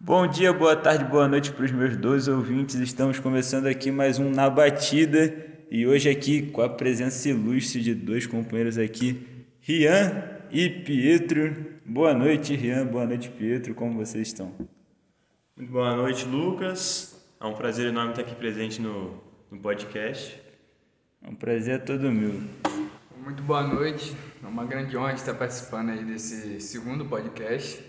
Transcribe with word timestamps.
Bom 0.00 0.28
dia, 0.28 0.52
boa 0.52 0.76
tarde, 0.76 1.04
boa 1.04 1.26
noite 1.26 1.50
para 1.50 1.64
os 1.64 1.72
meus 1.72 1.96
dois 1.96 2.28
ouvintes. 2.28 2.76
Estamos 2.76 3.18
começando 3.18 3.66
aqui 3.66 3.90
mais 3.90 4.16
um 4.20 4.30
Na 4.30 4.48
Batida 4.48 5.34
e 5.68 5.88
hoje 5.88 6.08
aqui 6.08 6.52
com 6.52 6.62
a 6.62 6.68
presença 6.68 7.28
ilustre 7.28 7.82
de 7.82 7.96
dois 7.96 8.24
companheiros 8.24 8.78
aqui, 8.78 9.26
Rian 9.60 10.22
e 10.52 10.70
Pietro. 10.70 11.74
Boa 11.84 12.14
noite, 12.14 12.54
Rian. 12.54 12.86
Boa 12.86 13.06
noite, 13.06 13.28
Pietro. 13.28 13.74
Como 13.74 13.96
vocês 13.96 14.28
estão? 14.28 14.54
Muito 15.56 15.72
boa 15.72 15.96
noite, 15.96 16.24
Lucas. 16.26 17.20
É 17.40 17.44
um 17.44 17.54
prazer 17.54 17.88
enorme 17.88 18.10
estar 18.10 18.22
aqui 18.22 18.36
presente 18.36 18.80
no, 18.80 19.20
no 19.50 19.58
podcast. 19.58 20.40
É 21.24 21.28
um 21.28 21.34
prazer 21.34 21.82
todo 21.84 22.10
meu. 22.12 22.40
Muito 23.16 23.42
boa 23.42 23.64
noite. 23.66 24.14
É 24.44 24.46
uma 24.46 24.64
grande 24.64 24.96
honra 24.96 25.14
estar 25.14 25.34
participando 25.34 25.90
aí 25.90 26.04
desse 26.04 26.60
segundo 26.60 27.04
podcast. 27.04 27.87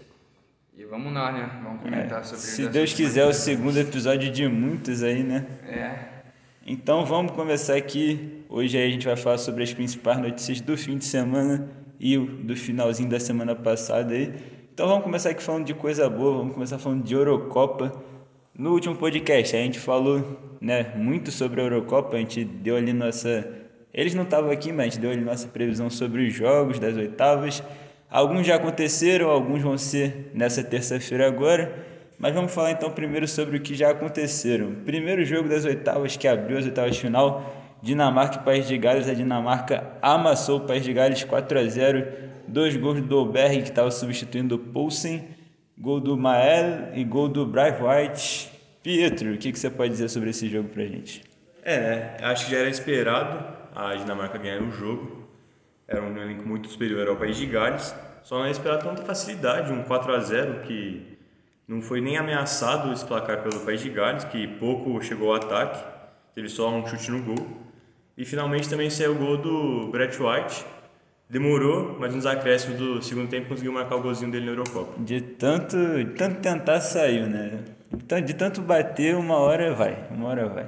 E 0.80 0.86
vamos 0.86 1.11
lá, 1.14 1.30
né? 1.30 1.59
Vamos 1.61 1.82
comentar 1.82 2.21
é, 2.21 2.23
sobre 2.23 2.39
Se 2.39 2.66
Deus 2.70 2.93
quiser, 2.93 3.25
o 3.25 3.34
segundo 3.34 3.78
episódio 3.78 4.32
de 4.32 4.47
muitos 4.47 5.04
aí, 5.04 5.21
né? 5.24 5.46
É. 5.68 5.96
Então 6.65 7.06
vamos 7.06 7.33
começar 7.33 7.75
aqui. 7.75 8.46
Hoje 8.47 8.78
a 8.78 8.89
gente 8.89 9.06
vai 9.06 9.18
falar 9.18 9.37
sobre 9.39 9.61
as 9.61 9.73
principais 9.73 10.18
notícias 10.20 10.61
do 10.61 10.78
fim 10.78 10.97
de 10.97 11.04
semana 11.04 11.70
e 12.00 12.18
do 12.18 12.56
finalzinho 12.56 13.10
da 13.10 13.20
semana 13.20 13.54
passada 13.54 14.14
aí. 14.14 14.34
Então 14.73 14.87
vamos 14.87 15.04
começar 15.04 15.32
aqui 15.32 15.43
falando 15.43 15.65
de 15.65 15.73
coisa 15.73 16.10
boa, 16.10 16.37
vamos 16.37 16.54
começar 16.54 16.79
falando 16.79 17.04
de 17.04 17.14
Eurocopa. 17.14 17.92
No 18.57 18.71
último 18.71 18.96
podcast 18.96 19.57
a 19.57 19.59
gente 19.59 19.79
falou 19.79 20.56
né, 20.61 20.93
muito 20.96 21.29
sobre 21.29 21.59
a 21.59 21.65
Eurocopa, 21.65 22.15
a 22.15 22.20
gente 22.20 22.46
deu 22.46 22.78
ali 22.78 22.93
nossa. 22.93 23.46
Eles 23.93 24.15
não 24.15 24.23
estavam 24.23 24.50
aqui, 24.50 24.71
mas 24.71 24.79
a 24.79 24.89
gente 24.92 25.00
deu 25.01 25.11
ali 25.11 25.25
nossa 25.25 25.50
previsão 25.50 25.89
sobre 25.89 26.25
os 26.25 26.34
jogos 26.34 26.79
das 26.79 26.96
oitavas. 26.96 27.61
Alguns 28.10 28.48
já 28.48 28.56
aconteceram, 28.56 29.30
alguns 29.30 29.62
vão 29.62 29.78
ser 29.78 30.32
nessa 30.34 30.64
terça-feira 30.64 31.28
agora. 31.28 31.88
Mas 32.18 32.34
vamos 32.34 32.54
falar 32.54 32.72
então 32.72 32.92
primeiro 32.92 33.28
sobre 33.28 33.58
o 33.58 33.62
que 33.62 33.76
já 33.76 33.92
aconteceram. 33.92 34.76
Primeiro 34.84 35.23
jogo 35.23 35.48
das 35.48 35.64
oitavas 35.64 36.18
que 36.18 36.28
abriu 36.28 36.58
as 36.58 36.66
oitavas 36.66 36.96
de 36.96 37.02
final, 37.02 37.56
Dinamarca 37.82 38.40
e 38.40 38.44
País 38.44 38.68
de 38.68 38.78
Gales. 38.78 39.08
A 39.08 39.14
Dinamarca 39.14 39.94
amassou 40.02 40.58
o 40.58 40.62
País 40.62 40.84
de 40.84 40.92
Gales 40.92 41.24
4 41.24 41.60
a 41.60 41.64
0. 41.66 42.08
Dois 42.48 42.76
gols 42.76 43.00
do 43.00 43.08
Dolberg 43.08 43.62
que 43.62 43.70
estava 43.70 43.92
substituindo 43.92 44.56
o 44.56 44.60
Poulsen, 44.60 45.28
gol 45.78 46.00
do 46.00 46.18
Mael 46.18 46.90
e 46.96 47.04
gol 47.04 47.30
do 47.30 47.46
White. 47.46 48.50
Pietro, 48.82 49.34
o 49.34 49.38
que, 49.38 49.52
que 49.52 49.60
você 49.60 49.70
pode 49.70 49.92
dizer 49.92 50.10
sobre 50.10 50.32
esse 50.32 50.50
jogo 50.50 50.68
pra 50.70 50.84
gente? 50.84 51.22
É, 51.64 51.80
né? 51.80 52.18
Acho 52.22 52.46
que 52.46 52.52
já 52.52 52.58
era 52.58 52.70
esperado 52.70 53.46
a 53.76 53.94
Dinamarca 53.96 54.38
ganhar 54.40 54.64
o 54.64 54.72
jogo. 54.72 55.19
Era 55.90 56.04
um 56.04 56.16
elenco 56.16 56.48
muito 56.48 56.70
superior 56.70 57.08
ao 57.08 57.16
País 57.16 57.36
de 57.36 57.48
Gales. 57.48 57.95
Só 58.22 58.38
não 58.38 58.48
esperar 58.48 58.78
tanta 58.78 59.02
facilidade, 59.02 59.73
um 59.73 59.82
4 59.82 60.14
a 60.14 60.20
0 60.20 60.59
que 60.62 61.18
não 61.68 61.82
foi 61.82 62.00
nem 62.00 62.16
ameaçado 62.16 62.94
esse 62.94 63.04
placar 63.04 63.42
pelo 63.42 63.59
País 63.62 63.82
de 63.82 63.90
Gales, 63.90 64.23
que 64.26 64.48
pouco 64.48 65.02
chegou 65.02 65.30
ao 65.30 65.38
ataque, 65.38 65.84
teve 66.36 66.48
só 66.48 66.70
um 66.70 66.86
chute 66.86 67.10
no 67.10 67.23
gol. 67.23 67.48
E 68.16 68.23
finalmente 68.23 68.70
também 68.70 68.90
saiu 68.90 69.14
o 69.14 69.16
gol 69.16 69.38
do 69.38 69.88
Brett 69.92 70.22
White. 70.22 70.64
Demorou, 71.28 71.98
mas 72.00 72.14
nos 72.14 72.26
acréscimos 72.26 72.78
do 72.78 73.02
segundo 73.02 73.30
tempo 73.30 73.50
conseguiu 73.50 73.72
marcar 73.72 73.95
o 73.95 74.02
golzinho 74.02 74.32
dele 74.32 74.45
na 74.45 74.52
Eurocopa. 74.52 74.94
De 75.02 75.22
tanto, 75.22 75.78
de 75.78 76.06
tanto 76.14 76.40
tentar 76.40 76.82
saiu, 76.82 77.28
né? 77.28 77.64
De 78.26 78.34
tanto 78.36 78.62
bater, 78.62 79.16
uma 79.16 79.38
hora 79.38 79.73
vai, 79.73 80.08
uma 80.12 80.28
hora 80.28 80.48
vai. 80.48 80.66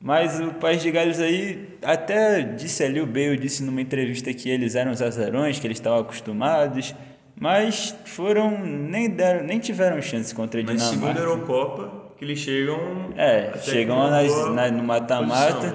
Mas 0.00 0.38
o 0.40 0.52
País 0.54 0.82
de 0.82 0.90
Gales 0.90 1.20
aí 1.20 1.68
até 1.82 2.42
disse 2.42 2.84
ali, 2.84 3.00
o 3.00 3.06
Bale 3.06 3.36
disse 3.36 3.62
numa 3.62 3.80
entrevista 3.80 4.32
que 4.32 4.48
eles 4.48 4.74
eram 4.74 4.92
os 4.92 5.00
azarões, 5.00 5.58
que 5.58 5.66
eles 5.66 5.78
estavam 5.78 6.00
acostumados, 6.00 6.94
mas 7.38 7.94
foram, 8.04 8.50
nem 8.62 9.10
deram, 9.10 9.44
nem 9.44 9.58
tiveram 9.58 10.00
chance 10.00 10.34
contra 10.34 10.60
a 10.60 10.62
Dinamarca. 10.62 10.84
Mas 10.84 11.00
segundo 11.00 11.18
a 11.18 11.20
Eurocopa, 11.20 12.12
que 12.16 12.24
eles 12.24 12.38
chegam... 12.38 13.12
É, 13.16 13.52
chegam 13.62 14.10
nas, 14.10 14.54
na, 14.54 14.70
no 14.70 14.82
mata-mata 14.82 15.74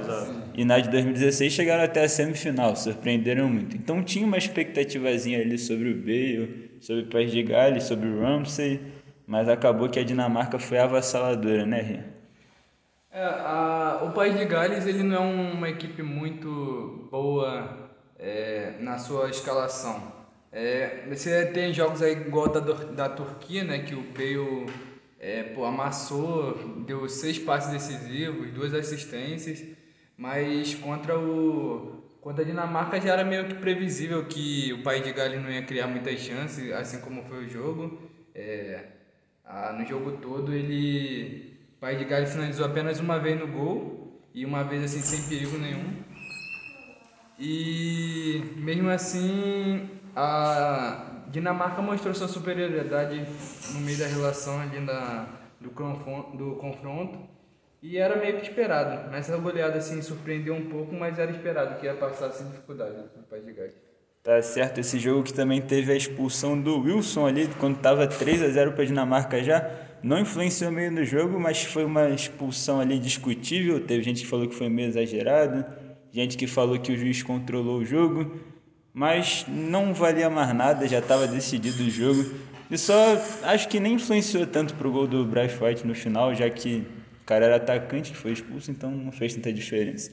e 0.53 0.65
na 0.65 0.79
de 0.79 0.89
2016 0.89 1.53
chegaram 1.53 1.83
até 1.83 2.03
a 2.03 2.09
semifinal, 2.09 2.75
surpreenderam 2.75 3.49
muito. 3.49 3.75
Então 3.75 4.03
tinha 4.03 4.25
uma 4.25 4.37
expectativazinha 4.37 5.39
ali 5.39 5.57
sobre 5.57 5.89
o 5.89 5.95
Bale, 5.95 6.71
sobre 6.79 7.03
o 7.03 7.07
País 7.07 7.31
de 7.31 7.43
Gales, 7.43 7.83
sobre 7.83 8.07
o 8.07 8.21
Ramsey, 8.21 8.79
mas 9.25 9.47
acabou 9.47 9.89
que 9.89 9.99
a 9.99 10.03
Dinamarca 10.03 10.59
foi 10.59 10.77
avassaladora, 10.77 11.65
né, 11.65 11.81
Ria? 11.81 12.10
É, 13.13 13.21
a, 13.23 14.03
o 14.03 14.11
País 14.13 14.37
de 14.37 14.45
Gales 14.45 14.85
ele 14.87 15.03
não 15.03 15.17
é 15.17 15.19
uma 15.19 15.69
equipe 15.69 16.01
muito 16.01 17.09
boa 17.11 17.91
é, 18.17 18.75
na 18.79 18.97
sua 18.97 19.29
escalação. 19.29 20.13
É, 20.49 21.05
você 21.09 21.45
tem 21.47 21.73
jogos 21.73 22.01
aí 22.01 22.13
igual 22.13 22.47
da, 22.47 22.59
da 22.61 23.09
Turquia, 23.09 23.65
né, 23.65 23.79
que 23.79 23.95
o 23.95 24.01
Bale 24.01 24.65
é, 25.19 25.43
pô, 25.43 25.65
amassou, 25.65 26.53
deu 26.85 27.07
seis 27.09 27.37
passes 27.37 27.71
decisivos, 27.71 28.49
duas 28.51 28.73
assistências, 28.73 29.61
mas 30.17 30.73
contra 30.75 31.19
o 31.19 31.99
contra 32.21 32.43
a 32.43 32.45
Dinamarca 32.45 33.01
já 33.01 33.13
era 33.13 33.23
meio 33.25 33.47
que 33.47 33.55
previsível 33.55 34.25
que 34.25 34.71
o 34.73 34.83
País 34.83 35.03
de 35.03 35.11
Gales 35.11 35.41
não 35.41 35.51
ia 35.51 35.63
criar 35.63 35.87
muitas 35.87 36.19
chances, 36.19 36.71
assim 36.71 37.01
como 37.01 37.23
foi 37.23 37.45
o 37.45 37.49
jogo. 37.49 37.99
É, 38.33 38.85
a, 39.43 39.73
no 39.73 39.85
jogo 39.85 40.13
todo 40.17 40.53
ele 40.53 41.50
Pai 41.81 41.95
de 41.95 42.05
Gales 42.05 42.31
finalizou 42.31 42.63
apenas 42.63 42.99
uma 42.99 43.17
vez 43.17 43.39
no 43.39 43.47
gol 43.47 44.21
e 44.35 44.45
uma 44.45 44.63
vez 44.63 44.83
assim 44.83 45.01
sem 45.01 45.27
perigo 45.27 45.57
nenhum. 45.57 45.95
E 47.39 48.53
mesmo 48.57 48.87
assim 48.87 49.89
a 50.15 51.23
Dinamarca 51.29 51.81
mostrou 51.81 52.13
sua 52.13 52.27
superioridade 52.27 53.25
no 53.73 53.79
meio 53.79 53.97
da 53.97 54.05
relação 54.05 54.61
ali 54.61 54.79
da, 54.85 55.27
do, 55.59 55.71
confronto, 55.71 56.37
do 56.37 56.55
confronto 56.57 57.17
e 57.81 57.97
era 57.97 58.15
meio 58.15 58.35
que 58.37 58.43
esperado. 58.43 59.09
Nessa 59.09 59.35
goleada 59.37 59.79
assim 59.79 60.03
surpreendeu 60.03 60.53
um 60.53 60.69
pouco, 60.69 60.93
mas 60.93 61.17
era 61.17 61.31
esperado 61.31 61.79
que 61.79 61.87
ia 61.87 61.95
passar 61.95 62.29
sem 62.29 62.45
dificuldade 62.45 62.95
no 63.17 63.23
País 63.23 63.43
de 63.43 63.53
Gales. 63.53 63.73
Tá 64.21 64.39
certo, 64.39 64.79
esse 64.79 64.99
jogo 64.99 65.23
que 65.23 65.33
também 65.33 65.59
teve 65.59 65.91
a 65.91 65.95
expulsão 65.95 66.61
do 66.61 66.79
Wilson 66.79 67.25
ali, 67.25 67.49
quando 67.59 67.77
estava 67.77 68.05
3 68.05 68.43
a 68.43 68.49
0 68.49 68.73
para 68.73 68.83
a 68.83 68.85
Dinamarca 68.85 69.43
já 69.43 69.89
não 70.03 70.19
influenciou 70.19 70.71
meio 70.71 70.91
no 70.91 71.05
jogo, 71.05 71.39
mas 71.39 71.63
foi 71.63 71.85
uma 71.85 72.09
expulsão 72.09 72.79
ali 72.79 72.97
discutível. 72.97 73.79
Teve 73.79 74.03
gente 74.03 74.21
que 74.21 74.27
falou 74.27 74.47
que 74.47 74.55
foi 74.55 74.69
meio 74.69 74.89
exagerado, 74.89 75.65
gente 76.11 76.37
que 76.37 76.47
falou 76.47 76.79
que 76.79 76.91
o 76.91 76.97
juiz 76.97 77.21
controlou 77.21 77.79
o 77.79 77.85
jogo, 77.85 78.39
mas 78.93 79.45
não 79.47 79.93
valia 79.93 80.29
mais 80.29 80.53
nada, 80.55 80.87
já 80.87 80.99
estava 80.99 81.27
decidido 81.27 81.83
o 81.83 81.89
jogo. 81.89 82.25
E 82.69 82.77
só 82.77 82.95
acho 83.43 83.67
que 83.67 83.79
nem 83.79 83.93
influenciou 83.93 84.47
tanto 84.47 84.73
pro 84.75 84.91
gol 84.91 85.05
do 85.05 85.25
Bryce 85.25 85.61
White 85.61 85.85
no 85.85 85.93
final, 85.93 86.33
já 86.33 86.49
que 86.49 86.87
o 87.21 87.25
cara 87.25 87.45
era 87.45 87.55
atacante 87.57 88.11
que 88.11 88.17
foi 88.17 88.31
expulso, 88.31 88.71
então 88.71 88.89
não 88.89 89.11
fez 89.11 89.35
tanta 89.35 89.53
diferença. 89.53 90.11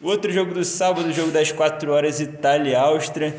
O 0.00 0.08
outro 0.08 0.32
jogo 0.32 0.54
do 0.54 0.64
sábado, 0.64 1.12
jogo 1.12 1.30
das 1.30 1.52
4 1.52 1.92
horas, 1.92 2.20
Itália 2.20 2.70
e 2.70 2.74
Áustria. 2.74 3.34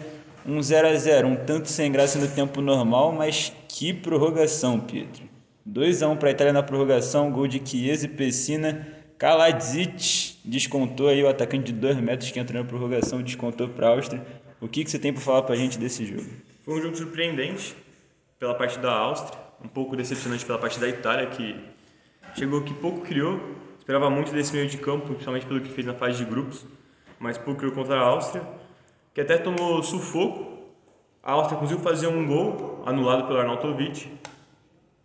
Um 0.46 0.62
0 0.62 0.90
a 0.90 0.96
0 0.96 1.28
um 1.28 1.36
tanto 1.38 1.70
sem 1.70 1.90
graça 1.92 2.20
no 2.20 2.28
tempo 2.28 2.62
normal, 2.62 3.14
mas 3.14 3.52
que 3.68 3.94
prorrogação, 3.94 4.80
Pedro. 4.80 5.33
2 5.66 6.04
a 6.04 6.10
1 6.10 6.18
para 6.18 6.30
a 6.30 6.32
Itália 6.32 6.52
na 6.52 6.62
prorrogação, 6.62 7.32
gol 7.32 7.48
de 7.48 7.62
Chiesa 7.66 8.06
e 8.06 8.10
Pessina. 8.10 8.86
Kaladzic 9.18 10.38
descontou 10.44 11.08
aí 11.08 11.24
o 11.24 11.30
atacante 11.30 11.72
de 11.72 11.80
2 11.80 11.98
metros 11.98 12.30
que 12.32 12.40
entrou 12.40 12.62
na 12.62 12.68
prorrogação, 12.68 13.22
descontou 13.22 13.70
para 13.70 13.88
a 13.88 13.92
Áustria. 13.92 14.26
O 14.60 14.68
que, 14.68 14.84
que 14.84 14.92
você 14.92 15.00
tem 15.00 15.14
para 15.14 15.22
falar 15.22 15.44
para 15.44 15.56
a 15.56 15.58
gente 15.58 15.80
desse 15.80 16.06
jogo? 16.06 16.30
Foi 16.66 16.78
um 16.78 16.82
jogo 16.82 16.98
surpreendente 16.98 17.76
pela 18.38 18.54
parte 18.56 18.78
da 18.80 18.92
Áustria, 18.92 19.40
um 19.64 19.70
pouco 19.70 19.96
decepcionante 19.96 20.46
pela 20.46 20.60
parte 20.60 20.78
da 20.80 20.90
Itália, 20.90 21.28
que 21.28 21.56
chegou 22.36 22.62
que 22.62 22.74
pouco 22.74 23.00
criou, 23.02 23.40
esperava 23.80 24.10
muito 24.10 24.34
desse 24.34 24.54
meio 24.54 24.68
de 24.68 24.78
campo, 24.78 25.08
principalmente 25.08 25.46
pelo 25.46 25.62
que 25.62 25.70
fez 25.70 25.88
na 25.88 25.94
fase 25.94 26.18
de 26.18 26.26
grupos, 26.26 26.66
mas 27.20 27.38
pouco 27.38 27.60
criou 27.60 27.74
contra 27.74 27.96
a 27.96 28.02
Áustria, 28.02 28.44
que 29.14 29.22
até 29.22 29.38
tomou 29.38 29.82
sufoco. 29.82 30.52
A 31.24 31.32
Áustria 31.32 31.58
conseguiu 31.58 31.82
fazer 31.82 32.08
um 32.08 32.28
gol 32.28 32.84
anulado 32.86 33.28
pelo 33.28 33.40
Arnautovic, 33.40 34.12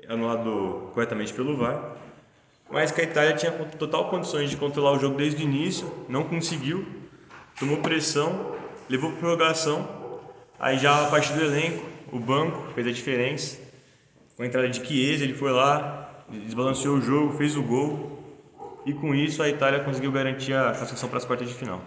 anulado 0.08 0.90
corretamente 0.94 1.32
pelo 1.32 1.56
VAR, 1.56 1.96
mas 2.70 2.90
que 2.90 3.00
a 3.00 3.05
Itália 3.05 3.34
tinha 3.34 3.52
total 3.52 4.08
condições 4.10 4.50
de 4.50 4.56
controlar 4.56 4.93
o 4.93 4.99
jogo 4.99 5.16
desde 5.16 5.43
o 5.43 5.44
início, 5.44 5.90
não 6.08 6.25
conseguiu, 6.25 6.87
tomou 7.58 7.78
pressão, 7.78 8.55
levou 8.88 9.10
para 9.10 9.20
prorrogação, 9.20 9.87
aí 10.58 10.78
já 10.78 11.06
a 11.06 11.10
partir 11.10 11.32
do 11.34 11.43
elenco, 11.43 11.84
o 12.12 12.19
banco 12.19 12.72
fez 12.75 12.87
a 12.87 12.93
diferença, 12.93 13.58
com 14.37 14.43
a 14.43 14.46
entrada 14.46 14.69
de 14.69 14.84
Chiesa, 14.84 15.25
ele 15.25 15.34
foi 15.34 15.52
lá, 15.52 16.25
desbalanceou 16.28 16.96
o 16.96 17.00
jogo, 17.00 17.37
fez 17.37 17.56
o 17.56 17.62
gol, 17.62 18.19
e 18.87 18.93
com 18.93 19.14
isso 19.14 19.43
a 19.43 19.49
Itália 19.49 19.81
conseguiu 19.81 20.12
garantir 20.12 20.54
a 20.54 20.66
classificação 20.66 21.08
para 21.08 21.19
as 21.19 21.25
quartas 21.25 21.49
de 21.49 21.54
final. 21.54 21.81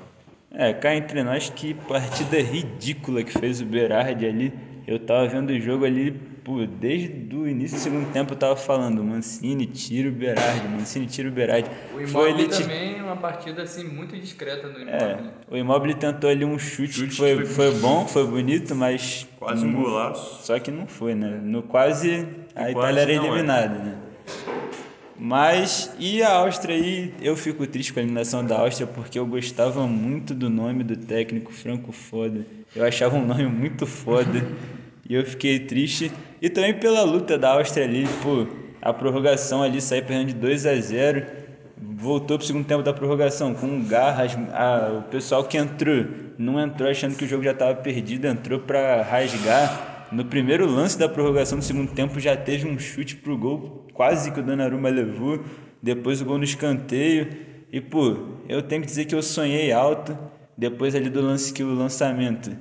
É, 0.54 0.74
cá 0.74 0.94
entre 0.94 1.24
nós, 1.24 1.50
que 1.50 1.74
partida 1.74 2.40
ridícula 2.42 3.24
que 3.24 3.32
fez 3.32 3.62
o 3.62 3.66
Berardi 3.66 4.26
ali 4.26 4.54
Eu 4.88 4.98
tava 5.00 5.28
vendo 5.28 5.52
o 5.52 5.60
jogo 5.60 5.86
ali, 5.86 6.12
pô, 6.44 6.66
desde 6.66 7.36
o 7.36 7.48
início 7.48 7.78
do 7.78 7.82
segundo 7.82 8.12
tempo 8.12 8.34
eu 8.34 8.38
tava 8.38 8.56
falando, 8.56 9.04
Mancini 9.04 9.68
tira 9.68 10.10
o 10.10 10.12
Berardi, 10.12 10.68
Mancini 10.68 11.06
tira 11.06 11.30
o 11.30 11.32
Berardi. 11.32 11.70
O 11.94 12.08
Foi 12.08 12.32
Immobile 12.32 12.50
também 12.50 13.02
uma 13.02 13.16
partida 13.16 13.62
assim 13.62 13.84
muito 13.84 14.18
discreta 14.18 14.68
do 14.70 14.80
É, 14.80 15.12
Immobile. 15.14 15.30
o 15.52 15.58
Immobile 15.58 15.94
tentou 15.96 16.30
ali 16.30 16.44
um 16.44 16.58
chute, 16.58 16.94
Chute 16.94 17.10
que 17.10 17.16
foi, 17.16 17.38
que 17.38 17.46
foi 17.46 17.72
bom, 17.80 18.08
foi 18.08 18.26
bonito, 18.26 18.74
mas 18.76 19.28
Quase 19.38 19.66
um 19.66 19.74
golaço. 19.74 20.44
só 20.44 20.58
que 20.60 20.72
não 20.72 20.88
foi, 20.88 21.14
né? 21.14 21.40
No 21.44 21.62
quase 21.62 22.28
a 22.56 22.62
quase 22.62 22.72
Itália 22.72 23.02
era 23.02 23.12
é. 23.12 23.16
eliminada, 23.16 23.76
né? 23.78 23.98
Mas 25.18 25.94
e 26.00 26.24
a 26.24 26.34
Áustria 26.34 26.76
aí? 26.76 27.14
Eu 27.22 27.36
fico 27.36 27.68
triste 27.68 27.94
com 27.94 28.00
a 28.00 28.04
eliminação 28.04 28.44
da 28.44 28.58
Áustria 28.60 28.88
porque 28.88 29.20
eu 29.20 29.26
gostava 29.28 29.86
muito 29.86 30.34
do 30.34 30.50
nome 30.50 30.84
do 30.84 30.98
técnico 30.98 31.54
Franco 31.54 31.92
Foda. 31.92 32.44
Eu 32.74 32.86
achava 32.86 33.18
um 33.18 33.26
nome 33.26 33.46
muito 33.48 33.86
foda 33.86 34.48
e 35.08 35.14
eu 35.14 35.26
fiquei 35.26 35.60
triste. 35.60 36.10
E 36.42 36.50
também 36.50 36.74
pela 36.74 37.04
luta 37.04 37.38
da 37.38 37.52
Áustria 37.52 37.86
ali, 37.86 38.08
pô, 38.24 38.48
a 38.82 38.94
prorrogação 38.94 39.62
ali 39.62 39.82
sair 39.82 40.06
perdendo 40.06 40.30
de 40.30 40.36
2 40.36 40.66
a 40.66 40.76
0 40.76 41.26
voltou 41.82 42.38
pro 42.38 42.48
segundo 42.48 42.66
tempo 42.66 42.82
da 42.82 42.94
prorrogação 42.94 43.54
com 43.54 43.84
garras. 43.84 44.38
A, 44.54 45.00
o 45.00 45.02
pessoal 45.10 45.44
que 45.44 45.58
entrou 45.58 46.06
não 46.38 46.60
entrou 46.60 46.90
achando 46.90 47.16
que 47.16 47.26
o 47.26 47.28
jogo 47.28 47.44
já 47.44 47.52
estava 47.52 47.76
perdido, 47.76 48.26
entrou 48.26 48.60
para 48.60 49.02
rasgar. 49.04 50.08
No 50.10 50.24
primeiro 50.24 50.66
lance 50.66 50.98
da 50.98 51.10
prorrogação 51.10 51.60
do 51.60 51.64
segundo 51.66 51.92
tempo 51.92 52.20
já 52.22 52.38
teve 52.38 52.68
um 52.68 52.80
chute 52.80 53.18
pro 53.18 53.38
gol, 53.38 53.86
quase 53.94 54.32
que 54.32 54.40
o 54.40 54.44
Donnarumma 54.44 54.90
levou. 54.90 55.44
Depois 55.84 56.22
o 56.22 56.26
gol 56.26 56.38
no 56.38 56.44
escanteio. 56.46 57.28
E 57.70 57.82
pô, 57.82 58.18
eu 58.48 58.62
tenho 58.62 58.82
que 58.82 58.88
dizer 58.88 59.06
que 59.06 59.16
eu 59.16 59.22
sonhei 59.22 59.74
alto 59.74 60.18
depois 60.58 60.96
ali 60.96 61.10
do 61.10 61.22
lance 61.22 61.52
que 61.54 61.64
o 61.64 61.74
lançamento 61.74 62.52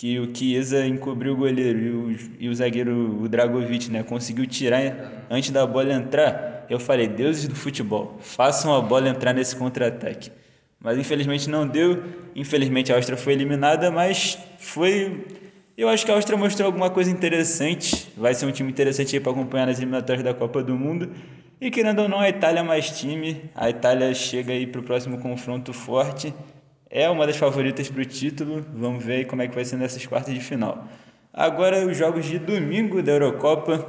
que 0.00 0.18
o 0.18 0.34
Chiesa 0.34 0.86
encobriu 0.86 1.34
o 1.34 1.36
goleiro 1.36 1.78
e 1.78 1.90
o, 1.90 2.18
e 2.40 2.48
o 2.48 2.54
zagueiro, 2.54 3.22
o 3.22 3.28
Dragovic, 3.28 3.90
né, 3.90 4.02
conseguiu 4.02 4.46
tirar 4.46 5.26
antes 5.28 5.50
da 5.50 5.66
bola 5.66 5.92
entrar. 5.92 6.64
Eu 6.70 6.80
falei, 6.80 7.06
deuses 7.06 7.46
do 7.46 7.54
futebol, 7.54 8.16
façam 8.18 8.74
a 8.74 8.80
bola 8.80 9.10
entrar 9.10 9.34
nesse 9.34 9.54
contra-ataque. 9.54 10.32
Mas 10.80 10.96
infelizmente 10.96 11.50
não 11.50 11.66
deu. 11.66 12.02
Infelizmente 12.34 12.90
a 12.90 12.96
Áustria 12.96 13.18
foi 13.18 13.34
eliminada, 13.34 13.90
mas 13.90 14.38
foi. 14.58 15.26
Eu 15.76 15.88
acho 15.90 16.06
que 16.06 16.10
a 16.10 16.14
Áustria 16.14 16.38
mostrou 16.38 16.64
alguma 16.64 16.88
coisa 16.88 17.10
interessante. 17.10 18.08
Vai 18.16 18.32
ser 18.32 18.46
um 18.46 18.52
time 18.52 18.70
interessante 18.70 19.20
para 19.20 19.32
acompanhar 19.32 19.66
nas 19.66 19.76
eliminatórias 19.76 20.24
da 20.24 20.32
Copa 20.32 20.62
do 20.62 20.74
Mundo. 20.74 21.10
E 21.60 21.70
querendo 21.70 22.00
ou 22.00 22.08
não, 22.08 22.20
a 22.20 22.28
Itália 22.30 22.60
é 22.60 22.62
mais 22.62 22.98
time. 22.98 23.50
A 23.54 23.68
Itália 23.68 24.14
chega 24.14 24.54
aí 24.54 24.66
para 24.66 24.80
o 24.80 24.84
próximo 24.84 25.18
confronto 25.18 25.74
forte. 25.74 26.32
É 26.90 27.08
uma 27.08 27.24
das 27.24 27.36
favoritas 27.36 27.88
para 27.88 28.02
o 28.02 28.04
título. 28.04 28.66
Vamos 28.74 29.04
ver 29.04 29.26
como 29.26 29.42
é 29.42 29.46
que 29.46 29.54
vai 29.54 29.64
ser 29.64 29.76
nessas 29.76 30.04
quartas 30.04 30.34
de 30.34 30.40
final. 30.40 30.88
Agora 31.32 31.86
os 31.86 31.96
jogos 31.96 32.26
de 32.26 32.38
domingo 32.38 33.00
da 33.00 33.12
Eurocopa. 33.12 33.86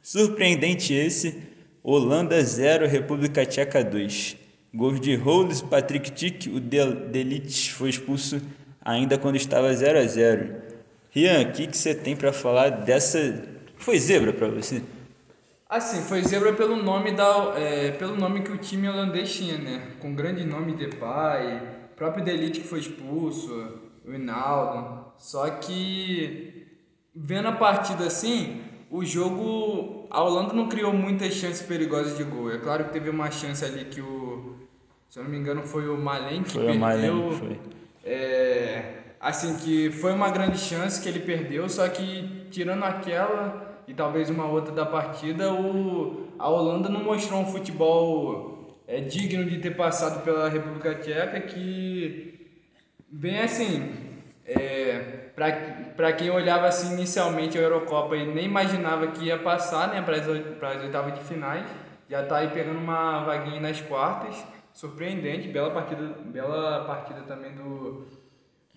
Surpreendente 0.00 0.94
esse. 0.94 1.42
Holanda 1.84 2.42
0, 2.42 2.86
República 2.86 3.44
Tcheca 3.44 3.84
2. 3.84 4.38
Gols 4.74 4.98
de 4.98 5.14
Holes, 5.16 5.60
Patrick 5.60 6.10
Tick, 6.12 6.46
o 6.46 6.58
Del 6.58 6.94
Delic 6.94 7.70
foi 7.72 7.90
expulso 7.90 8.40
ainda 8.82 9.18
quando 9.18 9.36
estava 9.36 9.72
0 9.72 9.98
a 9.98 10.06
0. 10.06 10.54
Rian, 11.10 11.42
o 11.42 11.52
que, 11.52 11.66
que 11.66 11.76
você 11.76 11.94
tem 11.94 12.16
para 12.16 12.32
falar 12.32 12.70
dessa... 12.70 13.44
Foi 13.76 13.98
zebra 13.98 14.32
para 14.32 14.48
você? 14.48 14.80
Assim, 15.68 16.00
foi 16.02 16.22
zebra 16.22 16.52
pelo 16.54 16.76
nome 16.76 17.12
da, 17.12 17.54
é, 17.56 17.90
pelo 17.92 18.16
nome 18.16 18.42
que 18.42 18.52
o 18.52 18.56
time 18.56 18.88
holandês 18.88 19.34
tinha, 19.34 19.58
né? 19.58 19.88
Com 20.00 20.14
grande 20.14 20.44
nome 20.44 20.74
Depay, 20.74 21.60
o 21.92 21.96
próprio 21.96 22.24
Delite 22.24 22.60
que 22.60 22.66
foi 22.66 22.80
expulso, 22.80 23.78
o 24.04 24.12
Hinaldo. 24.12 25.04
Só 25.18 25.48
que 25.50 26.66
vendo 27.14 27.48
a 27.48 27.52
partida 27.52 28.06
assim, 28.06 28.62
o 28.90 29.04
jogo 29.04 30.06
a 30.10 30.22
Holanda 30.22 30.52
não 30.52 30.68
criou 30.68 30.92
muitas 30.92 31.34
chances 31.34 31.62
perigosas 31.62 32.16
de 32.16 32.24
gol. 32.24 32.50
É 32.50 32.58
claro 32.58 32.84
que 32.84 32.92
teve 32.92 33.10
uma 33.10 33.30
chance 33.30 33.64
ali 33.64 33.84
que 33.84 34.00
o 34.00 34.56
se 35.08 35.18
eu 35.18 35.24
não 35.24 35.30
me 35.30 35.36
engano 35.36 35.62
foi 35.62 35.88
o 35.88 35.96
Malen 35.96 36.42
que 36.42 36.52
Foi 36.52 36.62
o 36.62 36.66
perdeu. 36.66 36.80
Malen, 36.80 37.32
foi. 37.32 37.60
É, 38.04 38.94
assim 39.20 39.54
que 39.56 39.90
foi 39.90 40.12
uma 40.12 40.30
grande 40.30 40.58
chance 40.58 41.00
que 41.00 41.08
ele 41.08 41.20
perdeu, 41.20 41.68
só 41.68 41.86
que 41.88 42.46
tirando 42.50 42.82
aquela 42.82 43.82
e 43.86 43.94
talvez 43.94 44.30
uma 44.30 44.46
outra 44.46 44.72
da 44.72 44.86
partida, 44.86 45.52
o, 45.52 46.28
a 46.38 46.48
Holanda 46.48 46.88
não 46.88 47.04
mostrou 47.04 47.40
um 47.40 47.46
futebol 47.46 48.51
é, 48.92 49.00
digno 49.00 49.42
de 49.46 49.58
ter 49.58 49.74
passado 49.74 50.22
pela 50.22 50.50
República 50.50 50.94
Tcheca, 50.96 51.40
que 51.40 52.46
bem 53.08 53.40
assim, 53.40 53.90
é, 54.44 55.30
para 55.96 56.12
quem 56.12 56.30
olhava 56.30 56.66
assim 56.66 56.92
inicialmente 56.92 57.56
a 57.56 57.62
Eurocopa 57.62 58.14
e 58.14 58.26
nem 58.26 58.44
imaginava 58.44 59.06
que 59.06 59.24
ia 59.24 59.38
passar 59.38 59.88
né, 59.88 60.02
para 60.02 60.72
as 60.72 60.82
oitavas 60.82 61.14
de 61.18 61.24
finais, 61.24 61.66
já 62.10 62.22
tá 62.26 62.36
aí 62.38 62.48
pegando 62.48 62.78
uma 62.78 63.24
vaguinha 63.24 63.60
nas 63.60 63.80
quartas, 63.80 64.36
surpreendente, 64.74 65.48
bela 65.48 65.70
partida, 65.70 66.14
bela 66.26 66.84
partida 66.84 67.22
também 67.22 67.54
do 67.54 68.06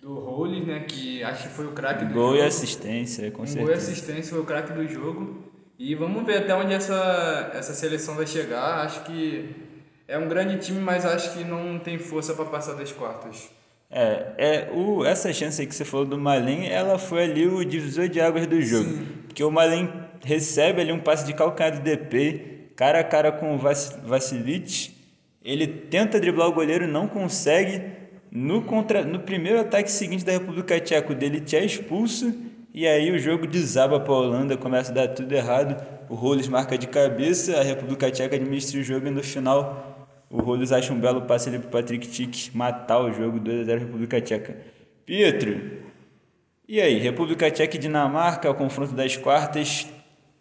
do 0.00 0.14
Rollins, 0.14 0.66
né, 0.66 0.80
que 0.80 1.22
acho 1.24 1.48
que 1.48 1.54
foi 1.54 1.66
o 1.66 1.72
craque 1.72 2.04
do 2.04 2.14
Gol 2.14 2.32
jogo. 2.32 2.38
e 2.38 2.42
assistência, 2.42 3.30
com 3.30 3.42
um 3.42 3.46
certeza. 3.46 3.66
gol 3.66 3.74
e 3.74 3.76
assistência 3.76 4.30
foi 4.30 4.40
o 4.40 4.44
craque 4.44 4.72
do 4.72 4.86
jogo. 4.86 5.42
E 5.78 5.94
vamos 5.94 6.24
ver 6.24 6.38
até 6.38 6.54
onde 6.54 6.72
essa, 6.72 7.50
essa 7.52 7.74
seleção 7.74 8.14
vai 8.14 8.26
chegar. 8.26 8.84
Acho 8.84 9.02
que 9.04 9.65
é 10.08 10.18
um 10.18 10.28
grande 10.28 10.58
time, 10.58 10.80
mas 10.80 11.04
acho 11.04 11.32
que 11.36 11.44
não 11.44 11.78
tem 11.78 11.98
força 11.98 12.34
para 12.34 12.44
passar 12.46 12.74
das 12.74 12.92
quartas. 12.92 13.48
É, 13.90 14.32
é 14.38 14.70
o, 14.72 15.04
essa 15.04 15.32
chance 15.32 15.60
aí 15.60 15.66
que 15.66 15.74
você 15.74 15.84
falou 15.84 16.06
do 16.06 16.18
Malen, 16.18 16.66
ela 16.68 16.98
foi 16.98 17.24
ali 17.24 17.46
o 17.46 17.64
divisor 17.64 18.08
de 18.08 18.20
águas 18.20 18.46
do 18.46 18.60
jogo. 18.60 18.90
Porque 19.26 19.42
o 19.44 19.50
Malen 19.50 19.88
recebe 20.24 20.80
ali 20.80 20.92
um 20.92 20.98
passe 20.98 21.24
de 21.24 21.32
calcanhar 21.32 21.76
do 21.76 21.82
DP, 21.82 22.70
cara 22.74 23.00
a 23.00 23.04
cara 23.04 23.30
com 23.32 23.54
o 23.54 23.58
Vas- 23.58 23.96
Vassilic. 24.04 24.94
Ele 25.44 25.66
tenta 25.66 26.18
driblar 26.18 26.48
o 26.48 26.52
goleiro, 26.52 26.86
não 26.86 27.06
consegue. 27.06 27.82
No, 28.30 28.60
contra, 28.62 29.04
no 29.04 29.20
primeiro 29.20 29.60
ataque 29.60 29.90
seguinte 29.90 30.24
da 30.24 30.32
República 30.32 30.78
Tcheca, 30.80 31.12
o 31.12 31.14
Delic 31.14 31.54
é 31.54 31.64
expulso. 31.64 32.34
E 32.74 32.86
aí 32.86 33.10
o 33.10 33.18
jogo 33.18 33.46
desaba 33.46 34.00
para 34.00 34.12
a 34.12 34.16
Holanda, 34.18 34.56
começa 34.56 34.90
a 34.90 34.94
dar 34.94 35.08
tudo 35.08 35.32
errado. 35.32 35.80
O 36.10 36.14
Roles 36.14 36.48
marca 36.48 36.76
de 36.76 36.86
cabeça, 36.88 37.56
a 37.58 37.62
República 37.62 38.10
Tcheca 38.10 38.34
administra 38.36 38.80
o 38.80 38.82
jogo 38.82 39.06
e 39.06 39.10
no 39.10 39.22
final 39.22 39.95
o 40.30 40.40
Rolos 40.40 40.72
acha 40.72 40.92
um 40.92 41.00
belo 41.00 41.22
passe 41.22 41.48
ali 41.48 41.58
pro 41.58 41.68
Patrick 41.68 42.08
Tick 42.08 42.54
matar 42.54 43.00
o 43.00 43.12
jogo 43.12 43.38
2x0 43.40 43.78
República 43.78 44.20
Tcheca. 44.20 44.56
Pietro, 45.04 45.84
e 46.68 46.80
aí? 46.80 46.98
República 46.98 47.48
Tcheca 47.48 47.76
e 47.76 47.78
Dinamarca, 47.78 48.50
o 48.50 48.54
confronto 48.54 48.92
das 48.92 49.16
quartas. 49.16 49.86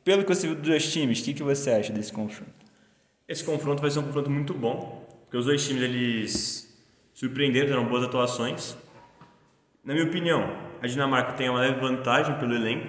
Pelo 0.04 0.24
que 0.24 0.34
você 0.34 0.48
viu 0.48 0.56
dos 0.56 0.68
dois 0.68 0.92
times, 0.92 1.20
o 1.20 1.24
que, 1.24 1.34
que 1.36 1.44
você 1.44 1.70
acha 1.70 1.94
desse 1.94 2.12
confronto? 2.12 2.52
Esse 3.28 3.44
confronto 3.44 3.82
vai 3.82 3.92
ser 3.92 4.00
um 4.00 4.04
confronto 4.04 4.30
muito 4.30 4.54
bom, 4.54 5.08
porque 5.22 5.38
os 5.38 5.46
dois 5.46 5.68
times 5.68 5.84
eles 5.84 6.84
surpreenderam, 7.14 7.68
deram 7.68 7.86
boas 7.86 8.04
atuações. 8.04 8.76
Na 9.84 9.94
minha 9.94 10.06
opinião, 10.06 10.52
a 10.82 10.88
Dinamarca 10.88 11.34
tem 11.34 11.48
uma 11.48 11.60
leve 11.60 11.80
vantagem 11.80 12.36
pelo 12.40 12.56
elenco, 12.56 12.88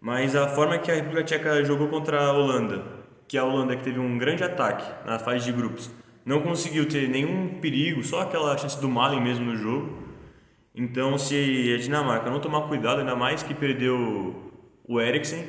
mas 0.00 0.36
a 0.36 0.46
forma 0.46 0.78
que 0.78 0.92
a 0.92 0.94
República 0.94 1.24
Tcheca 1.24 1.64
jogou 1.64 1.88
contra 1.88 2.20
a 2.20 2.32
Holanda, 2.32 2.84
que 3.28 3.36
a 3.36 3.44
Holanda 3.44 3.76
que 3.76 3.84
teve 3.84 4.00
um 4.00 4.16
grande 4.16 4.42
ataque 4.42 4.84
na 5.06 5.18
fase 5.18 5.44
de 5.44 5.52
grupos, 5.52 5.90
não 6.24 6.40
conseguiu 6.40 6.88
ter 6.88 7.08
nenhum 7.08 7.60
perigo, 7.60 8.02
só 8.02 8.22
aquela 8.22 8.56
chance 8.56 8.80
do 8.80 8.88
Malen 8.88 9.20
mesmo 9.20 9.44
no 9.44 9.56
jogo. 9.56 9.98
Então, 10.74 11.18
se 11.18 11.74
a 11.74 11.78
Dinamarca 11.78 12.30
não 12.30 12.40
tomar 12.40 12.62
cuidado, 12.68 13.00
ainda 13.00 13.14
mais 13.14 13.42
que 13.42 13.54
perdeu 13.54 14.50
o 14.86 15.00
Eriksen, 15.00 15.44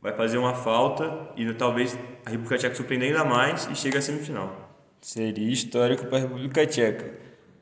vai 0.00 0.12
fazer 0.12 0.38
uma 0.38 0.54
falta 0.54 1.30
e 1.36 1.52
talvez 1.54 1.98
a 2.26 2.30
República 2.30 2.58
Tcheca 2.58 2.74
surpreenda 2.74 3.06
ainda 3.06 3.24
mais 3.24 3.68
e 3.70 3.74
chegue 3.74 3.96
à 3.96 4.02
semifinal. 4.02 4.70
Seria 5.00 5.50
histórico 5.50 6.06
para 6.06 6.18
a 6.18 6.20
República 6.22 6.66
Tcheca. 6.66 7.12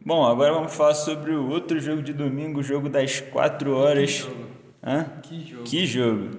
Bom, 0.04 0.24
agora 0.24 0.52
vamos 0.52 0.74
falar 0.74 0.94
sobre 0.94 1.32
o 1.32 1.48
outro 1.48 1.78
jogo 1.78 2.02
de 2.02 2.12
domingo, 2.12 2.60
o 2.60 2.62
jogo 2.62 2.88
das 2.88 3.20
4 3.20 3.76
horas. 3.76 4.10
jogo. 4.10 4.46
Hã? 4.82 5.04
Que 5.22 5.44
jogo. 5.44 5.64
Que 5.64 5.86
jogo. 5.86 6.30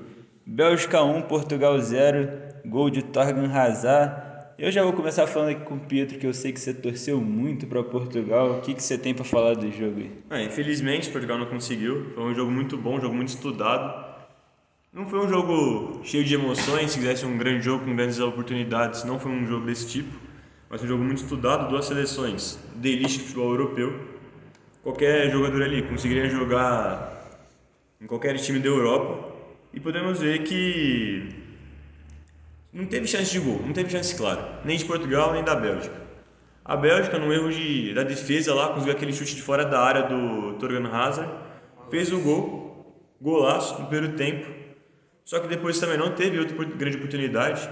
Bélgica 0.45 1.01
1, 1.01 1.21
Portugal 1.23 1.79
0, 1.79 2.52
gol 2.65 2.89
de 2.89 3.01
Torgan 3.01 3.51
Hazard. 3.51 4.33
Eu 4.57 4.71
já 4.71 4.83
vou 4.83 4.93
começar 4.93 5.27
falando 5.27 5.49
aqui 5.49 5.65
com 5.65 5.75
o 5.75 5.79
Pietro, 5.79 6.17
que 6.17 6.27
eu 6.27 6.33
sei 6.33 6.51
que 6.51 6.59
você 6.59 6.73
torceu 6.73 7.19
muito 7.19 7.65
para 7.67 7.83
Portugal. 7.83 8.59
O 8.59 8.61
que, 8.61 8.73
que 8.73 8.83
você 8.83 8.97
tem 8.97 9.13
para 9.13 9.25
falar 9.25 9.55
do 9.55 9.71
jogo 9.71 9.99
aí? 9.99 10.11
É, 10.29 10.43
infelizmente, 10.43 11.09
Portugal 11.09 11.37
não 11.37 11.47
conseguiu. 11.47 12.11
Foi 12.13 12.23
um 12.23 12.33
jogo 12.33 12.51
muito 12.51 12.77
bom, 12.77 12.97
um 12.97 13.01
jogo 13.01 13.15
muito 13.15 13.29
estudado. 13.29 14.13
Não 14.93 15.07
foi 15.07 15.19
um 15.25 15.27
jogo 15.27 16.01
cheio 16.03 16.23
de 16.23 16.35
emoções, 16.35 16.91
se 16.91 16.99
quisesse 16.99 17.25
um 17.25 17.35
grande 17.35 17.65
jogo 17.65 17.83
com 17.83 17.95
grandes 17.95 18.19
oportunidades, 18.19 19.03
não 19.03 19.19
foi 19.19 19.31
um 19.31 19.45
jogo 19.45 19.65
desse 19.65 19.87
tipo. 19.87 20.15
Mas 20.69 20.83
um 20.83 20.87
jogo 20.87 21.03
muito 21.03 21.23
estudado, 21.23 21.69
duas 21.69 21.85
seleções 21.85 22.59
de 22.75 22.89
elite 22.89 23.17
do 23.17 23.23
futebol 23.23 23.51
europeu. 23.51 23.99
Qualquer 24.83 25.31
jogador 25.31 25.63
ali 25.63 25.81
conseguiria 25.81 26.29
jogar 26.29 27.39
em 27.99 28.05
qualquer 28.05 28.35
time 28.37 28.59
da 28.59 28.67
Europa. 28.67 29.33
E 29.73 29.79
podemos 29.79 30.19
ver 30.19 30.43
que 30.43 31.42
não 32.73 32.85
teve 32.85 33.07
chance 33.07 33.31
de 33.31 33.39
gol, 33.39 33.61
não 33.63 33.71
teve 33.71 33.89
chance 33.89 34.15
clara, 34.15 34.59
nem 34.65 34.77
de 34.77 34.85
Portugal 34.85 35.31
nem 35.33 35.43
da 35.43 35.55
Bélgica. 35.55 36.01
A 36.65 36.75
Bélgica, 36.75 37.19
no 37.19 37.31
erro 37.31 37.49
de, 37.49 37.93
da 37.93 38.03
defesa 38.03 38.53
lá, 38.53 38.69
conseguiu 38.69 38.93
aquele 38.93 39.13
chute 39.13 39.35
de 39.35 39.41
fora 39.41 39.65
da 39.65 39.79
área 39.79 40.03
do 40.03 40.53
Torgan 40.53 40.87
Hazard, 40.87 41.29
fez 41.89 42.11
o 42.11 42.19
gol, 42.19 42.63
Golaço 43.21 43.79
no 43.79 43.87
primeiro 43.87 44.17
tempo. 44.17 44.51
Só 45.23 45.39
que 45.39 45.47
depois 45.47 45.79
também 45.79 45.97
não 45.97 46.13
teve 46.13 46.37
outra 46.39 46.65
grande 46.65 46.97
oportunidade. 46.97 47.69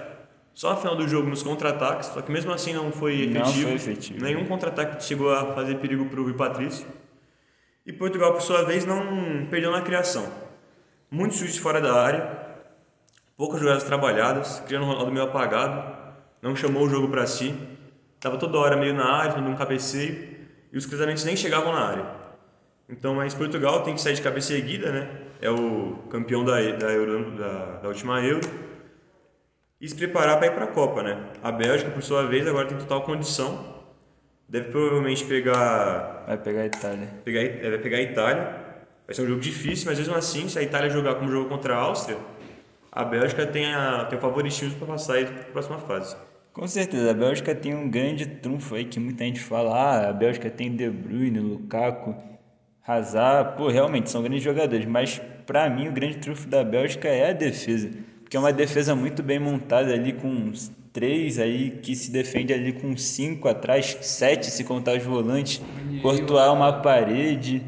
Só 0.53 0.72
no 0.72 0.77
final 0.77 0.96
do 0.96 1.08
jogo 1.08 1.29
nos 1.29 1.43
contra-ataques, 1.43 2.08
só 2.08 2.22
que 2.22 2.31
mesmo 2.31 2.53
assim 2.53 2.74
não 2.74 2.91
foi 2.91 3.24
efetivo. 3.24 3.39
Não 3.39 3.53
foi 3.53 3.74
efetivo. 3.74 4.24
Nenhum 4.24 4.46
contra-ataque 4.46 5.03
chegou 5.03 5.34
a 5.34 5.53
fazer 5.53 5.75
perigo 5.75 6.05
para 6.05 6.22
o 6.22 6.24
Rui 6.24 6.34
Patrício. 6.34 6.86
E 7.86 7.91
Portugal, 7.91 8.31
por 8.31 8.41
sua 8.41 8.63
vez, 8.63 8.86
não 8.86 9.46
perdeu 9.50 9.72
na 9.72 9.81
criação. 9.81 10.25
Muitos 11.10 11.39
chutes 11.39 11.58
fora 11.58 11.81
da 11.81 11.93
área, 11.93 12.40
poucas 13.41 13.60
jogadas 13.60 13.83
trabalhadas, 13.83 14.62
criando 14.67 14.83
um 14.83 14.89
Ronaldo 14.89 15.12
meio 15.12 15.25
apagado, 15.25 15.98
não 16.43 16.55
chamou 16.55 16.83
o 16.83 16.88
jogo 16.89 17.07
para 17.07 17.25
si, 17.25 17.55
estava 18.13 18.38
toda 18.38 18.55
hora 18.60 18.77
meio 18.77 18.93
na 18.93 19.03
área, 19.03 19.31
fazendo 19.31 19.50
um 19.50 19.55
cabeceio, 19.55 20.38
e 20.71 20.77
os 20.77 20.86
cruzamentos 20.86 21.25
nem 21.25 21.36
chegavam 21.36 21.74
na 21.74 21.83
área. 21.83 22.05
Então, 22.88 23.15
mas 23.15 23.33
Portugal 23.33 23.81
tem 23.81 23.95
que 23.95 24.01
sair 24.01 24.13
de 24.13 24.21
cabeça 24.21 24.53
erguida, 24.53 24.91
né? 24.91 25.10
É 25.41 25.50
o 25.50 25.95
campeão 26.12 26.45
da, 26.45 26.62
da, 26.74 26.91
Euro, 26.91 27.31
da, 27.31 27.79
da 27.81 27.88
última 27.88 28.21
Euro. 28.21 28.48
E 29.79 29.89
se 29.89 29.95
preparar 29.95 30.38
para 30.38 30.45
ir 30.45 30.51
para 30.51 30.65
a 30.65 30.67
Copa, 30.67 31.01
né? 31.01 31.17
A 31.41 31.51
Bélgica, 31.51 31.89
por 31.89 32.03
sua 32.03 32.27
vez, 32.27 32.45
agora 32.45 32.67
tem 32.67 32.77
total 32.77 33.01
condição. 33.01 33.74
Deve 34.48 34.69
provavelmente 34.69 35.25
pegar. 35.25 36.25
Vai 36.27 36.38
pegar 36.38 36.62
a 36.62 36.65
Itália. 36.67 37.07
Pegar, 37.25 37.41
é, 37.41 37.69
vai 37.71 37.79
pegar 37.79 37.98
a 37.98 38.01
Itália. 38.01 38.55
Vai 39.07 39.15
ser 39.15 39.24
um 39.24 39.27
jogo 39.27 39.41
difícil, 39.41 39.88
mas 39.89 39.98
mesmo 39.98 40.13
assim, 40.13 40.48
se 40.48 40.60
a 40.60 40.62
Itália 40.62 40.91
jogar 40.91 41.15
como 41.15 41.31
jogou 41.31 41.50
contra 41.50 41.74
a 41.74 41.79
Áustria, 41.79 42.19
a 42.91 43.03
Bélgica 43.05 43.48
tem, 43.48 43.74
a, 43.74 44.05
tem 44.05 44.17
o 44.17 44.21
favoritismo 44.21 44.75
para 44.77 44.88
passar 44.88 45.25
para 45.25 45.41
a 45.41 45.43
próxima 45.45 45.77
fase. 45.79 46.15
Com 46.51 46.67
certeza, 46.67 47.12
a 47.12 47.13
Bélgica 47.13 47.55
tem 47.55 47.74
um 47.74 47.89
grande 47.89 48.25
trunfo 48.25 48.75
aí 48.75 48.83
que 48.83 49.00
muita 49.00 49.24
gente 49.24 49.39
fala, 49.39 49.74
ah, 49.74 50.10
a 50.10 50.13
Bélgica 50.13 50.50
tem 50.50 50.75
De 50.75 50.89
Bruyne, 50.89 51.39
Lukaku, 51.39 52.13
Hazard, 52.86 53.55
pô, 53.55 53.69
realmente 53.69 54.10
são 54.10 54.21
grandes 54.21 54.43
jogadores, 54.43 54.86
mas 54.86 55.21
para 55.45 55.69
mim 55.69 55.88
o 55.88 55.91
grande 55.93 56.17
trunfo 56.17 56.50
da 56.50 56.63
Bélgica 56.63 57.07
é 57.07 57.29
a 57.29 57.33
defesa, 57.33 57.89
porque 58.21 58.36
é 58.36 58.39
uma 58.39 58.51
defesa 58.51 58.93
muito 58.93 59.24
bem 59.24 59.39
montada 59.39 59.93
ali 59.93 60.12
com 60.12 60.51
três 60.91 61.39
aí 61.39 61.71
que 61.71 61.95
se 61.95 62.12
defende 62.12 62.53
ali 62.53 62.74
com 62.74 62.98
cinco 62.98 63.48
atrás, 63.48 63.98
sete 64.01 64.48
se 64.48 64.65
contar 64.65 64.98
os 64.98 65.03
volantes, 65.03 65.62
Courtois 66.01 66.50
uma 66.50 66.81
parede, 66.81 67.63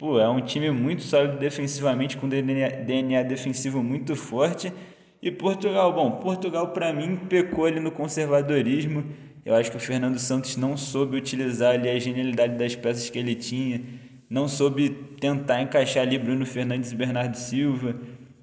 pô, 0.00 0.18
é 0.18 0.26
um 0.26 0.40
time 0.40 0.70
muito 0.70 1.02
sólido 1.02 1.36
defensivamente 1.36 2.16
com 2.16 2.26
DNA, 2.26 2.70
DNA 2.86 3.22
defensivo 3.22 3.82
muito 3.82 4.16
forte 4.16 4.72
e 5.20 5.30
Portugal, 5.30 5.92
bom, 5.92 6.12
Portugal 6.12 6.68
para 6.68 6.90
mim 6.90 7.16
pecou 7.28 7.66
ali 7.66 7.78
no 7.78 7.90
conservadorismo. 7.90 9.04
Eu 9.44 9.54
acho 9.54 9.70
que 9.70 9.76
o 9.76 9.80
Fernando 9.80 10.18
Santos 10.18 10.56
não 10.56 10.74
soube 10.74 11.18
utilizar 11.18 11.74
ali 11.74 11.90
a 11.90 11.98
genialidade 11.98 12.56
das 12.56 12.74
peças 12.74 13.10
que 13.10 13.18
ele 13.18 13.34
tinha, 13.34 13.82
não 14.30 14.48
soube 14.48 14.88
tentar 15.20 15.60
encaixar 15.60 16.04
ali 16.04 16.16
Bruno 16.18 16.46
Fernandes 16.46 16.92
e 16.92 16.96
Bernardo 16.96 17.36
Silva. 17.36 17.94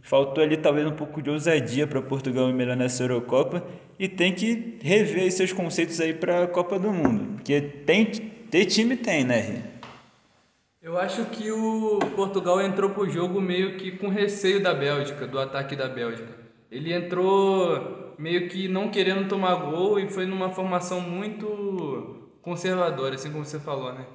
Faltou 0.03 0.43
ali 0.43 0.57
talvez 0.57 0.85
um 0.85 0.91
pouco 0.91 1.23
de 1.23 1.31
ousadia 1.31 1.87
para 1.87 2.03
Portugal 2.03 2.47
melhor 2.53 2.77
nessa 2.77 3.01
Eurocopa 3.01 3.65
e 3.97 4.07
tem 4.07 4.31
que 4.31 4.77
rever 4.83 5.31
seus 5.31 5.51
conceitos 5.51 5.99
aí 5.99 6.13
para 6.13 6.43
a 6.43 6.47
Copa 6.47 6.77
do 6.77 6.93
Mundo, 6.93 7.33
porque 7.33 7.59
tem 7.59 8.05
ter 8.05 8.65
time 8.65 8.95
tem, 8.95 9.23
né? 9.23 9.63
Eu 10.88 10.98
acho 10.98 11.25
que 11.25 11.51
o 11.51 12.00
Portugal 12.15 12.62
entrou 12.62 12.91
pro 12.91 13.10
jogo 13.10 13.41
meio 13.41 13.75
que 13.75 13.91
com 13.91 14.08
receio 14.08 14.63
da 14.63 14.74
Bélgica, 14.74 15.27
do 15.27 15.38
ataque 15.38 15.75
da 15.75 15.89
Bélgica. 15.89 16.29
Ele 16.72 16.94
entrou 16.94 18.15
meio 18.17 18.48
que 18.48 18.70
não 18.70 18.89
querendo 18.89 19.27
tomar 19.27 19.56
gol 19.56 20.00
e 20.00 20.08
foi 20.08 20.25
numa 20.25 20.50
formação 20.50 21.01
muito 21.01 22.29
conservadora, 22.41 23.15
assim 23.15 23.29
como 23.29 23.44
você 23.44 23.60
falou, 23.60 23.91
né? 23.91 24.06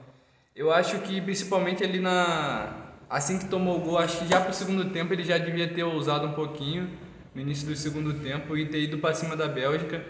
Eu 0.56 0.72
acho 0.72 0.98
que 1.00 1.20
principalmente 1.20 1.84
ali 1.84 2.00
na 2.00 2.94
assim 3.10 3.38
que 3.38 3.50
tomou 3.50 3.76
o 3.76 3.80
gol, 3.80 3.98
acho 3.98 4.20
que 4.20 4.28
já 4.28 4.40
pro 4.40 4.54
segundo 4.54 4.86
tempo 4.92 5.12
ele 5.12 5.24
já 5.24 5.36
devia 5.36 5.68
ter 5.68 5.84
ousado 5.84 6.26
um 6.26 6.32
pouquinho 6.32 6.88
no 7.34 7.42
início 7.42 7.68
do 7.68 7.76
segundo 7.76 8.14
tempo 8.14 8.56
e 8.56 8.64
ter 8.64 8.80
ido 8.80 8.96
para 8.96 9.12
cima 9.12 9.36
da 9.36 9.46
Bélgica. 9.46 10.02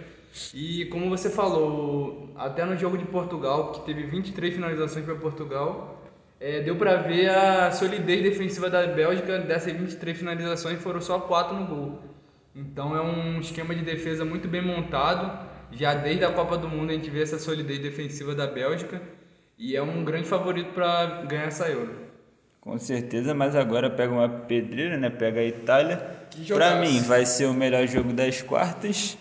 E 0.54 0.85
como 0.87 1.11
você 1.11 1.28
falou, 1.28 2.31
até 2.37 2.64
no 2.64 2.76
jogo 2.76 2.97
de 2.97 3.04
Portugal, 3.04 3.73
que 3.73 3.81
teve 3.81 4.04
23 4.04 4.54
finalizações 4.54 5.04
para 5.04 5.16
Portugal, 5.16 5.91
é, 6.42 6.61
deu 6.61 6.75
para 6.75 6.96
ver 6.96 7.30
a 7.30 7.70
solidez 7.70 8.20
defensiva 8.20 8.68
da 8.68 8.84
Bélgica. 8.84 9.38
Dessas 9.38 9.72
23 9.72 10.18
finalizações 10.18 10.82
foram 10.82 11.00
só 11.00 11.20
4 11.20 11.56
no 11.56 11.66
gol. 11.66 12.02
Então 12.54 12.96
é 12.96 13.00
um 13.00 13.38
esquema 13.38 13.72
de 13.72 13.82
defesa 13.82 14.25
muito 14.25 14.49
bem 14.49 14.61
montado. 14.61 15.49
Já 15.70 15.94
desde 15.94 16.25
a 16.25 16.32
Copa 16.32 16.58
do 16.58 16.68
Mundo 16.68 16.90
a 16.90 16.94
gente 16.94 17.08
vê 17.08 17.22
essa 17.22 17.38
solidez 17.38 17.78
defensiva 17.78 18.34
da 18.34 18.49
Bélgica 18.49 19.00
e 19.56 19.76
é 19.76 19.82
um 19.82 20.04
grande 20.04 20.26
favorito 20.26 20.72
para 20.75 21.22
ganhar 21.22 21.44
essa 21.44 21.68
Euro. 21.68 21.94
Com 22.61 22.76
certeza, 22.76 23.32
mas 23.32 23.54
agora 23.54 23.88
pega 23.88 24.12
uma 24.12 24.28
pedreira, 24.28 24.96
né? 24.99 25.11
Pega 25.11 25.40
a 25.40 25.44
Itália. 25.44 25.96
Para 26.49 26.76
mim 26.76 27.00
vai 27.02 27.25
ser 27.25 27.46
o 27.46 27.54
melhor 27.54 27.87
jogo 27.87 28.12
das 28.12 28.42
quartas. 28.42 29.16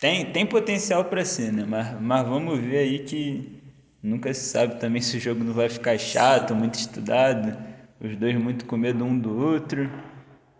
Tem, 0.00 0.24
tem 0.32 0.46
potencial 0.46 1.04
para 1.04 1.22
ser, 1.22 1.52
né? 1.52 1.66
Mas, 1.68 2.00
mas 2.00 2.26
vamos 2.26 2.58
ver 2.58 2.78
aí 2.78 2.98
que 3.00 3.59
nunca 4.02 4.32
se 4.32 4.48
sabe 4.48 4.80
também 4.80 5.00
se 5.00 5.16
o 5.16 5.20
jogo 5.20 5.42
não 5.44 5.52
vai 5.52 5.68
ficar 5.68 5.98
chato, 5.98 6.54
muito 6.54 6.74
estudado, 6.74 7.56
os 8.00 8.16
dois 8.16 8.36
muito 8.36 8.64
com 8.64 8.76
medo 8.76 9.04
um 9.04 9.18
do 9.18 9.38
outro 9.38 9.90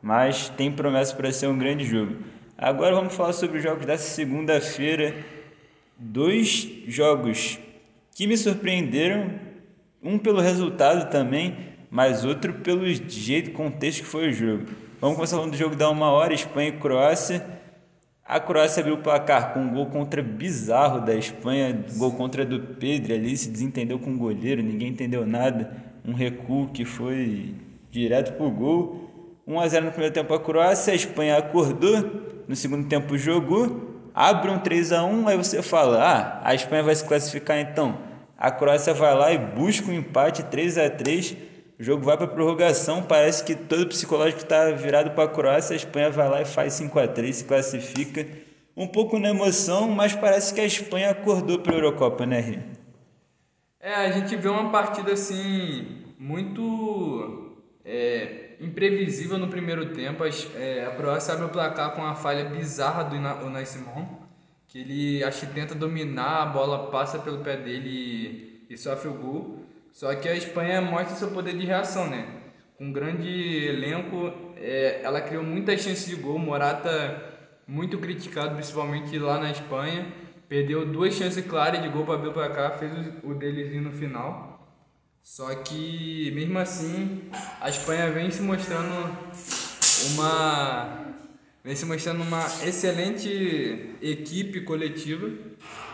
mas 0.02 0.48
tem 0.50 0.72
promessa 0.72 1.14
para 1.14 1.32
ser 1.32 1.46
um 1.48 1.58
grande 1.58 1.84
jogo. 1.84 2.16
Agora 2.56 2.94
vamos 2.94 3.14
falar 3.14 3.32
sobre 3.32 3.58
os 3.58 3.62
jogos 3.62 3.86
dessa 3.86 4.08
segunda-feira. 4.08 5.14
Dois 5.98 6.68
jogos 6.86 7.58
que 8.14 8.26
me 8.26 8.36
surpreenderam, 8.36 9.34
um 10.02 10.18
pelo 10.18 10.40
resultado 10.40 11.10
também, 11.10 11.56
mas 11.90 12.24
outro 12.24 12.54
pelo 12.54 12.86
jeito, 12.86 13.52
contexto 13.52 14.00
que 14.00 14.06
foi 14.06 14.30
o 14.30 14.32
jogo. 14.32 14.64
Vamos 15.00 15.16
começar 15.16 15.36
falando 15.36 15.52
do 15.52 15.58
jogo 15.58 15.76
da 15.76 15.90
uma 15.90 16.10
hora, 16.10 16.32
Espanha 16.32 16.70
e 16.70 16.72
Croácia. 16.72 17.59
A 18.30 18.38
Croácia 18.38 18.80
abriu 18.80 18.94
o 18.94 18.98
placar 18.98 19.52
com 19.52 19.58
um 19.58 19.72
gol 19.72 19.86
contra 19.86 20.22
bizarro 20.22 21.00
da 21.00 21.12
Espanha, 21.12 21.76
gol 21.96 22.12
contra 22.12 22.46
do 22.46 22.60
Pedro 22.60 23.12
ali, 23.12 23.36
se 23.36 23.50
desentendeu 23.50 23.98
com 23.98 24.12
o 24.12 24.16
goleiro, 24.16 24.62
ninguém 24.62 24.90
entendeu 24.90 25.26
nada. 25.26 25.72
Um 26.06 26.12
recuo 26.12 26.68
que 26.68 26.84
foi 26.84 27.56
direto 27.90 28.34
pro 28.36 28.48
gol. 28.48 29.34
1 29.44 29.58
a 29.58 29.66
0 29.66 29.86
no 29.86 29.90
primeiro 29.90 30.14
tempo 30.14 30.32
a 30.32 30.38
Croácia, 30.38 30.92
a 30.92 30.94
Espanha 30.94 31.38
acordou, 31.38 32.44
no 32.46 32.54
segundo 32.54 32.86
tempo 32.86 33.18
jogou, 33.18 33.98
abre 34.14 34.48
um 34.48 34.60
3 34.60 34.92
a 34.92 35.02
1, 35.02 35.26
aí 35.26 35.36
você 35.36 35.60
fala: 35.60 36.00
"Ah, 36.00 36.40
a 36.44 36.54
Espanha 36.54 36.84
vai 36.84 36.94
se 36.94 37.04
classificar 37.04 37.58
então". 37.58 37.98
A 38.38 38.52
Croácia 38.52 38.94
vai 38.94 39.12
lá 39.12 39.32
e 39.32 39.38
busca 39.38 39.90
um 39.90 39.92
empate 39.92 40.44
3 40.44 40.78
a 40.78 40.88
3. 40.88 41.36
O 41.80 41.82
jogo 41.82 42.04
vai 42.04 42.14
para 42.14 42.26
prorrogação, 42.26 43.02
parece 43.02 43.42
que 43.42 43.54
todo 43.54 43.86
psicológico 43.86 44.42
está 44.42 44.70
virado 44.72 45.12
para 45.12 45.24
a 45.24 45.28
Croácia, 45.28 45.72
a 45.72 45.76
Espanha 45.76 46.10
vai 46.10 46.28
lá 46.28 46.42
e 46.42 46.44
faz 46.44 46.74
5 46.74 46.98
a 46.98 47.08
3, 47.08 47.36
se 47.36 47.44
classifica. 47.44 48.26
Um 48.76 48.86
pouco 48.86 49.18
na 49.18 49.30
emoção, 49.30 49.88
mas 49.88 50.14
parece 50.14 50.52
que 50.52 50.60
a 50.60 50.66
Espanha 50.66 51.08
acordou 51.08 51.58
para 51.58 51.72
a 51.72 51.76
Eurocopa, 51.76 52.26
né, 52.26 52.38
Rio? 52.38 52.62
É, 53.80 53.94
a 53.94 54.10
gente 54.10 54.36
vê 54.36 54.46
uma 54.46 54.70
partida 54.70 55.14
assim 55.14 56.04
muito 56.18 57.56
é, 57.82 58.56
imprevisível 58.60 59.38
no 59.38 59.48
primeiro 59.48 59.94
tempo. 59.94 60.22
É, 60.56 60.84
a 60.84 60.90
Croácia 60.90 61.32
abre 61.32 61.46
o 61.46 61.48
placar 61.48 61.94
com 61.94 62.02
uma 62.02 62.14
falha 62.14 62.44
bizarra 62.44 63.04
do 63.04 63.16
Simon, 63.64 64.06
que 64.68 64.80
ele 64.80 65.24
acho 65.24 65.46
que 65.46 65.54
tenta 65.54 65.74
dominar, 65.74 66.42
a 66.42 66.46
bola 66.46 66.90
passa 66.90 67.18
pelo 67.18 67.38
pé 67.38 67.56
dele 67.56 68.66
e, 68.68 68.74
e 68.74 68.76
sofre 68.76 69.08
o 69.08 69.14
gol. 69.14 69.59
Só 69.92 70.14
que 70.14 70.28
a 70.28 70.34
Espanha 70.34 70.80
mostra 70.80 71.16
seu 71.16 71.30
poder 71.30 71.56
de 71.56 71.66
reação, 71.66 72.08
né? 72.08 72.26
Com 72.76 72.86
um 72.86 72.92
grande 72.92 73.28
elenco, 73.66 74.32
é, 74.56 75.00
ela 75.02 75.20
criou 75.20 75.42
muitas 75.42 75.80
chances 75.80 76.06
de 76.06 76.16
gol. 76.16 76.38
Morata, 76.38 77.22
muito 77.66 77.98
criticado, 77.98 78.54
principalmente 78.54 79.18
lá 79.18 79.38
na 79.38 79.50
Espanha, 79.50 80.06
perdeu 80.48 80.86
duas 80.86 81.14
chances 81.14 81.44
claras 81.44 81.82
de 81.82 81.88
gol 81.88 82.04
para 82.04 82.14
abrir 82.14 82.28
o 82.28 82.32
placar, 82.32 82.78
fez 82.78 82.92
o 83.22 83.34
deles 83.34 83.82
no 83.82 83.92
final. 83.92 84.50
Só 85.22 85.54
que 85.54 86.32
mesmo 86.34 86.58
assim 86.58 87.30
a 87.60 87.68
Espanha 87.68 88.10
vem 88.10 88.30
se 88.30 88.42
mostrando 88.42 89.16
uma 90.12 91.06
vem 91.62 91.76
se 91.76 91.84
mostrando 91.84 92.22
uma 92.22 92.46
excelente 92.64 93.96
equipe 94.00 94.62
coletiva, 94.62 95.28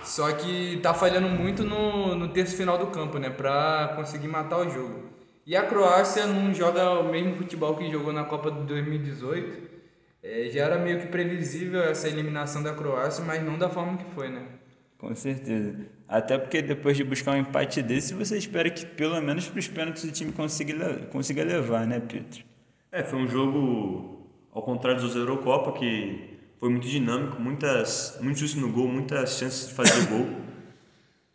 só 0.07 0.33
que 0.33 0.79
tá 0.83 0.95
falhando 0.95 1.29
muito 1.29 1.65
no, 1.65 2.15
no 2.15 2.29
terço 2.29 2.57
final 2.57 2.79
do 2.79 2.87
campo, 2.87 3.19
né, 3.19 3.29
para 3.29 3.93
conseguir 3.97 4.29
matar 4.29 4.59
o 4.59 4.71
jogo. 4.71 5.11
E 5.45 5.55
a 5.57 5.63
Croácia 5.65 6.27
não 6.27 6.53
joga 6.55 7.01
o 7.01 7.11
mesmo 7.11 7.37
futebol 7.37 7.77
que 7.77 7.91
jogou 7.91 8.13
na 8.13 8.25
Copa 8.25 8.51
de 8.51 8.63
2018. 8.63 9.77
É, 10.23 10.49
já 10.51 10.65
era 10.65 10.79
meio 10.79 11.01
que 11.01 11.07
previsível 11.07 11.83
essa 11.83 12.09
eliminação 12.09 12.63
da 12.63 12.73
Croácia, 12.73 13.25
mas 13.25 13.43
não 13.45 13.57
da 13.57 13.69
forma 13.69 13.97
que 13.97 14.05
foi, 14.13 14.29
né? 14.29 14.43
Com 14.99 15.15
certeza. 15.15 15.77
Até 16.09 16.39
porque 16.39 16.63
depois 16.63 16.97
de 16.97 17.05
buscar 17.05 17.33
um 17.33 17.39
empate 17.39 17.83
desse, 17.83 18.15
você 18.15 18.39
espera 18.39 18.71
que 18.71 18.87
pelo 18.87 19.21
menos 19.21 19.49
para 19.49 19.59
os 19.59 19.69
pênaltis 19.69 20.05
o 20.05 20.11
time 20.11 20.33
consiga, 20.33 21.07
consiga 21.13 21.45
levar, 21.45 21.87
né, 21.87 22.01
Pedro? 22.01 22.45
É, 22.91 23.05
foi 23.05 23.19
um 23.21 23.29
jogo 23.29 24.29
ao 24.53 24.63
contrário 24.63 25.01
dos 25.01 25.15
Eurocopa, 25.15 25.73
que 25.73 26.36
foi 26.59 26.69
muito 26.71 26.87
dinâmico, 26.87 27.41
muitas, 27.41 28.19
muito 28.21 28.39
justo 28.39 28.59
no 28.59 28.71
gol, 28.71 28.89
muitas 28.89 29.39
chances 29.39 29.69
de 29.69 29.75
fazer 29.75 30.07
gol. 30.07 30.27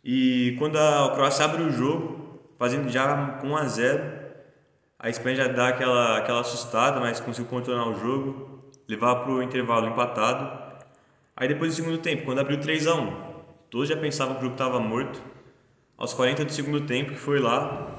E 0.04 0.56
quando 0.58 0.76
a 0.76 1.12
Croácia 1.14 1.44
abre 1.44 1.62
o 1.62 1.70
jogo, 1.70 2.40
fazendo 2.58 2.88
já 2.88 3.38
com 3.40 3.48
1 3.48 3.56
a 3.56 3.66
0 3.66 4.12
A 4.98 5.08
Espanha 5.08 5.36
já 5.36 5.48
dá 5.48 5.68
aquela, 5.68 6.18
aquela 6.18 6.40
assustada, 6.40 7.00
mas 7.00 7.20
conseguiu 7.20 7.50
controlar 7.50 7.88
o 7.88 7.94
jogo, 7.94 8.70
levar 8.88 9.16
para 9.16 9.32
o 9.32 9.42
intervalo 9.42 9.88
empatado. 9.88 10.60
Aí 11.36 11.48
depois 11.48 11.72
do 11.72 11.76
segundo 11.76 11.98
tempo, 11.98 12.24
quando 12.24 12.40
abriu 12.40 12.60
3 12.60 12.86
a 12.86 12.94
1 12.94 13.32
todos 13.72 13.88
já 13.88 13.96
pensavam 13.96 14.34
que 14.34 14.40
o 14.40 14.42
jogo 14.44 14.54
estava 14.54 14.78
morto. 14.78 15.18
Aos 15.96 16.12
40 16.12 16.44
do 16.44 16.52
segundo 16.52 16.82
tempo, 16.82 17.12
que 17.12 17.18
foi 17.18 17.38
lá, 17.38 17.96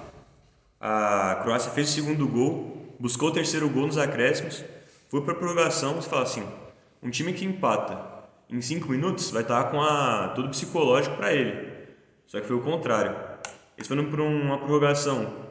a 0.80 1.40
Croácia 1.42 1.72
fez 1.72 1.90
o 1.90 1.94
segundo 1.94 2.28
gol, 2.28 2.96
buscou 3.00 3.30
o 3.30 3.32
terceiro 3.32 3.68
gol 3.70 3.88
nos 3.88 3.98
acréscimos, 3.98 4.64
foi 5.10 5.22
para 5.22 5.34
a 5.34 5.36
prorrogação, 5.36 5.96
você 5.96 6.08
fala 6.08 6.24
assim, 6.24 6.46
um 7.04 7.10
time 7.10 7.34
que 7.34 7.46
empata 7.46 8.14
em 8.50 8.62
5 8.62 8.90
minutos 8.90 9.32
vai 9.32 9.42
estar 9.42 9.64
tá 9.64 9.70
com 9.70 9.82
a, 9.82 10.30
todo 10.30 10.50
psicológico 10.50 11.18
para 11.18 11.34
ele. 11.34 11.74
Só 12.26 12.40
que 12.40 12.48
foi 12.48 12.56
o 12.56 12.62
contrário. 12.62 13.16
Eles 13.78 13.88
foram 13.88 14.06
para 14.10 14.22
uma 14.22 14.58
prorrogação 14.58 15.44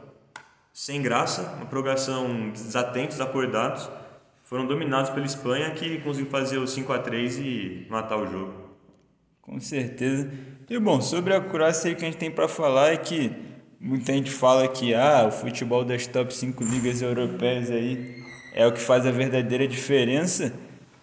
sem 0.73 1.03
graça, 1.03 1.55
uma 1.57 1.67
prorrogação 1.67 2.51
desatentos, 2.51 3.21
acordados, 3.21 3.91
foram 4.45 4.67
dominados 4.67 5.11
pela 5.11 5.27
Espanha 5.27 5.71
que 5.71 6.01
conseguiu 6.01 6.31
fazer 6.31 6.59
o 6.59 6.67
5 6.67 6.93
a 6.93 6.99
3 6.99 7.39
e 7.39 7.87
matar 7.91 8.19
o 8.19 8.27
jogo. 8.27 8.53
Com 9.41 9.59
certeza. 9.59 10.31
E 10.69 10.79
bom, 10.79 11.01
sobre 11.01 11.35
a 11.35 11.41
Croácia 11.41 11.93
o 11.93 11.97
que 11.97 12.05
a 12.05 12.07
gente 12.07 12.19
tem 12.19 12.31
para 12.31 12.47
falar 12.47 12.93
é 12.93 12.97
que 12.97 13.33
muita 13.81 14.13
gente 14.13 14.31
fala 14.31 14.69
que 14.69 14.95
ah, 14.95 15.27
o 15.27 15.33
futebol 15.33 15.85
das 15.85 16.07
top 16.07 16.35
5 16.35 16.63
ligas 16.65 17.03
europeias 17.03 17.71
aí 17.71 18.23
é 18.55 18.67
o 18.67 18.73
que 18.73 18.81
faz 18.81 19.07
a 19.07 19.11
verdadeira 19.11 19.67
diferença, 19.67 20.53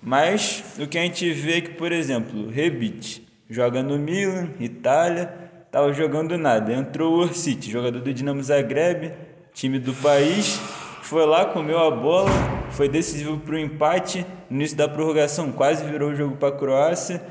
mas 0.01 0.63
o 0.79 0.87
que 0.87 0.97
a 0.97 1.01
gente 1.01 1.31
vê 1.31 1.57
é 1.57 1.61
que, 1.61 1.71
por 1.71 1.91
exemplo, 1.91 2.49
Rebic 2.49 3.27
joga 3.49 3.83
no 3.83 3.97
Milan, 3.97 4.49
Itália, 4.59 5.33
estava 5.65 5.91
jogando 5.91 6.37
nada. 6.37 6.73
Entrou 6.73 7.15
o 7.15 7.19
Orsic, 7.21 7.69
jogador 7.69 7.99
do 7.99 8.13
Dinamo 8.13 8.41
Zagreb, 8.41 9.13
time 9.53 9.79
do 9.79 9.93
país, 9.95 10.59
foi 11.03 11.25
lá, 11.25 11.45
comeu 11.45 11.79
a 11.79 11.91
bola, 11.91 12.29
foi 12.71 12.87
decisivo 12.87 13.37
para 13.39 13.55
o 13.55 13.59
empate. 13.59 14.25
No 14.49 14.57
início 14.57 14.77
da 14.77 14.87
prorrogação, 14.87 15.51
quase 15.51 15.83
virou 15.85 16.11
o 16.11 16.15
jogo 16.15 16.37
para 16.37 16.49
a 16.49 16.57
Croácia. 16.57 17.21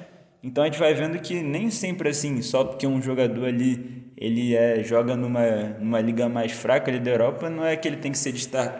Então 0.43 0.63
a 0.63 0.67
gente 0.67 0.79
vai 0.79 0.95
vendo 0.95 1.19
que 1.21 1.43
nem 1.43 1.71
sempre 1.71 2.11
assim, 2.11 2.43
só 2.43 2.65
porque 2.65 2.87
um 2.87 3.03
jogador 3.03 3.47
ali 3.47 4.13
ele 4.17 4.55
é, 4.55 4.83
joga 4.83 5.17
numa, 5.17 5.47
numa 5.79 6.01
liga 6.01 6.29
mais 6.29 6.53
fraca 6.53 6.91
ali 6.91 6.99
da 6.99 7.11
Europa, 7.11 7.49
não 7.49 7.65
é 7.65 7.77
que 7.77 7.87
ele 7.87 7.99
tem 7.99 8.11
que 8.11 8.19
ser 8.19 8.33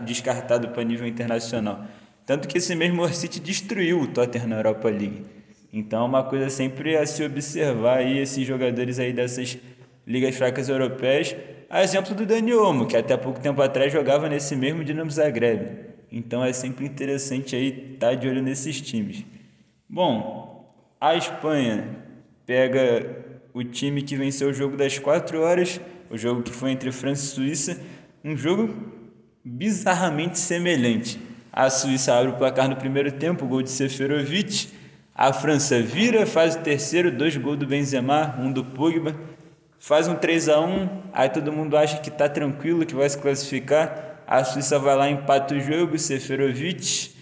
descartado 0.03 0.69
para 0.69 0.83
nível 0.83 1.07
internacional. 1.07 1.85
Tanto 2.29 2.47
que 2.47 2.59
esse 2.59 2.75
mesmo 2.75 3.09
City 3.09 3.41
destruiu 3.41 4.03
o 4.03 4.07
Tottenham 4.07 4.49
na 4.49 4.57
Europa 4.57 4.91
League. 4.91 5.25
Então 5.73 6.03
é 6.03 6.05
uma 6.05 6.23
coisa 6.23 6.51
sempre 6.51 6.95
a 6.95 7.07
se 7.07 7.25
observar 7.25 8.01
aí 8.01 8.19
esses 8.19 8.47
jogadores 8.47 8.99
aí 8.99 9.15
dessas 9.15 9.57
ligas 10.07 10.37
fracas 10.37 10.69
europeias 10.69 11.35
a 11.71 11.83
exemplo 11.83 12.15
do 12.15 12.27
Dani 12.27 12.53
Olmo, 12.53 12.87
que 12.87 12.99
até 12.99 13.17
pouco 13.17 13.41
tempo 13.41 13.63
atrás 13.63 13.91
jogava 13.91 14.29
nesse 14.29 14.55
mesmo 14.55 14.85
Dinamo 14.85 15.11
Zagreb. 15.11 15.87
Então 16.13 16.45
é 16.45 16.53
sempre 16.53 16.85
interessante 16.85 17.57
aí 17.57 17.95
estar 17.95 18.09
tá 18.09 18.15
de 18.15 18.29
olho 18.29 18.43
nesses 18.43 18.79
times. 18.79 19.25
Bom, 19.89 20.71
a 21.01 21.17
Espanha 21.17 21.97
pega 22.45 23.25
o 23.55 23.65
time 23.65 24.03
que 24.03 24.17
venceu 24.17 24.51
o 24.51 24.53
jogo 24.53 24.77
das 24.77 24.99
4 24.99 25.41
horas, 25.41 25.81
o 26.11 26.19
jogo 26.19 26.43
que 26.43 26.53
foi 26.53 26.73
entre 26.73 26.93
França 26.93 27.25
e 27.25 27.29
Suíça, 27.29 27.81
um 28.23 28.37
jogo 28.37 28.69
bizarramente 29.43 30.39
semelhante. 30.39 31.28
A 31.59 31.71
Suíça 31.71 32.15
abre 32.15 32.31
o 32.31 32.37
placar 32.37 32.69
no 32.69 32.77
primeiro 32.77 33.11
tempo, 33.11 33.45
gol 33.45 33.63
de 33.63 33.71
Seferovic. 33.71 34.69
A 35.13 35.33
França 35.33 35.83
vira, 35.83 36.25
faz 36.25 36.55
o 36.55 36.61
terceiro, 36.61 37.11
dois 37.11 37.37
gols 37.37 37.59
do 37.59 37.67
Benzema, 37.67 38.37
um 38.39 38.53
do 38.53 38.65
Pogba 38.65 39.17
faz 39.81 40.09
um 40.09 40.15
3 40.15 40.49
a 40.49 40.61
1 40.61 40.89
aí 41.13 41.29
todo 41.29 41.53
mundo 41.53 41.77
acha 41.77 41.99
que 41.99 42.11
está 42.11 42.29
tranquilo, 42.29 42.85
que 42.87 42.95
vai 42.95 43.09
se 43.09 43.19
classificar. 43.19 44.23
A 44.27 44.45
Suíça 44.45 44.79
vai 44.79 44.95
lá, 44.95 45.11
empata 45.11 45.55
o 45.55 45.61
jogo, 45.61 45.99
Seferovic. 45.99 47.17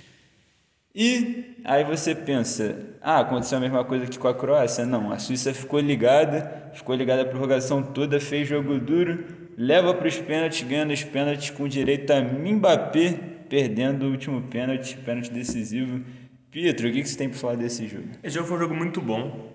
E 0.95 1.55
aí 1.65 1.85
você 1.85 2.15
pensa, 2.15 2.77
ah, 3.01 3.21
aconteceu 3.21 3.57
a 3.57 3.61
mesma 3.61 3.85
coisa 3.85 4.07
que 4.07 4.19
com 4.19 4.29
a 4.29 4.35
Croácia? 4.35 4.85
Não, 4.85 5.13
a 5.13 5.19
Suíça 5.19 5.55
ficou 5.55 5.79
ligada, 5.81 6.71
ficou 6.75 6.95
ligada 6.95 7.23
a 7.23 7.27
prorrogação 7.27 7.83
toda, 7.83 8.19
fez 8.19 8.49
jogo 8.49 8.79
duro, 8.79 9.25
leva 9.57 9.95
para 9.95 10.09
os 10.09 10.19
pênaltis, 10.19 10.63
ganha 10.63 10.85
nos 10.85 11.05
pênaltis 11.05 11.51
com 11.51 11.69
direito 11.69 12.11
a 12.11 12.21
Mbappé, 12.21 13.36
perdendo 13.49 14.07
o 14.07 14.11
último 14.11 14.43
pênalti, 14.43 14.97
pênalti 14.99 15.31
decisivo. 15.31 16.05
Pietro, 16.51 16.89
o 16.89 16.93
que 16.93 17.05
você 17.05 17.17
tem 17.17 17.29
para 17.29 17.39
falar 17.39 17.57
desse 17.57 17.87
jogo? 17.87 18.09
Esse 18.23 18.35
jogo 18.37 18.49
foi 18.49 18.57
um 18.57 18.61
jogo 18.61 18.75
muito 18.75 19.01
bom. 19.01 19.55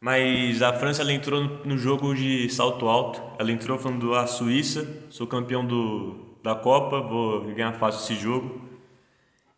Mas 0.00 0.62
a 0.62 0.72
França 0.72 1.02
ela 1.02 1.12
entrou 1.12 1.42
no 1.64 1.76
jogo 1.76 2.14
de 2.14 2.48
salto 2.50 2.86
alto. 2.86 3.20
Ela 3.38 3.50
entrou 3.50 3.78
falando 3.78 4.14
a 4.14 4.26
Suíça, 4.26 4.86
sou 5.10 5.26
campeão 5.26 5.66
do, 5.66 6.36
da 6.42 6.54
Copa, 6.54 7.00
vou 7.00 7.42
ganhar 7.52 7.72
fácil 7.72 8.00
esse 8.02 8.22
jogo. 8.22 8.60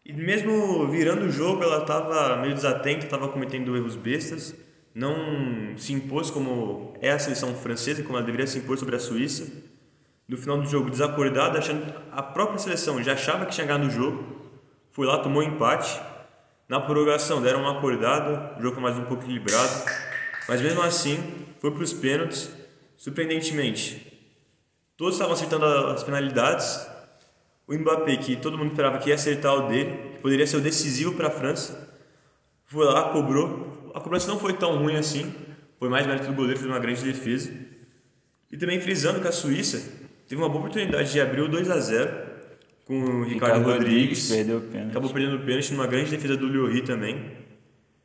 E 0.05 0.13
mesmo 0.13 0.89
virando 0.89 1.27
o 1.27 1.31
jogo, 1.31 1.63
ela 1.63 1.83
estava 1.83 2.37
meio 2.39 2.55
desatenta, 2.55 3.05
estava 3.05 3.29
cometendo 3.29 3.77
erros 3.77 3.97
bestas. 3.97 4.55
Não 4.95 5.77
se 5.77 5.93
impôs 5.93 6.31
como 6.31 6.95
é 7.01 7.11
a 7.11 7.19
seleção 7.19 7.55
francesa, 7.55 8.03
como 8.03 8.17
ela 8.17 8.25
deveria 8.25 8.47
se 8.47 8.59
impor 8.59 8.79
sobre 8.79 8.97
a 8.97 8.99
Suíça. 8.99 9.70
No 10.31 10.37
final 10.37 10.59
do 10.59 10.69
jogo, 10.69 10.89
desacordada, 10.89 11.59
achando 11.59 11.93
a 12.13 12.23
própria 12.23 12.57
seleção 12.57 13.03
já 13.03 13.15
achava 13.15 13.47
que 13.47 13.53
tinha 13.53 13.67
ganhado 13.67 13.89
o 13.89 13.91
jogo. 13.91 14.25
Foi 14.93 15.05
lá, 15.05 15.19
tomou 15.19 15.43
um 15.43 15.45
empate. 15.45 16.01
Na 16.69 16.79
prorrogação 16.81 17.43
deram 17.43 17.63
uma 17.63 17.79
acordada, 17.79 18.57
o 18.57 18.63
jogo 18.63 18.75
foi 18.75 18.83
mais 18.85 18.97
um 18.97 19.07
pouco 19.07 19.25
equilibrado. 19.25 19.91
Mas 20.47 20.61
mesmo 20.63 20.83
assim, 20.83 21.19
foi 21.59 21.73
para 21.73 21.83
os 21.83 21.93
pênaltis. 21.93 22.49
Surpreendentemente, 22.97 24.07
todos 24.97 25.17
estavam 25.17 25.35
acertando 25.35 25.65
as 25.65 26.05
penalidades. 26.05 26.87
O 27.67 27.75
Mbappé, 27.75 28.17
que 28.19 28.37
todo 28.37 28.57
mundo 28.57 28.71
esperava 28.71 28.99
que 28.99 29.09
ia 29.09 29.17
acertar 29.17 29.53
o 29.53 29.69
dele, 29.69 30.13
que 30.15 30.23
poderia 30.23 30.47
ser 30.47 30.59
o 30.59 30.61
decisivo 30.61 31.13
para 31.17 31.27
a 31.27 31.33
França, 31.33 31.93
foi 32.67 32.87
lá, 32.87 33.09
cobrou. 33.09 33.91
A 33.97 34.01
cobrança 34.01 34.29
não 34.29 34.39
foi 34.39 34.53
tão 34.53 34.79
ruim 34.79 34.95
assim, 34.95 35.35
foi 35.77 35.89
mais 35.89 36.07
mérito 36.07 36.29
do 36.29 36.35
goleiro, 36.35 36.61
fez 36.61 36.71
uma 36.71 36.79
grande 36.79 37.03
defesa. 37.03 37.51
E 38.49 38.57
também 38.57 38.81
frisando 38.81 39.21
que 39.21 39.27
a 39.27 39.33
Suíça 39.33 40.00
teve 40.31 40.41
uma 40.41 40.49
boa 40.49 40.61
oportunidade 40.61 41.13
de 41.13 41.21
abrir 41.21 41.43
o 41.43 41.49
2 41.49 41.69
a 41.69 41.79
0 41.79 42.31
com 42.87 42.95
o 42.95 43.23
Ricardo, 43.25 43.59
Ricardo 43.59 43.65
Rodrigues, 43.65 44.31
perdeu 44.31 44.59
o 44.59 44.61
pênalti. 44.63 44.91
acabou 44.93 45.11
perdendo 45.11 45.37
o 45.37 45.45
pênalti 45.45 45.73
numa 45.73 45.87
grande 45.87 46.11
defesa 46.11 46.39
do 46.39 46.47
Lloris 46.47 46.87
também 46.87 47.39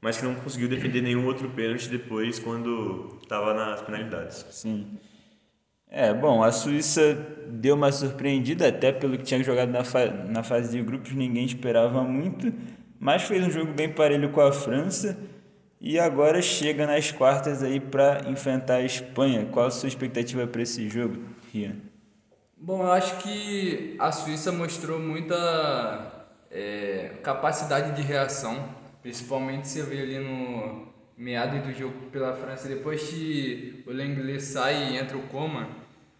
mas 0.05 0.17
que 0.17 0.23
não 0.23 0.35
conseguiu 0.35 0.69
defender 0.69 1.01
nenhum 1.01 1.25
outro 1.25 1.49
pênalti 1.49 1.89
depois 1.89 2.37
quando 2.37 3.17
estava 3.23 3.55
nas 3.55 3.81
penalidades. 3.81 4.45
Sim. 4.51 4.85
É, 5.89 6.13
bom, 6.13 6.43
a 6.43 6.51
Suíça 6.51 7.15
deu 7.47 7.73
uma 7.73 7.91
surpreendida, 7.91 8.67
até 8.67 8.91
pelo 8.91 9.17
que 9.17 9.23
tinha 9.23 9.43
jogado 9.43 9.71
na, 9.71 9.83
fa 9.83 10.05
na 10.05 10.43
fase 10.43 10.77
de 10.77 10.83
grupos, 10.83 11.11
ninguém 11.13 11.43
esperava 11.43 12.03
muito, 12.03 12.53
mas 12.99 13.23
fez 13.23 13.47
um 13.47 13.49
jogo 13.49 13.73
bem 13.73 13.89
parelho 13.89 14.29
com 14.29 14.41
a 14.41 14.51
França 14.51 15.17
e 15.81 15.97
agora 15.97 16.39
chega 16.39 16.85
nas 16.85 17.11
quartas 17.11 17.63
aí 17.63 17.79
para 17.79 18.29
enfrentar 18.29 18.75
a 18.75 18.83
Espanha. 18.83 19.47
Qual 19.51 19.65
a 19.65 19.71
sua 19.71 19.89
expectativa 19.89 20.45
para 20.45 20.61
esse 20.61 20.87
jogo, 20.87 21.17
Rian? 21.51 21.77
Bom, 22.65 22.81
eu 22.81 22.91
acho 22.91 23.17
que 23.19 23.95
a 23.99 24.11
Suíça 24.11 24.51
mostrou 24.51 24.99
muita 24.99 26.25
é, 26.49 27.11
capacidade 27.21 27.95
de 27.95 28.01
reação 28.01 28.57
Principalmente 29.03 29.67
você 29.67 29.83
vê 29.83 30.01
ali 30.01 30.17
no 30.17 30.87
meado 31.15 31.63
do 31.63 31.71
jogo 31.71 31.93
pela 32.11 32.33
França, 32.33 32.67
depois 32.67 33.03
que 33.03 33.83
o 33.85 33.91
Lenglet 33.91 34.41
sai 34.41 34.93
e 34.93 34.97
entra 34.97 35.15
o 35.15 35.21
Coma, 35.27 35.69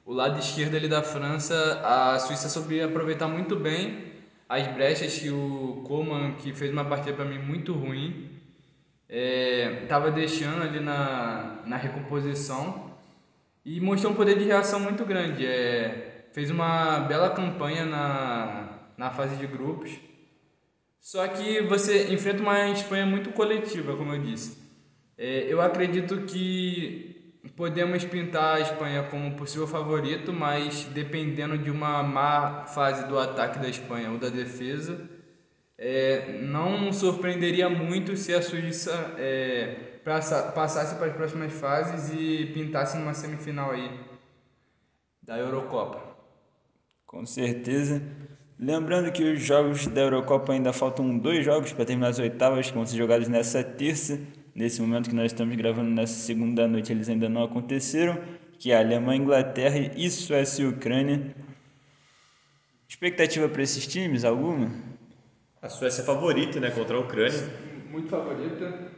o 0.06 0.14
lado 0.14 0.38
esquerdo 0.38 0.76
ali 0.76 0.88
da 0.88 1.02
França, 1.02 1.82
a 1.84 2.20
Suíça 2.20 2.48
soube 2.48 2.80
aproveitar 2.80 3.28
muito 3.28 3.56
bem 3.56 4.04
as 4.48 4.68
brechas 4.68 5.18
que 5.18 5.32
o 5.32 5.84
Coman, 5.88 6.34
que 6.34 6.54
fez 6.54 6.72
uma 6.72 6.86
partida 6.86 7.16
para 7.16 7.26
mim 7.26 7.40
muito 7.40 7.74
ruim, 7.74 8.30
estava 9.10 10.10
é, 10.10 10.12
deixando 10.12 10.62
ali 10.62 10.80
na, 10.80 11.64
na 11.66 11.78
recomposição 11.78 12.92
e 13.66 13.82
mostrou 13.82 14.14
um 14.14 14.16
poder 14.16 14.38
de 14.38 14.44
reação 14.44 14.80
muito 14.80 15.04
grande. 15.06 15.44
É, 15.44 16.15
fez 16.36 16.52
uma 16.52 17.00
bela 17.00 17.32
campanha 17.32 17.86
na, 17.86 18.70
na 18.96 19.10
fase 19.10 19.36
de 19.38 19.48
grupos 19.48 19.92
só 21.06 21.28
que 21.28 21.62
você 21.62 22.12
enfrenta 22.12 22.42
uma 22.42 22.68
Espanha 22.70 23.06
muito 23.06 23.30
coletiva, 23.30 23.96
como 23.96 24.12
eu 24.12 24.24
disse. 24.24 24.58
É, 25.16 25.46
eu 25.48 25.62
acredito 25.62 26.22
que 26.22 27.40
podemos 27.56 28.04
pintar 28.04 28.56
a 28.56 28.60
Espanha 28.62 29.04
como 29.04 29.36
possível 29.36 29.68
favorito, 29.68 30.34
mas 30.34 30.86
dependendo 30.86 31.60
de 31.60 31.70
uma 31.70 32.02
má 32.02 32.66
fase 32.66 33.08
do 33.08 33.20
ataque 33.20 33.60
da 33.60 33.70
Espanha 33.70 34.10
ou 34.10 34.18
da 34.18 34.30
defesa, 34.30 35.08
é, 35.78 36.40
não 36.42 36.92
surpreenderia 36.92 37.70
muito 37.70 38.18
se 38.18 38.34
a 38.34 38.42
Suíça 38.42 39.14
é, 39.20 40.00
passasse 40.56 40.96
para 40.96 41.06
as 41.06 41.16
próximas 41.16 41.54
fases 41.54 42.12
e 42.20 42.48
pintasse 42.52 42.98
numa 42.98 43.14
semifinal 43.14 43.70
aí 43.70 43.92
da 45.22 45.38
Eurocopa. 45.38 46.15
Com 47.16 47.26
certeza. 47.26 48.02
Lembrando 48.60 49.10
que 49.10 49.24
os 49.24 49.40
jogos 49.40 49.88
da 49.88 50.02
Eurocopa 50.02 50.52
ainda 50.52 50.74
faltam 50.74 51.18
dois 51.18 51.46
jogos 51.46 51.72
para 51.72 51.86
terminar 51.86 52.10
as 52.10 52.20
oitavas, 52.20 52.70
que 52.70 52.76
vão 52.76 52.86
ser 52.86 52.98
jogados 52.98 53.30
nessa 53.30 53.64
terça. 53.64 54.20
Nesse 54.54 54.82
momento 54.82 55.10
que 55.10 55.16
nós 55.16 55.28
estamos 55.28 55.56
gravando 55.56 55.90
nessa 55.92 56.14
segunda 56.14 56.68
noite, 56.68 56.92
eles 56.92 57.08
ainda 57.08 57.30
não 57.30 57.46
aconteceram, 57.46 58.22
que 58.60 58.70
é 58.70 58.76
a 58.76 58.80
Alemanha, 58.80 59.22
Inglaterra 59.22 59.94
e 59.96 60.12
Suécia 60.12 60.64
e 60.64 60.68
Ucrânia. 60.68 61.34
Expectativa 62.86 63.48
para 63.48 63.62
esses 63.62 63.88
times, 63.88 64.26
alguma? 64.26 64.74
A 65.62 65.70
Suécia 65.70 66.02
é 66.02 66.06
favorita, 66.06 66.60
né, 66.60 66.70
contra 66.70 66.98
a 66.98 67.00
Ucrânia. 67.00 67.50
Muito 67.90 68.10
favorita. 68.10 68.92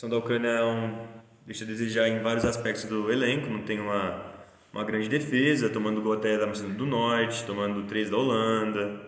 A 0.00 0.06
da 0.06 0.16
Ucrânia 0.16 0.48
é 0.48 0.64
um, 0.64 1.06
deixa 1.44 1.64
a 1.64 1.66
desejar 1.66 2.06
em 2.06 2.20
vários 2.20 2.44
aspectos 2.44 2.84
do 2.84 3.10
elenco, 3.10 3.50
não 3.50 3.64
tem 3.64 3.80
uma, 3.80 4.27
uma 4.78 4.84
grande 4.84 5.08
defesa, 5.08 5.68
tomando 5.68 6.00
gol 6.00 6.12
até 6.12 6.38
da 6.38 6.46
Macedônia 6.46 6.78
do 6.78 6.86
Norte, 6.86 7.44
tomando 7.44 7.84
três 7.88 8.10
da 8.10 8.16
Holanda. 8.16 9.00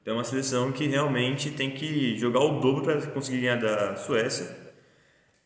Então 0.00 0.14
é 0.14 0.16
uma 0.16 0.24
seleção 0.24 0.72
que 0.72 0.88
realmente 0.88 1.52
tem 1.52 1.70
que 1.70 2.18
jogar 2.18 2.40
o 2.40 2.58
dobro 2.58 2.82
para 2.82 3.06
conseguir 3.06 3.42
ganhar 3.42 3.54
da 3.54 3.94
Suécia. 3.94 4.48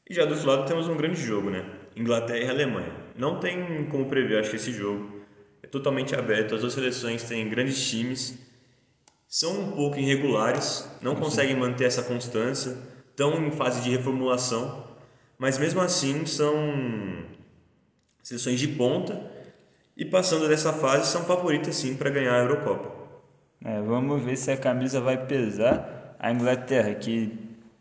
E 0.09 0.15
já 0.15 0.25
do 0.25 0.33
outro 0.33 0.49
lado 0.49 0.67
temos 0.67 0.89
um 0.89 0.97
grande 0.97 1.21
jogo, 1.21 1.51
né? 1.51 1.63
Inglaterra 1.95 2.43
e 2.43 2.49
Alemanha. 2.49 2.91
Não 3.19 3.39
tem 3.39 3.85
como 3.91 4.07
prever, 4.07 4.41
acho 4.41 4.49
que 4.49 4.57
esse 4.57 4.73
jogo 4.73 5.21
é 5.63 5.67
totalmente 5.67 6.15
aberto. 6.15 6.55
As 6.55 6.63
duas 6.63 6.73
seleções 6.73 7.25
têm 7.25 7.47
grandes 7.47 7.87
times, 7.87 8.39
são 9.29 9.61
um 9.61 9.73
pouco 9.73 9.99
irregulares, 9.99 10.91
não 11.03 11.15
conseguem 11.15 11.55
manter 11.55 11.85
essa 11.85 12.03
constância, 12.03 12.79
estão 13.11 13.47
em 13.47 13.51
fase 13.51 13.83
de 13.83 13.91
reformulação, 13.91 14.87
mas 15.37 15.59
mesmo 15.59 15.83
assim 15.83 16.25
são 16.25 17.27
seleções 18.23 18.59
de 18.59 18.69
ponta 18.69 19.36
e 19.97 20.05
passando 20.05 20.49
dessa 20.49 20.73
fase 20.73 21.11
são 21.11 21.25
favoritas 21.25 21.77
sim 21.77 21.95
para 21.97 22.11
ganhar 22.11 22.35
a 22.35 22.43
Eurocopa. 22.43 22.91
É, 23.65 23.81
vamos 23.81 24.23
ver 24.23 24.37
se 24.37 24.51
a 24.51 24.57
camisa 24.57 25.01
vai 25.01 25.27
pesar. 25.27 26.17
A 26.19 26.31
Inglaterra, 26.31 26.95
que 26.95 27.33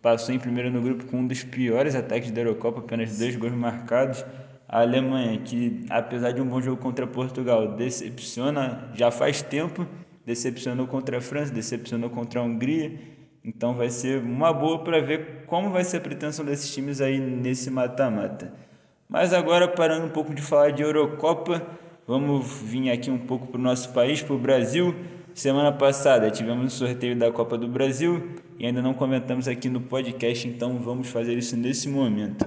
passou 0.02 0.34
em 0.34 0.40
primeiro 0.40 0.72
no 0.72 0.82
grupo 0.82 1.06
com 1.06 1.18
um 1.18 1.28
dos 1.28 1.44
piores 1.44 1.96
ataques 1.96 2.32
da 2.32 2.42
Eurocopa, 2.42 2.80
apenas 2.80 3.18
dois 3.18 3.36
gols 3.36 3.54
marcados. 3.54 4.26
A 4.68 4.82
Alemanha, 4.82 5.40
que 5.42 5.86
apesar 5.90 6.32
de 6.32 6.42
um 6.42 6.46
bom 6.46 6.62
jogo 6.62 6.82
contra 6.82 7.06
Portugal, 7.06 7.76
decepciona 7.76 8.90
já 8.94 9.12
faz 9.12 9.42
tempo, 9.42 9.88
decepcionou 10.26 10.88
contra 10.88 11.18
a 11.18 11.22
França, 11.22 11.54
decepcionou 11.54 12.10
contra 12.10 12.40
a 12.40 12.44
Hungria. 12.44 12.98
Então 13.44 13.76
vai 13.76 13.90
ser 13.90 14.22
uma 14.22 14.52
boa 14.52 14.84
para 14.84 15.02
ver 15.02 15.44
como 15.46 15.70
vai 15.70 15.84
ser 15.84 15.98
a 15.98 16.02
pretensão 16.02 16.44
desses 16.44 16.74
times 16.74 17.00
aí 17.00 17.20
nesse 17.20 17.70
mata-mata. 17.70 18.54
Mas 19.08 19.34
agora 19.34 19.68
parando 19.68 20.08
um 20.08 20.10
pouco 20.10 20.34
de 20.34 20.42
falar 20.42 20.72
de 20.72 20.82
Eurocopa, 20.82 21.62
vamos 22.08 22.62
vir 22.64 22.92
aqui 22.92 23.10
um 23.10 23.18
pouco 23.18 23.48
para 23.48 23.60
o 23.60 23.64
nosso 23.64 23.92
país, 23.94 24.22
para 24.22 24.36
o 24.36 24.40
Brasil. 24.40 24.96
Semana 25.34 25.72
passada 25.72 26.32
tivemos 26.32 26.74
o 26.74 26.78
sorteio 26.78 27.16
da 27.16 27.32
Copa 27.32 27.58
do 27.58 27.68
Brasil 27.68 28.36
e 28.58 28.66
ainda 28.66 28.82
não 28.82 28.94
comentamos 28.94 29.48
aqui 29.48 29.70
no 29.70 29.82
podcast, 29.82 30.48
então 30.48 30.78
vamos 30.80 31.10
fazer 31.10 31.38
isso 31.38 31.58
nesse 31.58 31.90
momento. 31.90 32.46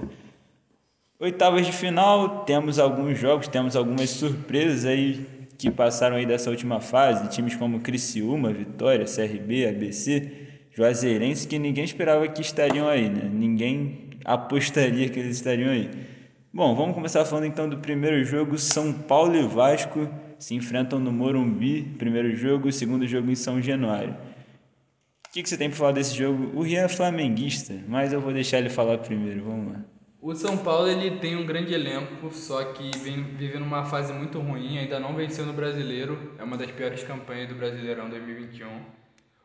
Oitavas 1.19 1.65
de 1.65 1.71
final, 1.71 2.45
temos 2.45 2.79
alguns 2.79 3.19
jogos, 3.19 3.47
temos 3.47 3.75
algumas 3.75 4.09
surpresas 4.09 4.85
aí 4.85 5.25
que 5.57 5.69
passaram 5.69 6.15
aí 6.15 6.25
dessa 6.25 6.49
última 6.49 6.79
fase, 6.79 7.29
times 7.29 7.55
como 7.55 7.81
Criciúma, 7.81 8.53
Vitória, 8.53 9.05
CRB, 9.05 9.67
ABC, 9.67 10.31
Juazeirense, 10.71 11.45
que 11.45 11.59
ninguém 11.59 11.83
esperava 11.83 12.25
que 12.29 12.41
estariam 12.41 12.87
aí, 12.87 13.09
né? 13.09 13.29
Ninguém 13.31 14.11
apostaria 14.23 15.09
que 15.09 15.19
eles 15.19 15.35
estariam 15.35 15.69
aí. 15.69 15.89
Bom, 16.51 16.75
vamos 16.75 16.95
começar 16.95 17.23
falando 17.25 17.45
então 17.45 17.69
do 17.69 17.77
primeiro 17.77 18.23
jogo, 18.23 18.57
São 18.57 18.91
Paulo 18.91 19.35
e 19.35 19.43
Vasco 19.43 20.09
se 20.39 20.55
enfrentam 20.55 20.99
no 20.99 21.11
Morumbi, 21.11 21.83
primeiro 21.83 22.35
jogo, 22.35 22.71
segundo 22.71 23.05
jogo 23.05 23.29
em 23.29 23.35
São 23.35 23.61
Januário. 23.61 24.17
O 25.27 25.31
que, 25.31 25.43
que 25.43 25.49
você 25.49 25.55
tem 25.55 25.69
para 25.69 25.77
falar 25.77 25.91
desse 25.91 26.17
jogo? 26.17 26.57
O 26.57 26.63
Rian 26.63 26.85
é 26.85 26.87
flamenguista, 26.87 27.79
mas 27.87 28.11
eu 28.11 28.19
vou 28.19 28.33
deixar 28.33 28.57
ele 28.57 28.69
falar 28.69 28.97
primeiro, 28.97 29.43
vamos 29.43 29.73
lá. 29.73 29.79
O 30.19 30.33
São 30.33 30.57
Paulo 30.57 30.87
ele 30.87 31.19
tem 31.19 31.35
um 31.35 31.45
grande 31.45 31.71
elenco, 31.71 32.33
só 32.33 32.63
que 32.73 32.97
vem 32.97 33.21
vivendo 33.35 33.61
uma 33.61 33.85
fase 33.85 34.11
muito 34.11 34.39
ruim, 34.39 34.79
ainda 34.79 34.99
não 34.99 35.15
venceu 35.15 35.45
no 35.45 35.53
Brasileiro, 35.53 36.33
é 36.39 36.43
uma 36.43 36.57
das 36.57 36.71
piores 36.71 37.03
campanhas 37.03 37.47
do 37.47 37.53
Brasileirão 37.53 38.09
2021. 38.09 38.67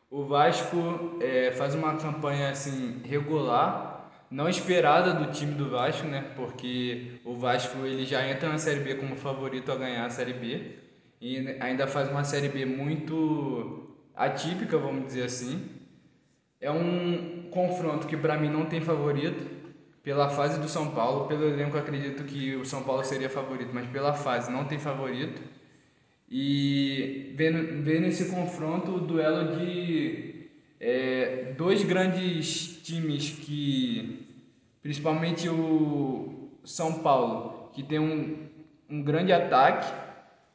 O 0.09 0.25
Vasco 0.25 1.19
é, 1.21 1.51
faz 1.51 1.75
uma 1.75 1.97
campanha 1.97 2.49
assim 2.49 2.99
regular, 3.03 3.94
não 4.29 4.49
esperada 4.49 5.13
do 5.13 5.31
time 5.31 5.53
do 5.53 5.69
Vasco, 5.69 6.07
né? 6.07 6.23
Porque 6.35 7.19
o 7.23 7.35
Vasco 7.35 7.85
ele 7.85 8.05
já 8.05 8.27
entra 8.27 8.49
na 8.49 8.57
Série 8.57 8.79
B 8.79 8.95
como 8.95 9.15
favorito 9.15 9.71
a 9.71 9.75
ganhar 9.75 10.05
a 10.05 10.09
Série 10.09 10.33
B 10.33 10.73
e 11.21 11.57
ainda 11.59 11.87
faz 11.87 12.09
uma 12.09 12.23
Série 12.23 12.49
B 12.49 12.65
muito 12.65 13.95
atípica, 14.15 14.77
vamos 14.77 15.07
dizer 15.07 15.23
assim. 15.23 15.69
É 16.59 16.71
um 16.71 17.49
confronto 17.51 18.07
que 18.07 18.17
para 18.17 18.37
mim 18.37 18.49
não 18.49 18.65
tem 18.65 18.81
favorito. 18.81 19.55
Pela 20.03 20.29
fase 20.29 20.59
do 20.59 20.69
São 20.69 20.91
Paulo, 20.91 21.27
pelo 21.27 21.45
elenco 21.45 21.77
acredito 21.77 22.23
que 22.25 22.55
o 22.55 22.63
São 22.63 22.83
Paulo 22.83 23.03
seria 23.03 23.27
favorito, 23.27 23.71
mas 23.73 23.87
pela 23.87 24.13
fase 24.13 24.51
não 24.51 24.65
tem 24.65 24.77
favorito. 24.77 25.41
E 26.29 27.33
vendo, 27.35 27.83
vendo 27.83 28.05
esse 28.05 28.29
confronto, 28.29 28.91
o 28.95 28.99
duelo 28.99 29.57
de 29.57 30.47
é, 30.79 31.53
dois 31.57 31.83
grandes 31.83 32.74
times 32.85 33.31
que, 33.31 34.27
principalmente 34.83 35.49
o 35.49 36.51
São 36.63 36.99
Paulo, 36.99 37.71
que 37.73 37.81
tem 37.81 37.97
um, 37.97 38.47
um 38.87 39.01
grande 39.01 39.33
ataque, 39.33 39.91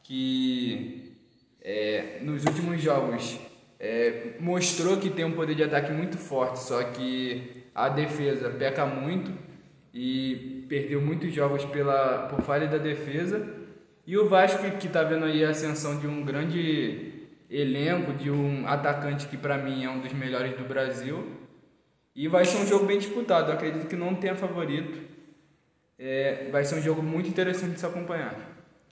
que 0.04 1.16
é, 1.60 2.20
nos 2.22 2.44
últimos 2.44 2.80
jogos 2.80 3.38
é, 3.78 4.36
mostrou 4.38 4.96
que 4.98 5.10
tem 5.10 5.24
um 5.24 5.32
poder 5.32 5.56
de 5.56 5.64
ataque 5.64 5.92
muito 5.92 6.16
forte, 6.16 6.60
só 6.60 6.82
que 6.84 7.64
a 7.74 7.88
defesa 7.88 8.48
peca 8.50 8.86
muito 8.86 9.32
e 9.92 10.64
perdeu 10.68 11.00
muitos 11.00 11.34
jogos 11.34 11.64
pela, 11.64 12.28
por 12.28 12.42
falha 12.42 12.68
da 12.68 12.78
defesa. 12.78 13.44
E 14.06 14.16
o 14.16 14.28
Vasco 14.28 14.62
que 14.78 14.86
está 14.86 15.02
vendo 15.02 15.24
aí 15.24 15.44
a 15.44 15.50
ascensão 15.50 15.98
de 15.98 16.06
um 16.06 16.24
grande 16.24 17.28
elenco, 17.50 18.12
de 18.12 18.30
um 18.30 18.66
atacante 18.68 19.26
que 19.26 19.36
para 19.36 19.58
mim 19.58 19.84
é 19.84 19.90
um 19.90 20.00
dos 20.00 20.12
melhores 20.12 20.56
do 20.56 20.64
Brasil. 20.64 21.40
E 22.14 22.28
vai 22.28 22.44
ser 22.44 22.58
um 22.58 22.66
jogo 22.66 22.86
bem 22.86 22.98
disputado, 22.98 23.50
Eu 23.50 23.54
acredito 23.54 23.86
que 23.86 23.96
não 23.96 24.14
tenha 24.14 24.34
favorito. 24.34 24.98
É, 25.98 26.48
vai 26.50 26.64
ser 26.64 26.76
um 26.76 26.82
jogo 26.82 27.02
muito 27.02 27.28
interessante 27.28 27.74
de 27.74 27.80
se 27.80 27.86
acompanhar. 27.86 28.34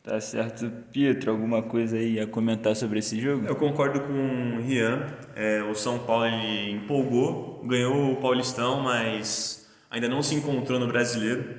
Tá 0.03 0.21
certo. 0.21 0.71
Pietro, 0.93 1.31
alguma 1.31 1.63
coisa 1.63 1.97
aí 1.97 2.19
a 2.21 2.27
comentar 2.27 2.75
sobre 2.77 2.99
esse 2.99 3.21
jogo? 3.21 3.47
Eu 3.47 3.57
concordo 3.57 4.01
com 4.01 4.57
o 4.57 4.61
Rian. 4.63 5.07
É, 5.35 5.63
o 5.63 5.75
São 5.75 5.99
Paulo 5.99 6.27
ele 6.27 6.71
empolgou, 6.71 7.63
ganhou 7.65 8.13
o 8.13 8.17
Paulistão, 8.17 8.81
mas 8.81 9.69
ainda 9.91 10.09
não 10.09 10.23
se 10.23 10.35
encontrou 10.35 10.79
no 10.79 10.87
Brasileiro. 10.87 11.57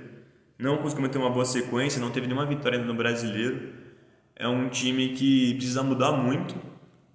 Não 0.58 0.78
conseguiu 0.78 1.04
manter 1.04 1.18
uma 1.18 1.30
boa 1.30 1.46
sequência, 1.46 2.02
não 2.02 2.12
teve 2.12 2.28
nenhuma 2.28 2.46
vitória 2.46 2.80
no 2.80 2.94
Brasileiro. 2.94 3.74
É 4.36 4.48
um 4.48 4.70
time 4.70 5.10
que 5.10 5.54
precisa 5.56 5.84
mudar 5.84 6.14
muito 6.14 6.56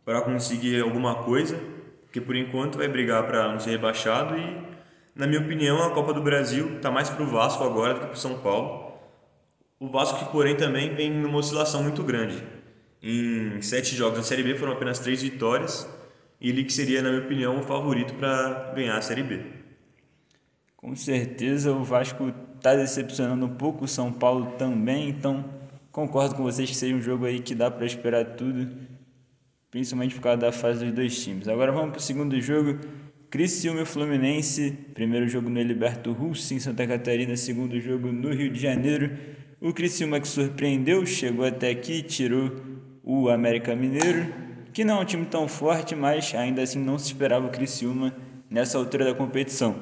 para 0.05 0.21
conseguir 0.21 0.83
alguma 0.83 1.25
coisa, 1.25 1.59
porque 2.15 2.21
por 2.21 2.37
enquanto 2.37 2.79
vai 2.79 2.87
brigar 2.87 3.27
para 3.27 3.51
não 3.51 3.59
ser 3.59 3.71
rebaixado 3.71 4.39
e, 4.39 4.63
na 5.17 5.27
minha 5.27 5.41
opinião, 5.41 5.83
a 5.83 5.91
Copa 5.91 6.13
do 6.13 6.23
Brasil 6.23 6.77
está 6.77 6.89
mais 6.89 7.11
para 7.11 7.25
o 7.25 7.27
Vasco 7.27 7.65
agora 7.65 7.95
do 7.95 8.01
que 8.01 8.07
para 8.07 8.15
o 8.15 8.17
São 8.17 8.39
Paulo. 8.39 8.93
O 9.81 9.89
Vasco 9.89 10.21
que, 10.21 10.31
porém, 10.31 10.55
também 10.55 10.95
vem 10.95 11.11
numa 11.11 11.39
oscilação 11.39 11.83
muito 11.83 12.05
grande. 12.05 12.41
Em 13.03 13.61
sete 13.61 13.97
jogos 13.97 14.19
na 14.19 14.23
Série 14.23 14.45
B 14.45 14.55
foram 14.55 14.75
apenas 14.75 15.01
três 15.01 15.23
vitórias 15.23 15.89
e 16.41 16.51
ele 16.51 16.63
que 16.63 16.73
seria, 16.73 17.03
na 17.03 17.11
minha 17.11 17.23
opinião, 17.23 17.59
o 17.59 17.65
favorito 17.65 18.15
para 18.15 18.73
ganhar 18.77 18.97
a 18.97 19.03
Série 19.03 19.25
B. 19.25 19.41
Com 20.77 20.95
certeza 20.95 21.73
o 21.73 21.83
Vasco 21.83 22.33
está 22.55 22.77
decepcionando 22.77 23.45
um 23.45 23.57
pouco, 23.57 23.87
o 23.87 23.89
São 23.89 24.13
Paulo 24.13 24.53
também, 24.57 25.09
então 25.09 25.45
concordo 25.91 26.37
com 26.37 26.45
vocês 26.45 26.71
que 26.71 26.77
seja 26.77 26.95
um 26.95 27.03
jogo 27.03 27.27
aí 27.27 27.41
que 27.41 27.57
dá 27.57 27.73
para 27.73 27.85
esperar 27.85 28.37
tudo, 28.37 28.94
principalmente 29.75 30.15
por 30.15 30.21
causa 30.21 30.39
da 30.39 30.53
fase 30.53 30.85
dos 30.85 30.95
dois 30.95 31.21
times. 31.21 31.49
Agora 31.49 31.73
vamos 31.73 31.91
para 31.91 31.99
o 31.99 32.01
segundo 32.01 32.41
jogo, 32.41 32.79
Criciúma 33.29 33.83
e 33.83 33.85
Fluminense, 33.85 34.71
primeiro 34.95 35.27
jogo 35.27 35.51
no 35.51 35.59
Heriberto 35.59 36.13
Russo 36.13 36.55
em 36.55 36.61
Santa 36.61 36.87
Catarina, 36.87 37.37
segundo 37.37 37.81
jogo 37.81 38.13
no 38.13 38.33
Rio 38.33 38.53
de 38.53 38.61
Janeiro. 38.61 39.11
O 39.61 39.73
Criciúma 39.73 40.21
que 40.21 40.29
surpreendeu, 40.29 41.05
chegou 41.05 41.45
até 41.45 41.71
aqui, 41.71 42.05
tirou 42.05 42.53
o 43.03 43.29
América 43.29 43.75
Mineiro, 43.75 44.33
que 44.73 44.85
não 44.85 44.99
é 44.99 45.01
um 45.01 45.05
time 45.05 45.27
tão 45.27 45.49
forte, 45.49 45.97
mas 45.97 46.33
ainda 46.37 46.63
assim 46.63 46.79
não 46.79 46.97
se 46.97 47.07
esperava 47.07 47.45
o 47.45 47.51
Criciúma 47.51 48.15
nessa 48.49 48.79
altura 48.79 49.07
da 49.07 49.13
competição. 49.13 49.75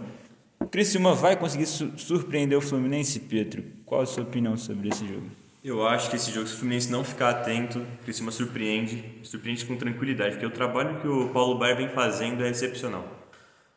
O 0.58 0.66
Criciúma 0.66 1.14
vai 1.14 1.36
conseguir 1.36 1.66
su 1.66 1.92
surpreender 1.98 2.56
o 2.56 2.62
Fluminense, 2.62 3.20
Pedro? 3.20 3.62
Qual 3.84 4.00
a 4.00 4.06
sua 4.06 4.22
opinião 4.22 4.56
sobre 4.56 4.88
esse 4.88 5.06
jogo? 5.06 5.41
Eu 5.64 5.86
acho 5.86 6.10
que 6.10 6.16
esse 6.16 6.30
jogo, 6.32 6.46
se 6.46 6.54
o 6.54 6.58
Fluminense 6.58 6.90
não 6.90 7.04
ficar 7.04 7.30
atento, 7.30 7.78
o 7.78 8.04
Criciúma 8.04 8.32
surpreende, 8.32 9.20
surpreende 9.22 9.64
com 9.64 9.76
tranquilidade, 9.76 10.32
porque 10.32 10.46
o 10.46 10.50
trabalho 10.50 11.00
que 11.00 11.06
o 11.06 11.28
Paulo 11.28 11.56
Baier 11.56 11.76
vem 11.76 11.88
fazendo 11.88 12.44
é 12.44 12.50
excepcional. 12.50 13.06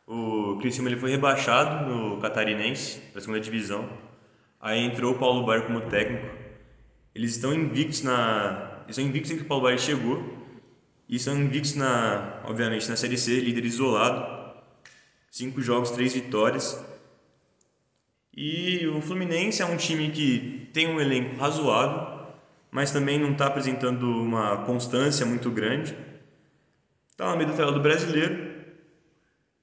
O 0.06 0.58
Criciúma 0.60 0.88
ele 0.88 0.98
foi 0.98 1.10
rebaixado 1.10 1.88
no 1.88 2.20
Catarinense, 2.20 3.00
da 3.14 3.20
segunda 3.20 3.40
divisão, 3.40 3.88
Aí 4.60 4.80
entrou 4.80 5.14
o 5.14 5.18
Paulo 5.18 5.44
Baier 5.44 5.64
como 5.64 5.80
técnico. 5.82 6.26
Eles 7.14 7.32
estão 7.36 7.54
invictos 7.54 8.02
na. 8.02 8.80
Eles 8.84 8.96
são 8.96 9.04
invictos 9.04 9.30
desde 9.30 9.44
que 9.44 9.46
o 9.46 9.48
Paulo 9.48 9.62
Baier 9.62 9.78
chegou. 9.78 10.24
E 11.08 11.20
são 11.20 11.36
invictos 11.36 11.76
na, 11.76 12.42
obviamente, 12.44 12.88
na 12.88 12.96
Série 12.96 13.16
C, 13.16 13.38
líder 13.38 13.64
isolado. 13.64 14.60
Cinco 15.30 15.62
jogos, 15.62 15.90
três 15.90 16.14
vitórias. 16.14 16.84
E 18.36 18.86
o 18.86 19.00
Fluminense 19.00 19.62
é 19.62 19.64
um 19.64 19.78
time 19.78 20.10
que 20.10 20.68
tem 20.74 20.86
um 20.86 21.00
elenco 21.00 21.36
razoável, 21.36 22.26
mas 22.70 22.90
também 22.90 23.18
não 23.18 23.32
está 23.32 23.46
apresentando 23.46 24.04
uma 24.04 24.58
constância 24.58 25.24
muito 25.24 25.50
grande. 25.50 25.96
Tá 27.16 27.30
no 27.30 27.36
meio 27.38 27.48
da 27.48 27.56
tabela 27.56 27.72
do 27.72 27.80
brasileiro. 27.80 28.54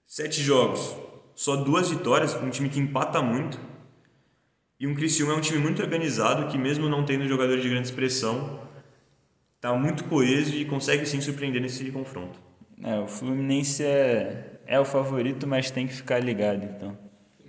Sete 0.07 0.41
jogos, 0.41 0.95
só 1.35 1.55
duas 1.55 1.89
vitórias, 1.91 2.33
um 2.35 2.49
time 2.49 2.67
que 2.67 2.79
empata 2.79 3.21
muito. 3.21 3.59
E 4.79 4.87
um 4.87 4.95
Criciúma 4.95 5.33
é 5.33 5.35
um 5.35 5.41
time 5.41 5.59
muito 5.59 5.81
organizado, 5.81 6.51
que 6.51 6.57
mesmo 6.57 6.89
não 6.89 7.05
tendo 7.05 7.27
jogadores 7.27 7.61
de 7.61 7.69
grande 7.69 7.87
expressão, 7.87 8.59
tá 9.61 9.71
muito 9.73 10.03
coeso 10.05 10.55
e 10.55 10.65
consegue 10.65 11.05
sim 11.05 11.21
surpreender 11.21 11.61
nesse 11.61 11.89
confronto. 11.91 12.39
É, 12.83 12.99
o 12.99 13.07
Fluminense 13.07 13.83
é, 13.83 14.59
é 14.65 14.79
o 14.79 14.85
favorito, 14.85 15.45
mas 15.45 15.69
tem 15.69 15.85
que 15.85 15.93
ficar 15.93 16.19
ligado, 16.19 16.63
então. 16.65 17.02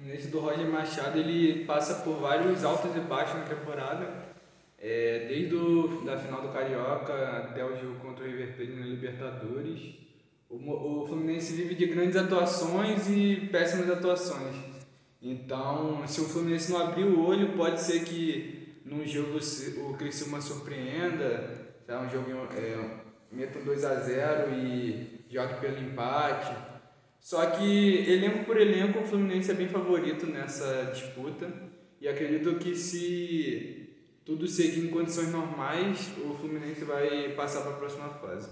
Fluminense 0.04 0.28
do 0.28 0.38
Roger 0.38 0.66
Machado, 0.66 1.18
ele 1.18 1.64
passa 1.64 2.02
por 2.02 2.16
vários 2.16 2.62
altos 2.62 2.94
e 2.94 3.00
baixos 3.00 3.36
na 3.36 3.46
temporada. 3.46 4.34
É, 4.78 5.24
desde 5.26 5.54
o, 5.54 6.04
da 6.04 6.18
final 6.18 6.42
do 6.42 6.48
Carioca 6.48 7.14
até 7.38 7.64
o 7.64 7.74
jogo 7.74 8.00
contra 8.00 8.22
o 8.22 8.26
River 8.26 8.54
Plate 8.54 8.72
na 8.72 8.84
Libertadores. 8.84 9.94
O, 10.50 10.56
o 10.56 11.06
Fluminense 11.06 11.54
vive 11.54 11.74
de 11.74 11.86
grandes 11.86 12.16
atuações 12.16 13.08
e 13.08 13.48
péssimas 13.50 13.88
atuações. 13.88 14.54
Então, 15.22 16.06
se 16.06 16.20
o 16.20 16.24
Fluminense 16.24 16.70
não 16.70 16.82
abrir 16.82 17.04
o 17.04 17.24
olho, 17.24 17.56
pode 17.56 17.80
ser 17.80 18.04
que 18.04 18.82
num 18.84 19.06
jogo 19.06 19.38
o 19.88 19.94
Criciúma 19.94 20.38
surpreenda, 20.42 21.72
é 21.88 21.96
um 21.96 22.10
jogo 22.10 22.30
é, 22.54 23.00
meta 23.32 23.58
um 23.58 23.64
2 23.64 23.84
a 23.86 23.94
0 23.94 24.52
e 24.52 25.24
jogue 25.30 25.54
pelo 25.60 25.78
empate. 25.78 26.73
Só 27.24 27.46
que 27.52 28.04
elenco 28.06 28.44
por 28.44 28.60
elenco 28.60 28.98
o 28.98 29.06
Fluminense 29.06 29.50
é 29.50 29.54
bem 29.54 29.66
favorito 29.66 30.26
nessa 30.26 30.90
disputa 30.92 31.50
e 31.98 32.06
acredito 32.06 32.56
que 32.56 32.76
se 32.76 33.88
tudo 34.26 34.46
seguir 34.46 34.84
em 34.84 34.90
condições 34.90 35.32
normais, 35.32 36.10
o 36.18 36.34
Fluminense 36.34 36.84
vai 36.84 37.30
passar 37.30 37.62
para 37.62 37.70
a 37.70 37.76
próxima 37.76 38.10
fase. 38.10 38.46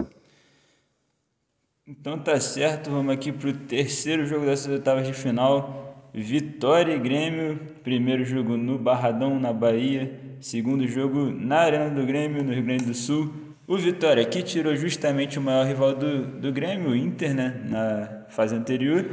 Então 1.85 2.17
tá 2.17 2.39
certo, 2.39 2.89
vamos 2.89 3.13
aqui 3.13 3.31
para 3.31 3.49
o 3.49 3.53
terceiro 3.53 4.25
jogo 4.25 4.47
dessas 4.47 4.73
oitavas 4.73 5.05
de 5.05 5.13
final. 5.13 6.09
Vitória 6.11 6.95
e 6.95 6.99
Grêmio, 6.99 7.59
primeiro 7.83 8.25
jogo 8.25 8.57
no 8.57 8.79
Barradão, 8.79 9.39
na 9.39 9.53
Bahia, 9.53 10.19
segundo 10.41 10.87
jogo 10.87 11.25
na 11.29 11.57
Arena 11.57 11.91
do 11.91 12.03
Grêmio, 12.07 12.43
no 12.43 12.51
Rio 12.51 12.63
Grande 12.63 12.85
do 12.85 12.95
Sul. 12.95 13.42
O 13.65 13.77
Vitória 13.77 14.25
que 14.25 14.43
tirou 14.43 14.75
justamente 14.75 15.39
o 15.39 15.41
maior 15.41 15.65
rival 15.65 15.95
do, 15.95 16.25
do 16.25 16.51
Grêmio, 16.51 16.89
o 16.89 16.95
Inter, 16.95 17.33
né, 17.33 17.61
na 17.63 18.25
fase 18.27 18.53
anterior, 18.53 19.05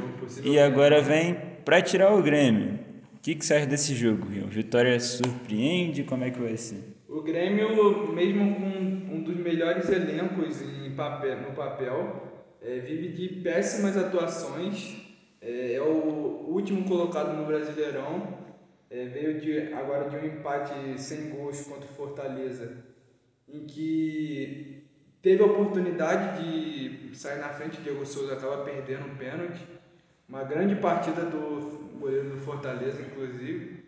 e 0.43 0.59
agora 0.59 1.01
vem 1.01 1.37
para 1.65 1.81
tirar 1.81 2.13
o 2.13 2.21
Grêmio. 2.21 2.81
O 3.15 3.21
que, 3.23 3.37
que 3.37 3.47
você 3.47 3.55
acha 3.55 3.67
desse 3.67 3.95
jogo, 3.95 4.27
Rio? 4.27 4.49
Vitória 4.49 4.99
surpreende? 4.99 6.03
Como 6.03 6.25
é 6.25 6.31
que 6.31 6.41
vai 6.41 6.57
ser? 6.57 6.83
O 7.09 7.23
Grêmio, 7.23 8.13
mesmo 8.13 8.57
com 8.57 9.15
um 9.15 9.23
dos 9.23 9.37
melhores 9.37 9.89
elencos 9.89 10.61
em 10.63 10.91
papel, 10.97 11.43
no 11.43 11.53
papel, 11.53 12.31
é, 12.61 12.81
vive 12.81 13.09
de 13.09 13.29
péssimas 13.43 13.97
atuações. 13.97 14.97
É, 15.41 15.75
é, 15.75 15.81
o 15.81 16.47
último 16.49 16.85
colocado 16.89 17.37
no 17.37 17.47
Brasileirão. 17.47 18.41
É, 18.91 19.05
veio 19.05 19.39
de, 19.39 19.73
agora 19.73 20.09
de 20.11 20.17
um 20.17 20.25
empate 20.27 20.73
sem 20.97 21.31
gols 21.31 21.61
contra 21.61 21.85
o 21.85 21.95
Fortaleza, 21.95 22.90
em 23.53 23.67
que 23.67 24.85
teve 25.23 25.43
a 25.43 25.47
oportunidade 25.47 26.43
de 26.43 27.17
sair 27.17 27.39
na 27.39 27.49
frente. 27.51 27.81
Diego 27.81 28.05
Souza 28.07 28.35
acaba 28.35 28.65
perdendo 28.65 29.07
um 29.07 29.17
pênalti. 29.17 29.61
Uma 30.29 30.45
grande 30.45 30.77
partida 30.77 31.23
do 31.23 31.99
goleiro 31.99 32.31
do 32.31 32.37
Fortaleza, 32.39 33.03
inclusive. 33.03 33.81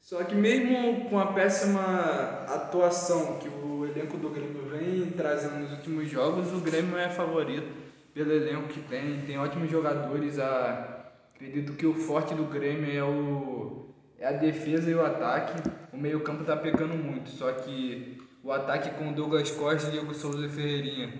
Só 0.00 0.22
que 0.24 0.34
mesmo 0.34 1.08
com 1.10 1.18
a 1.18 1.32
péssima 1.32 2.44
atuação 2.48 3.38
que 3.38 3.48
o 3.48 3.84
elenco 3.84 4.16
do 4.16 4.30
Grêmio 4.30 4.62
vem 4.62 5.10
trazendo 5.10 5.58
nos 5.58 5.72
últimos 5.72 6.08
jogos, 6.08 6.52
o 6.52 6.60
Grêmio 6.60 6.96
é 6.96 7.08
favorito 7.08 7.68
pelo 8.14 8.32
elenco 8.32 8.68
que 8.68 8.80
tem, 8.80 9.20
tem 9.22 9.38
ótimos 9.38 9.70
jogadores. 9.70 10.38
A, 10.38 11.10
acredito 11.34 11.72
que 11.74 11.86
o 11.86 11.92
forte 11.92 12.34
do 12.34 12.44
Grêmio 12.44 12.90
é, 12.90 13.02
o, 13.02 13.90
é 14.18 14.28
a 14.28 14.32
defesa 14.32 14.90
e 14.90 14.94
o 14.94 15.04
ataque. 15.04 15.68
O 15.92 15.96
meio 15.96 16.20
campo 16.20 16.42
está 16.42 16.56
pegando 16.56 16.94
muito, 16.94 17.28
só 17.30 17.52
que 17.52 18.15
o 18.46 18.52
ataque 18.52 18.90
com 18.90 19.12
Douglas 19.12 19.50
Costa, 19.50 19.90
Diego 19.90 20.14
Souza 20.14 20.46
e 20.46 20.48
Ferreirinha 20.48 21.12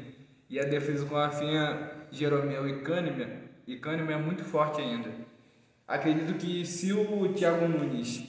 e 0.49 0.61
a 0.61 0.65
defesa 0.65 1.05
com 1.07 1.17
Rafinha, 1.17 1.91
Jeromel 2.12 2.69
e 2.69 2.83
Kahneman, 2.83 3.41
e 3.67 3.77
Kahneman 3.77 4.15
é 4.15 4.17
muito 4.17 4.45
forte 4.45 4.81
ainda. 4.81 5.11
Acredito 5.89 6.39
que 6.39 6.65
se 6.65 6.93
o 6.93 7.33
Thiago 7.35 7.67
Nunes, 7.67 8.29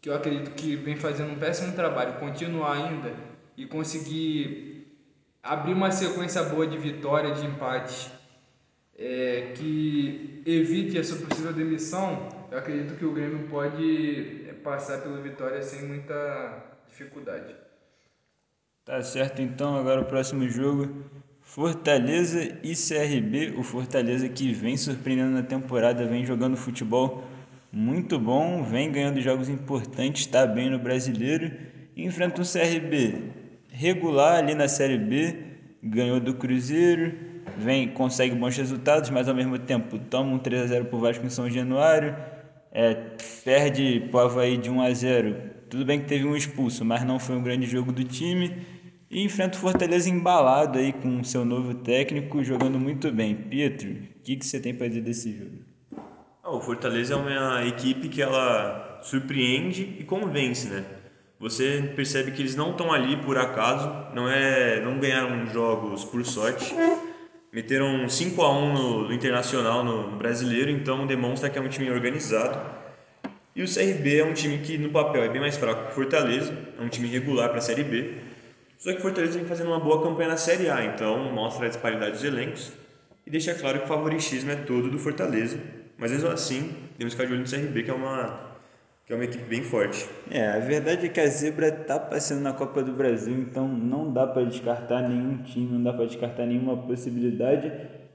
que 0.00 0.08
eu 0.08 0.14
acredito 0.14 0.52
que 0.52 0.74
vem 0.74 0.96
fazendo 0.96 1.32
um 1.32 1.38
péssimo 1.38 1.74
trabalho, 1.74 2.18
continuar 2.18 2.78
ainda 2.78 3.14
e 3.58 3.66
conseguir 3.66 4.96
abrir 5.42 5.74
uma 5.74 5.90
sequência 5.90 6.42
boa 6.44 6.66
de 6.66 6.78
vitória, 6.78 7.34
de 7.34 7.44
empate, 7.44 8.10
é, 8.98 9.52
que 9.54 10.42
evite 10.46 10.96
essa 10.96 11.14
possível 11.14 11.52
demissão, 11.52 12.26
eu 12.50 12.56
acredito 12.56 12.96
que 12.96 13.04
o 13.04 13.12
Grêmio 13.12 13.48
pode 13.48 14.46
é, 14.48 14.54
passar 14.54 15.02
pela 15.02 15.20
vitória 15.20 15.60
sem 15.60 15.86
muita 15.86 16.80
dificuldade. 16.88 17.54
Tá 18.84 19.02
certo, 19.02 19.42
então 19.42 19.76
agora 19.76 20.00
o 20.00 20.06
próximo 20.06 20.48
jogo 20.48 21.04
Fortaleza 21.42 22.58
e 22.62 22.74
CRB, 22.74 23.54
o 23.58 23.62
Fortaleza 23.62 24.28
que 24.28 24.52
vem 24.52 24.76
surpreendendo 24.76 25.32
na 25.32 25.42
temporada, 25.42 26.06
vem 26.06 26.24
jogando 26.24 26.56
futebol 26.56 27.22
muito 27.70 28.18
bom, 28.18 28.62
vem 28.62 28.90
ganhando 28.90 29.20
jogos 29.20 29.48
importantes, 29.48 30.22
está 30.22 30.46
bem 30.46 30.70
no 30.70 30.78
brasileiro. 30.78 31.52
Enfrenta 31.96 32.40
um 32.40 32.44
CRB 32.44 33.32
regular 33.68 34.38
ali 34.38 34.54
na 34.54 34.66
Série 34.66 34.96
B, 34.96 35.36
ganhou 35.82 36.18
do 36.18 36.34
Cruzeiro, 36.34 37.14
vem 37.58 37.88
consegue 37.88 38.34
bons 38.34 38.56
resultados, 38.56 39.10
mas 39.10 39.28
ao 39.28 39.34
mesmo 39.34 39.58
tempo 39.58 39.98
toma 39.98 40.32
um 40.32 40.38
3 40.38 40.62
a 40.62 40.66
0 40.66 40.84
para 40.86 40.96
o 40.96 41.00
Vasco 41.00 41.26
em 41.26 41.30
São 41.30 41.50
Januário, 41.50 42.16
é, 42.72 42.94
perde 43.44 44.08
para 44.10 44.20
o 44.20 44.20
Havaí 44.20 44.56
de 44.56 44.70
1 44.70 44.80
a 44.80 44.92
0 44.92 45.59
Tudo 45.70 45.84
bem 45.84 46.00
que 46.00 46.06
teve 46.06 46.26
um 46.26 46.34
expulso, 46.34 46.84
mas 46.84 47.04
não 47.04 47.20
foi 47.20 47.36
um 47.36 47.42
grande 47.44 47.64
jogo 47.64 47.92
do 47.92 48.02
time 48.02 48.66
e 49.08 49.22
enfrenta 49.22 49.56
o 49.56 49.60
Fortaleza 49.60 50.10
embalado 50.10 50.80
aí 50.80 50.92
com 50.92 51.22
seu 51.22 51.44
novo 51.44 51.74
técnico, 51.74 52.42
jogando 52.42 52.76
muito 52.76 53.12
bem. 53.12 53.36
Pietro, 53.36 53.88
o 53.88 54.22
que, 54.24 54.34
que 54.34 54.44
você 54.44 54.58
tem 54.58 54.74
para 54.74 54.88
dizer 54.88 55.02
desse 55.02 55.32
jogo? 55.32 55.58
Ah, 56.42 56.50
o 56.50 56.60
Fortaleza 56.60 57.14
é 57.14 57.16
uma 57.16 57.64
equipe 57.64 58.08
que 58.08 58.20
ela 58.20 58.98
surpreende 59.04 59.96
e 60.00 60.02
convence, 60.02 60.66
né? 60.66 60.84
Você 61.38 61.92
percebe 61.94 62.32
que 62.32 62.42
eles 62.42 62.56
não 62.56 62.72
estão 62.72 62.92
ali 62.92 63.16
por 63.18 63.38
acaso, 63.38 64.12
não 64.12 64.28
é, 64.28 64.80
não 64.80 64.98
ganharam 64.98 65.46
jogos 65.46 66.04
por 66.04 66.26
sorte. 66.26 66.74
Meteram 67.52 68.08
5 68.08 68.42
a 68.42 68.52
1 68.52 68.72
no, 68.72 69.02
no 69.04 69.12
Internacional, 69.12 69.84
no, 69.84 70.10
no 70.10 70.16
Brasileiro, 70.16 70.68
então 70.68 71.06
demonstra 71.06 71.48
que 71.48 71.58
é 71.58 71.62
um 71.62 71.68
time 71.68 71.88
organizado. 71.90 72.79
E 73.60 73.62
o 73.62 73.66
CRB 73.66 74.20
é 74.20 74.24
um 74.24 74.32
time 74.32 74.56
que 74.56 74.78
no 74.78 74.88
papel 74.88 75.22
é 75.22 75.28
bem 75.28 75.38
mais 75.38 75.58
fraco 75.58 75.84
que 75.84 75.90
o 75.90 75.94
Fortaleza, 75.94 76.50
é 76.78 76.82
um 76.82 76.88
time 76.88 77.06
regular 77.08 77.50
para 77.50 77.58
a 77.58 77.60
Série 77.60 77.84
B, 77.84 78.14
só 78.78 78.90
que 78.90 78.96
o 78.96 79.02
Fortaleza 79.02 79.38
vem 79.38 79.46
fazendo 79.46 79.66
uma 79.66 79.78
boa 79.78 80.02
campanha 80.02 80.30
na 80.30 80.38
Série 80.38 80.70
A, 80.70 80.82
então 80.86 81.30
mostra 81.30 81.66
a 81.66 81.68
disparidade 81.68 82.12
dos 82.12 82.24
elencos 82.24 82.72
e 83.26 83.30
deixa 83.30 83.52
claro 83.52 83.80
que 83.80 83.84
o 83.84 83.86
favoritismo 83.86 84.50
é 84.50 84.56
todo 84.56 84.90
do 84.90 84.98
Fortaleza. 84.98 85.58
Mas 85.98 86.10
mesmo 86.10 86.30
assim, 86.30 86.74
temos 86.96 87.12
que 87.12 87.20
ficar 87.20 87.26
de 87.26 87.34
olho 87.34 87.42
no 87.42 87.46
CRB, 87.46 87.82
que 87.82 87.90
é 87.90 87.92
uma, 87.92 88.56
que 89.04 89.12
é 89.12 89.16
uma 89.16 89.26
equipe 89.26 89.44
bem 89.44 89.62
forte. 89.62 90.08
É, 90.30 90.52
a 90.52 90.58
verdade 90.58 91.04
é 91.04 91.10
que 91.10 91.20
a 91.20 91.26
Zebra 91.26 91.68
está 91.68 91.98
passando 91.98 92.40
na 92.40 92.54
Copa 92.54 92.82
do 92.82 92.94
Brasil, 92.94 93.34
então 93.34 93.68
não 93.68 94.10
dá 94.10 94.26
para 94.26 94.42
descartar 94.44 95.06
nenhum 95.06 95.42
time, 95.42 95.70
não 95.70 95.82
dá 95.82 95.92
para 95.92 96.06
descartar 96.06 96.46
nenhuma 96.46 96.78
possibilidade. 96.78 97.70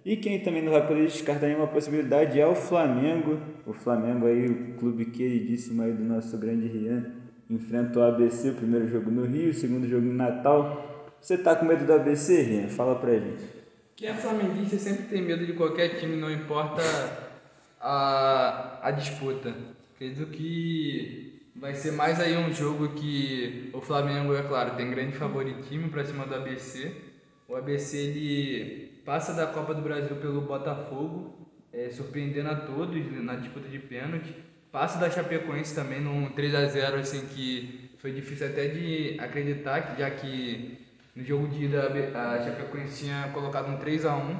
E 0.05 0.15
quem 0.15 0.39
também 0.39 0.61
não 0.61 0.71
vai 0.71 0.85
poder 0.85 1.07
descartar 1.07 1.47
nenhuma 1.47 1.65
possibilidade 1.65 2.39
é 2.39 2.45
o 2.45 2.53
Flamengo. 2.53 3.41
O 3.65 3.73
Flamengo 3.73 4.27
aí, 4.27 4.45
o 4.45 4.73
clube 4.75 5.05
queridíssimo 5.05 5.81
aí 5.81 5.91
do 5.91 6.03
nosso 6.03 6.37
grande 6.37 6.67
Rian 6.67 7.11
enfrenta 7.49 7.99
o 7.99 8.03
ABC, 8.03 8.49
o 8.49 8.53
primeiro 8.53 8.87
jogo 8.87 9.09
no 9.09 9.25
Rio, 9.25 9.49
o 9.49 9.53
segundo 9.53 9.87
jogo 9.87 10.05
no 10.05 10.13
Natal. 10.13 11.11
Você 11.19 11.39
tá 11.39 11.55
com 11.55 11.65
medo 11.65 11.85
do 11.85 11.93
ABC, 11.93 12.39
Rian? 12.43 12.67
Fala 12.67 12.99
pra 12.99 13.13
gente. 13.13 13.43
Quem 13.95 14.09
é 14.09 14.13
flamenguista 14.13 14.77
sempre 14.77 15.05
tem 15.05 15.23
medo 15.23 15.43
de 15.43 15.53
qualquer 15.53 15.99
time, 15.99 16.15
não 16.17 16.31
importa 16.31 16.83
a, 17.81 18.79
a 18.83 18.91
disputa. 18.91 19.55
Acredito 19.95 20.27
que 20.27 21.41
vai 21.55 21.73
ser 21.73 21.93
mais 21.93 22.19
aí 22.19 22.37
um 22.37 22.53
jogo 22.53 22.89
que 22.89 23.71
o 23.73 23.81
Flamengo, 23.81 24.35
é 24.35 24.43
claro, 24.43 24.75
tem 24.75 24.91
grande 24.91 25.13
favoritismo 25.13 25.89
para 25.89 26.05
cima 26.05 26.27
do 26.27 26.35
ABC. 26.35 26.91
O 27.47 27.55
ABC 27.55 27.97
ele 27.97 28.94
passa 29.05 29.33
da 29.33 29.45
Copa 29.45 29.73
do 29.75 29.83
Brasil 29.83 30.15
pelo 30.15 30.41
Botafogo, 30.41 31.47
é, 31.71 31.89
surpreendendo 31.91 32.49
a 32.49 32.55
todos 32.55 33.23
na 33.23 33.35
disputa 33.35 33.69
de 33.69 33.77
pênalti. 33.77 34.35
Passo 34.71 34.99
da 34.99 35.09
Chapecoense 35.09 35.75
também 35.75 36.01
num 36.01 36.31
3 36.31 36.55
a 36.55 36.65
0 36.65 36.97
assim 36.97 37.25
que 37.27 37.91
foi 37.99 38.11
difícil 38.11 38.47
até 38.47 38.67
de 38.67 39.17
acreditar, 39.19 39.95
já 39.97 40.09
que 40.09 40.79
no 41.15 41.23
jogo 41.23 41.47
de 41.47 41.65
ida 41.65 41.87
a 41.87 42.43
Chapecoense 42.43 43.05
tinha 43.05 43.29
colocado 43.31 43.69
um 43.69 43.77
3 43.77 44.05
a 44.05 44.15
1. 44.15 44.37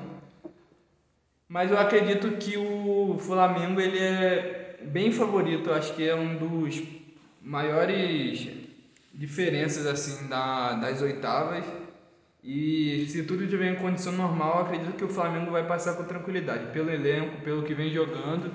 Mas 1.47 1.69
eu 1.69 1.77
acredito 1.77 2.31
que 2.31 2.57
o 2.57 3.17
Flamengo 3.19 3.79
ele 3.79 3.99
é 3.99 4.79
bem 4.81 5.11
favorito, 5.11 5.71
acho 5.71 5.93
que 5.93 6.07
é 6.07 6.15
um 6.15 6.35
dos 6.37 6.81
maiores 7.41 8.49
diferenças 9.13 9.85
assim 9.85 10.27
da, 10.27 10.73
das 10.73 11.01
oitavas 11.01 11.63
E 12.45 13.07
se 13.07 13.23
tudo 13.23 13.43
estiver 13.43 13.73
em 13.73 13.75
condição 13.75 14.13
normal, 14.13 14.61
acredito 14.61 14.93
que 14.93 15.03
o 15.03 15.09
Flamengo 15.09 15.49
vai 15.49 15.65
passar 15.65 15.95
com 15.95 16.03
tranquilidade, 16.03 16.71
pelo 16.71 16.91
elenco, 16.91 17.41
pelo 17.41 17.63
que 17.63 17.73
vem 17.73 17.89
jogando 17.89 18.51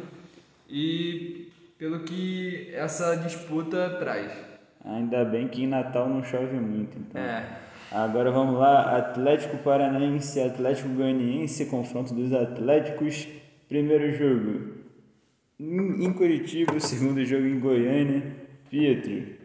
e 0.68 1.48
pelo 1.76 2.00
que 2.00 2.70
essa 2.72 3.16
disputa 3.16 3.96
traz. 3.98 4.30
Ainda 4.84 5.24
bem 5.24 5.48
que 5.48 5.64
em 5.64 5.66
Natal 5.66 6.08
não 6.08 6.22
chove 6.22 6.54
muito, 6.54 6.96
então. 6.96 7.20
É. 7.20 7.44
Agora 7.90 8.30
vamos 8.30 8.60
lá, 8.60 8.96
Atlético 8.96 9.58
Paranaense 9.58 10.40
Atlético 10.40 10.88
Goianiense, 10.90 11.66
confronto 11.66 12.14
dos 12.14 12.32
Atléticos. 12.32 13.26
Primeiro 13.68 14.12
jogo 14.16 14.80
em 15.58 16.12
Curitiba, 16.12 16.78
segundo 16.78 17.24
jogo 17.24 17.44
em 17.44 17.58
Goiânia. 17.58 18.22
Pietro. 18.70 19.39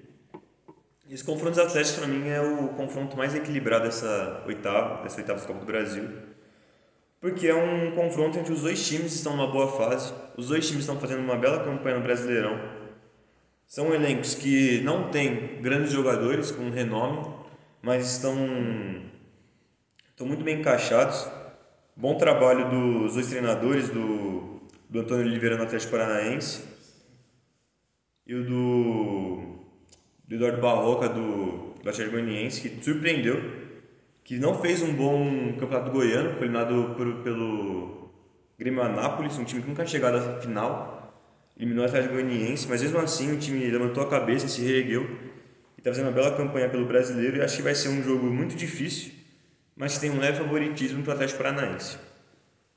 Esse 1.08 1.24
confronto 1.24 1.52
dos 1.52 1.60
Atléticos 1.60 2.00
para 2.00 2.08
mim 2.08 2.28
é 2.30 2.41
o 2.41 2.70
confronto 2.70 3.15
mais 3.15 3.36
equilibrado 3.36 3.86
dessa 3.86 4.44
oitava, 4.48 5.04
dessa 5.04 5.18
oitava 5.18 5.39
Copa 5.46 5.60
do 5.60 5.65
Brasil. 5.65 6.10
Porque 7.22 7.48
é 7.48 7.54
um 7.54 7.91
confronto 7.91 8.39
entre 8.39 8.52
os 8.52 8.62
dois 8.62 8.84
times 8.88 9.12
que 9.12 9.18
estão 9.18 9.38
numa 9.38 9.52
boa 9.52 9.68
fase. 9.68 10.12
Os 10.36 10.48
dois 10.48 10.65
times 10.65 10.82
estão 10.82 11.00
fazendo 11.00 11.20
uma 11.20 11.36
bela 11.38 11.63
campanha 11.63 11.98
no 11.98 12.04
Brasileirão. 12.04 12.60
São 13.68 13.94
elencos 13.94 14.34
que 14.34 14.82
não 14.82 15.12
têm 15.12 15.62
grandes 15.62 15.91
jogadores 15.91 16.50
com 16.50 16.72
renome, 16.72 17.24
mas 17.84 18.13
estão, 18.13 18.36
estão 20.10 20.26
muito 20.26 20.44
bem 20.44 20.60
encaixados. 20.60 21.28
Bom 21.96 22.18
trabalho 22.18 22.68
dos 22.70 23.13
dois 23.13 23.28
treinadores, 23.28 23.89
do, 23.89 24.60
do 24.89 25.02
Antônio 25.02 25.24
Oliveira 25.24 25.56
no 25.56 25.63
Atlético 25.63 25.91
Paranaense 25.91 26.63
e 28.28 28.34
o 28.34 28.44
do, 28.44 29.14
do 30.27 30.35
Eduardo 30.35 30.61
Barroca 30.61 31.09
do, 31.09 31.75
Atlético 31.79 32.11
Goianiense, 32.11 32.67
que 32.67 32.83
surpreendeu, 32.83 33.41
que 34.23 34.39
não 34.39 34.59
fez 34.59 34.81
um 34.81 34.93
bom 34.93 35.53
campeonato 35.59 35.91
goiano, 35.91 36.31
foi 36.31 36.43
eliminado 36.43 36.95
por, 36.97 37.21
pelo 37.21 38.11
Grêmio 38.57 38.81
Anápolis, 38.81 39.38
um 39.38 39.43
time 39.43 39.61
que 39.61 39.67
nunca 39.67 39.83
tinha 39.83 39.99
chegado 39.99 40.17
à 40.17 40.41
final, 40.41 41.13
eliminou 41.55 41.83
o 41.83 41.88
Atlético 41.88 42.15
Goianiense, 42.15 42.67
mas 42.67 42.81
mesmo 42.81 42.97
assim 42.99 43.31
o 43.33 43.38
time 43.38 43.65
levantou 43.69 44.03
a 44.03 44.09
cabeça, 44.09 44.47
se 44.47 44.61
reergueu 44.61 45.07
está 45.85 45.91
fazendo 45.91 46.07
uma 46.07 46.13
bela 46.13 46.35
campanha 46.35 46.67
pelo 46.67 46.88
brasileiro 46.88 47.38
e 47.38 47.41
acho 47.41 47.57
que 47.57 47.61
vai 47.61 47.75
ser 47.75 47.89
um 47.89 48.01
jogo 48.01 48.25
muito 48.25 48.55
difícil, 48.55 49.11
mas 49.75 49.93
que 49.93 49.99
tem 49.99 50.09
um 50.09 50.17
leve 50.17 50.39
favoritismo 50.39 51.03
para 51.03 51.11
o 51.11 51.13
Atlético 51.13 51.43
Paranaense. 51.43 51.99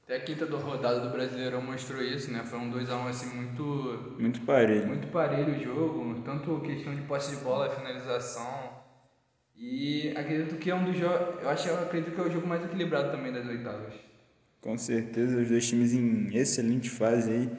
Até 0.09 0.17
a 0.17 0.21
quinta 0.21 0.47
rodada 0.47 1.01
do 1.01 1.11
Brasileirão 1.11 1.61
mostrou 1.61 2.03
isso, 2.03 2.33
né? 2.33 2.43
Foi 2.43 2.59
um 2.59 2.73
2x1 2.73 2.97
um, 2.97 3.09
assim 3.09 3.27
muito. 3.37 4.17
Muito 4.19 4.41
parelho. 4.41 4.87
Muito 4.87 5.07
parelho 5.09 5.55
o 5.55 5.63
jogo, 5.63 6.23
tanto 6.25 6.61
questão 6.61 6.97
de 6.97 7.03
posse 7.03 7.37
de 7.37 7.45
bola, 7.45 7.69
finalização. 7.69 8.71
E 9.55 10.15
acredito 10.17 10.57
que 10.57 10.71
é 10.71 10.75
um 10.75 10.87
dos 10.87 10.97
jogos. 10.97 11.43
Eu 11.43 11.51
acho 11.51 11.71
acredito 11.75 12.15
que 12.15 12.21
é 12.23 12.25
o 12.25 12.31
jogo 12.31 12.47
mais 12.47 12.65
equilibrado 12.65 13.11
também 13.11 13.31
das 13.31 13.47
oitavas. 13.47 13.93
Com 14.63 14.79
certeza, 14.79 15.43
os 15.43 15.49
dois 15.51 15.69
times 15.69 15.93
em 15.93 16.35
excelente 16.35 16.89
fase 16.89 17.31
aí. 17.31 17.51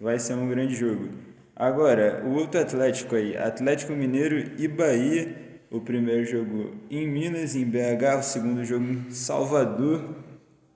Vai 0.00 0.18
ser 0.18 0.32
um 0.32 0.48
grande 0.48 0.74
jogo. 0.74 1.10
Agora, 1.54 2.24
o 2.24 2.36
outro 2.36 2.58
Atlético 2.58 3.16
aí, 3.16 3.36
Atlético 3.36 3.92
Mineiro 3.92 4.52
e 4.58 4.66
Bahia. 4.66 5.60
O 5.70 5.82
primeiro 5.82 6.24
jogo 6.24 6.74
em 6.90 7.06
Minas, 7.06 7.54
em 7.54 7.66
BH, 7.66 8.20
o 8.20 8.22
segundo 8.22 8.64
jogo 8.64 8.86
em 8.86 9.10
Salvador. 9.10 10.26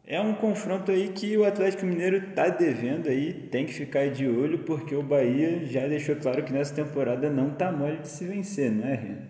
É 0.04 0.20
um 0.20 0.34
confronto 0.34 0.90
aí 0.90 1.10
que 1.10 1.36
o 1.36 1.44
Atlético 1.44 1.86
Mineiro 1.86 2.34
tá 2.34 2.48
devendo 2.48 3.08
aí, 3.08 3.32
tem 3.32 3.64
que 3.64 3.72
ficar 3.72 4.10
de 4.10 4.26
olho, 4.26 4.58
porque 4.60 4.96
o 4.96 5.02
Bahia 5.02 5.64
já 5.64 5.86
deixou 5.86 6.16
claro 6.16 6.42
que 6.44 6.52
nessa 6.52 6.74
temporada 6.74 7.30
não 7.30 7.50
tá 7.50 7.70
mole 7.70 7.98
de 7.98 8.08
se 8.08 8.24
vencer, 8.26 8.72
não 8.72 8.84
é, 8.84 8.94
Renan? 8.94 9.28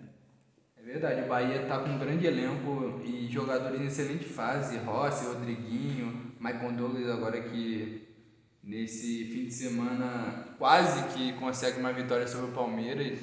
É 0.75 0.81
verdade, 0.83 1.21
o 1.21 1.27
Bahia 1.27 1.65
tá 1.67 1.77
com 1.79 1.89
um 1.89 1.99
grande 1.99 2.25
elenco 2.25 3.01
e 3.05 3.27
jogadores 3.27 3.79
em 3.79 3.85
excelente 3.85 4.25
fase, 4.25 4.77
Rossi, 4.77 5.25
Rodriguinho, 5.25 6.33
Maicon 6.39 6.73
Douglas 6.73 7.07
agora 7.07 7.39
que 7.39 8.07
nesse 8.63 9.25
fim 9.25 9.45
de 9.45 9.53
semana 9.53 10.55
quase 10.57 11.03
que 11.13 11.33
consegue 11.33 11.79
uma 11.79 11.93
vitória 11.93 12.27
sobre 12.27 12.49
o 12.49 12.53
Palmeiras. 12.53 13.19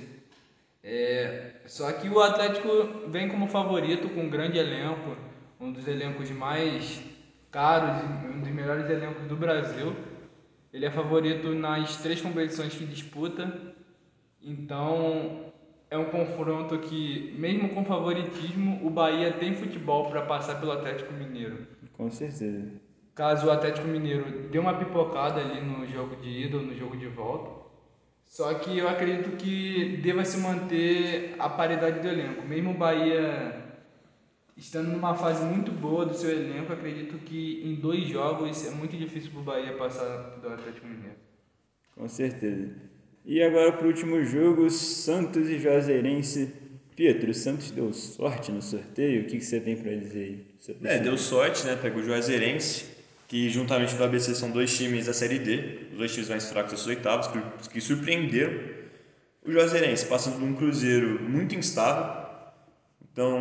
É, 0.83 1.57
só 1.67 1.93
que 1.93 2.09
o 2.09 2.21
Atlético 2.21 3.09
vem 3.09 3.29
como 3.29 3.49
favorito 3.49 4.09
com 4.09 4.23
um 4.23 4.31
grande 4.31 4.59
elenco, 4.59 5.17
um 5.61 5.73
dos 5.73 5.87
elencos 5.87 6.31
mais 6.31 7.03
caros, 7.51 8.05
um 8.25 8.41
dos 8.41 8.51
melhores 8.51 8.89
elencos 8.89 9.27
do 9.27 9.37
Brasil. 9.37 9.95
Ele 10.73 10.87
é 10.87 10.91
favorito 10.91 11.53
nas 11.55 11.97
três 11.97 12.21
competições 12.21 12.75
que 12.75 12.85
disputa. 12.85 13.75
Então 14.41 15.53
é 15.91 15.99
um 15.99 16.07
confronto 16.07 16.79
que, 16.79 17.35
mesmo 17.39 17.71
com 17.71 17.85
favoritismo, 17.85 18.87
o 18.87 18.91
Bahia 18.91 19.33
tem 19.33 19.55
futebol 19.55 20.09
para 20.09 20.23
passar 20.23 20.61
pelo 20.61 20.73
Atlético 20.73 21.13
Mineiro. 21.13 21.67
Com 21.93 22.11
certeza 22.11 22.81
caso 23.21 23.49
o 23.49 23.51
Atlético 23.51 23.87
Mineiro 23.87 24.49
dê 24.49 24.59
uma 24.59 24.73
pipocada 24.73 25.43
ali 25.43 25.61
no 25.61 25.87
jogo 25.87 26.17
de 26.17 26.47
ida 26.47 26.57
ou 26.57 26.63
no 26.63 26.75
jogo 26.75 26.97
de 26.97 27.07
volta. 27.07 27.51
Só 28.25 28.55
que 28.55 28.79
eu 28.79 28.89
acredito 28.89 29.37
que 29.37 29.99
deva 30.03 30.25
se 30.25 30.39
manter 30.39 31.35
a 31.39 31.47
paridade 31.47 32.01
do 32.01 32.09
elenco. 32.09 32.47
Mesmo 32.47 32.71
o 32.71 32.79
Bahia 32.79 33.70
estando 34.61 34.91
numa 34.91 35.15
fase 35.15 35.43
muito 35.45 35.73
boa 35.73 36.05
do 36.05 36.15
seu 36.15 36.31
elenco, 36.31 36.73
acredito 36.73 37.19
que 37.19 37.63
em 37.65 37.75
dois 37.77 38.07
jogos 38.07 38.67
é 38.67 38.71
muito 38.71 38.97
difícil 38.97 39.31
para 39.31 39.41
o 39.41 39.43
Bahia 39.43 39.73
passar 39.77 40.39
do 40.41 40.49
Atlético 40.49 40.87
Mineiro. 40.87 41.17
Com 41.97 42.09
certeza. 42.09 42.69
E 43.25 43.43
agora 43.43 43.73
para 43.73 43.85
o 43.85 43.89
último 43.89 44.23
jogo, 44.23 44.71
Santos 44.71 45.49
e 45.49 45.59
Juazeirense. 45.59 46.55
Pietro, 46.95 47.31
o 47.31 47.35
Santos 47.35 47.71
deu 47.71 47.93
sorte 47.95 48.53
no 48.53 48.61
sorteio? 48.61 49.23
O 49.23 49.25
que, 49.25 49.39
que 49.39 49.45
você 49.45 49.59
tem 49.59 49.75
para 49.75 49.95
dizer 49.95 50.45
aí? 50.69 50.77
É, 50.85 50.99
deu 50.99 51.17
sorte, 51.17 51.67
né? 51.67 51.75
Pegou 51.77 52.03
o 52.03 52.05
Juazeirense 52.05 53.01
que 53.31 53.49
juntamente 53.49 53.95
com 53.95 54.03
o 54.03 54.05
ABC 54.05 54.35
são 54.35 54.51
dois 54.51 54.77
times 54.77 55.07
da 55.07 55.13
Série 55.13 55.39
D, 55.39 55.87
os 55.93 55.99
dois 55.99 56.13
times 56.13 56.29
mais 56.29 56.51
fracos 56.51 56.73
das 56.73 56.87
oitavas, 56.89 57.29
que, 57.29 57.69
que 57.69 57.81
surpreenderam. 57.81 58.61
O 59.47 59.53
Juazeirense 59.53 60.05
passa 60.07 60.33
por 60.33 60.43
um 60.43 60.53
Cruzeiro 60.53 61.23
muito 61.23 61.55
instável, 61.55 62.27
então 63.01 63.41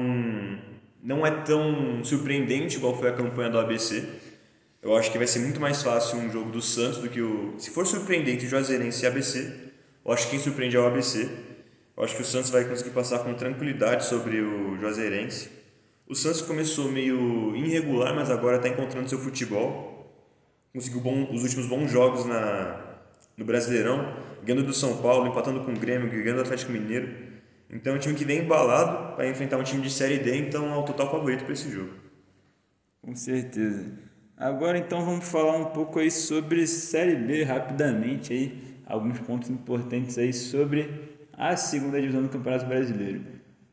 não 1.02 1.26
é 1.26 1.32
tão 1.32 2.04
surpreendente 2.04 2.78
igual 2.78 2.98
foi 2.98 3.10
a 3.10 3.14
campanha 3.14 3.50
do 3.50 3.60
ABC. 3.60 4.08
Eu 4.82 4.96
acho 4.96 5.12
que 5.12 5.18
vai 5.18 5.28
ser 5.28 5.40
muito 5.40 5.60
mais 5.60 5.84
fácil 5.84 6.18
um 6.18 6.32
jogo 6.32 6.52
do 6.52 6.62
Santos 6.62 7.00
do 7.00 7.10
que 7.10 7.22
o. 7.22 7.56
Se 7.58 7.70
for 7.70 7.86
surpreendente 7.86 8.46
o 8.46 8.50
Juazeirense 8.50 9.04
e 9.04 9.08
ABC, 9.08 9.54
eu 10.06 10.12
acho 10.12 10.26
que 10.26 10.32
quem 10.32 10.40
surpreende 10.40 10.76
é 10.76 10.80
o 10.80 10.86
ABC. 10.86 11.30
Eu 11.98 12.04
acho 12.04 12.16
que 12.16 12.22
o 12.22 12.26
Santos 12.26 12.50
vai 12.50 12.64
conseguir 12.64 12.92
passar 12.92 13.20
com 13.20 13.34
tranquilidade 13.34 14.06
sobre 14.06 14.40
o 14.42 14.78
Juazeirense. 14.80 15.50
O 16.08 16.16
Santos 16.16 16.42
começou 16.42 16.90
meio 16.90 17.56
irregular, 17.56 18.16
mas 18.16 18.32
agora 18.32 18.58
está 18.58 18.70
encontrando 18.70 19.10
seu 19.10 19.20
futebol. 19.20 20.10
Conseguiu 20.74 21.02
bom, 21.02 21.30
os 21.32 21.44
últimos 21.44 21.68
bons 21.68 21.92
jogos 21.92 22.26
na, 22.26 23.00
no 23.36 23.44
Brasileirão, 23.44 24.16
ganhando 24.44 24.66
do 24.66 24.74
São 24.74 24.98
Paulo, 24.98 25.28
empatando 25.28 25.64
com 25.66 25.74
o 25.74 25.78
Grêmio, 25.78 26.10
ganhando 26.10 26.38
do 26.38 26.42
Atlético 26.42 26.72
Mineiro. 26.72 27.29
Então 27.72 27.94
é 27.94 27.96
um 27.96 28.00
time 28.00 28.16
que 28.16 28.26
vem 28.26 28.40
embalado 28.40 29.16
para 29.16 29.30
enfrentar 29.30 29.58
um 29.58 29.64
time 29.64 29.82
de 29.82 29.92
Série 29.92 30.18
D, 30.18 30.38
então 30.38 30.74
é 30.74 30.78
o 30.78 30.84
total 30.84 31.12
favorito 31.12 31.44
para 31.44 31.54
esse 31.54 31.70
jogo. 31.70 31.94
Com 33.02 33.16
certeza. 33.16 33.86
Agora 34.36 34.78
então 34.78 35.06
vamos 35.06 35.30
falar 35.30 35.56
um 35.58 35.66
pouco 35.66 36.00
aí 36.00 36.10
sobre 36.10 36.66
Série 36.66 37.16
B 37.16 37.44
rapidamente 37.44 38.34
aí, 38.34 38.58
alguns 38.86 39.20
pontos 39.20 39.50
importantes 39.50 40.18
aí 40.18 40.34
sobre 40.34 40.90
a 41.34 41.56
segunda 41.56 42.00
divisão 42.00 42.24
do 42.24 42.30
Campeonato 42.30 42.66
Brasileiro. 42.66 43.22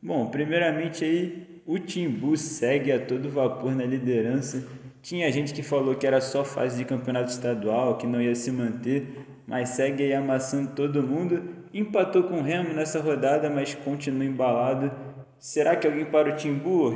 Bom, 0.02 0.28
primeiramente 0.30 1.04
aí 1.04 1.62
o 1.66 1.78
Timbu 1.78 2.36
segue 2.36 2.92
a 2.92 3.04
todo 3.04 3.28
vapor 3.28 3.74
na 3.74 3.84
liderança. 3.84 4.64
Tinha 5.02 5.30
gente 5.32 5.52
que 5.52 5.62
falou 5.62 5.94
que 5.94 6.06
era 6.06 6.20
só 6.20 6.44
fase 6.44 6.78
de 6.78 6.84
campeonato 6.84 7.30
estadual, 7.30 7.96
que 7.96 8.06
não 8.06 8.20
ia 8.20 8.34
se 8.34 8.50
manter, 8.50 9.25
mas 9.46 9.70
segue 9.70 10.02
aí 10.02 10.14
amassando 10.14 10.72
todo 10.74 11.02
mundo. 11.02 11.42
Empatou 11.72 12.24
com 12.24 12.40
o 12.40 12.42
Remo 12.42 12.74
nessa 12.74 13.00
rodada, 13.00 13.48
mas 13.48 13.74
continua 13.74 14.24
embalado. 14.24 14.90
Será 15.38 15.76
que 15.76 15.86
alguém 15.86 16.06
para 16.06 16.30
o 16.32 16.36
Timbu, 16.36 16.92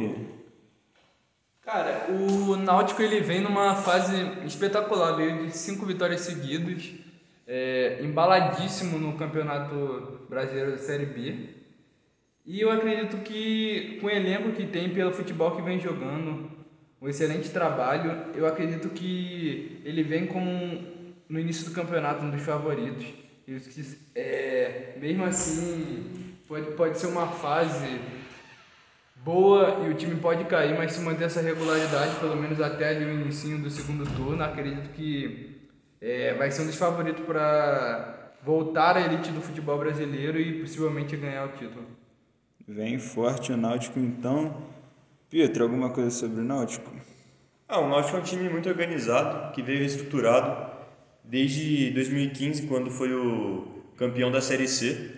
Cara, 1.60 2.06
o 2.10 2.56
Náutico 2.56 3.00
ele 3.00 3.20
vem 3.20 3.40
numa 3.40 3.76
fase 3.76 4.16
espetacular, 4.44 5.12
veio 5.12 5.46
de 5.46 5.56
cinco 5.56 5.86
vitórias 5.86 6.22
seguidas, 6.22 6.90
é, 7.46 8.00
embaladíssimo 8.02 8.98
no 8.98 9.12
Campeonato 9.16 10.26
Brasileiro 10.28 10.72
da 10.72 10.78
Série 10.78 11.06
B. 11.06 11.50
E 12.44 12.60
eu 12.60 12.72
acredito 12.72 13.18
que 13.18 13.98
com 14.00 14.08
o 14.08 14.10
elenco 14.10 14.50
que 14.52 14.66
tem 14.66 14.92
pelo 14.92 15.12
futebol 15.12 15.54
que 15.54 15.62
vem 15.62 15.78
jogando, 15.78 16.50
um 17.00 17.08
excelente 17.08 17.50
trabalho, 17.50 18.32
eu 18.34 18.46
acredito 18.46 18.88
que 18.88 19.80
ele 19.84 20.02
vem 20.02 20.26
como 20.26 20.99
no 21.30 21.38
início 21.38 21.64
do 21.64 21.74
campeonato 21.74 22.24
um 22.24 22.30
dos 22.30 22.42
favoritos. 22.42 23.06
É, 24.14 24.94
mesmo 25.00 25.24
assim, 25.24 26.34
pode, 26.46 26.72
pode 26.72 26.98
ser 26.98 27.06
uma 27.06 27.28
fase 27.28 28.00
boa 29.24 29.86
e 29.86 29.90
o 29.90 29.94
time 29.94 30.16
pode 30.16 30.44
cair, 30.44 30.76
mas 30.76 30.92
se 30.92 31.00
manter 31.00 31.24
essa 31.24 31.40
regularidade, 31.40 32.16
pelo 32.16 32.36
menos 32.36 32.60
até 32.60 32.90
ali 32.90 33.04
o 33.04 33.12
início 33.12 33.56
do 33.58 33.70
segundo 33.70 34.04
turno, 34.16 34.42
acredito 34.42 34.90
que 34.90 35.68
é, 36.00 36.34
vai 36.34 36.50
ser 36.50 36.62
um 36.62 36.66
dos 36.66 36.76
favoritos 36.76 37.24
para 37.24 38.32
voltar 38.42 38.96
à 38.96 39.00
elite 39.00 39.30
do 39.30 39.40
futebol 39.40 39.78
brasileiro 39.78 40.38
e 40.38 40.60
possivelmente 40.60 41.16
ganhar 41.16 41.46
o 41.46 41.52
título. 41.52 41.86
Vem 42.66 42.98
forte 42.98 43.52
o 43.52 43.56
Náutico 43.56 43.98
então. 43.98 44.68
Pietro, 45.28 45.64
alguma 45.64 45.90
coisa 45.90 46.10
sobre 46.10 46.40
o 46.40 46.44
Náutico? 46.44 46.90
Ah, 47.68 47.80
o 47.80 47.88
Náutico 47.88 48.16
é 48.16 48.20
um 48.20 48.22
time 48.22 48.48
muito 48.48 48.68
organizado, 48.68 49.52
que 49.52 49.62
veio 49.62 49.84
estruturado 49.84 50.69
desde 51.30 51.90
2015, 51.92 52.66
quando 52.66 52.90
foi 52.90 53.12
o 53.14 53.66
campeão 53.96 54.30
da 54.30 54.40
Série 54.40 54.68
C, 54.68 55.12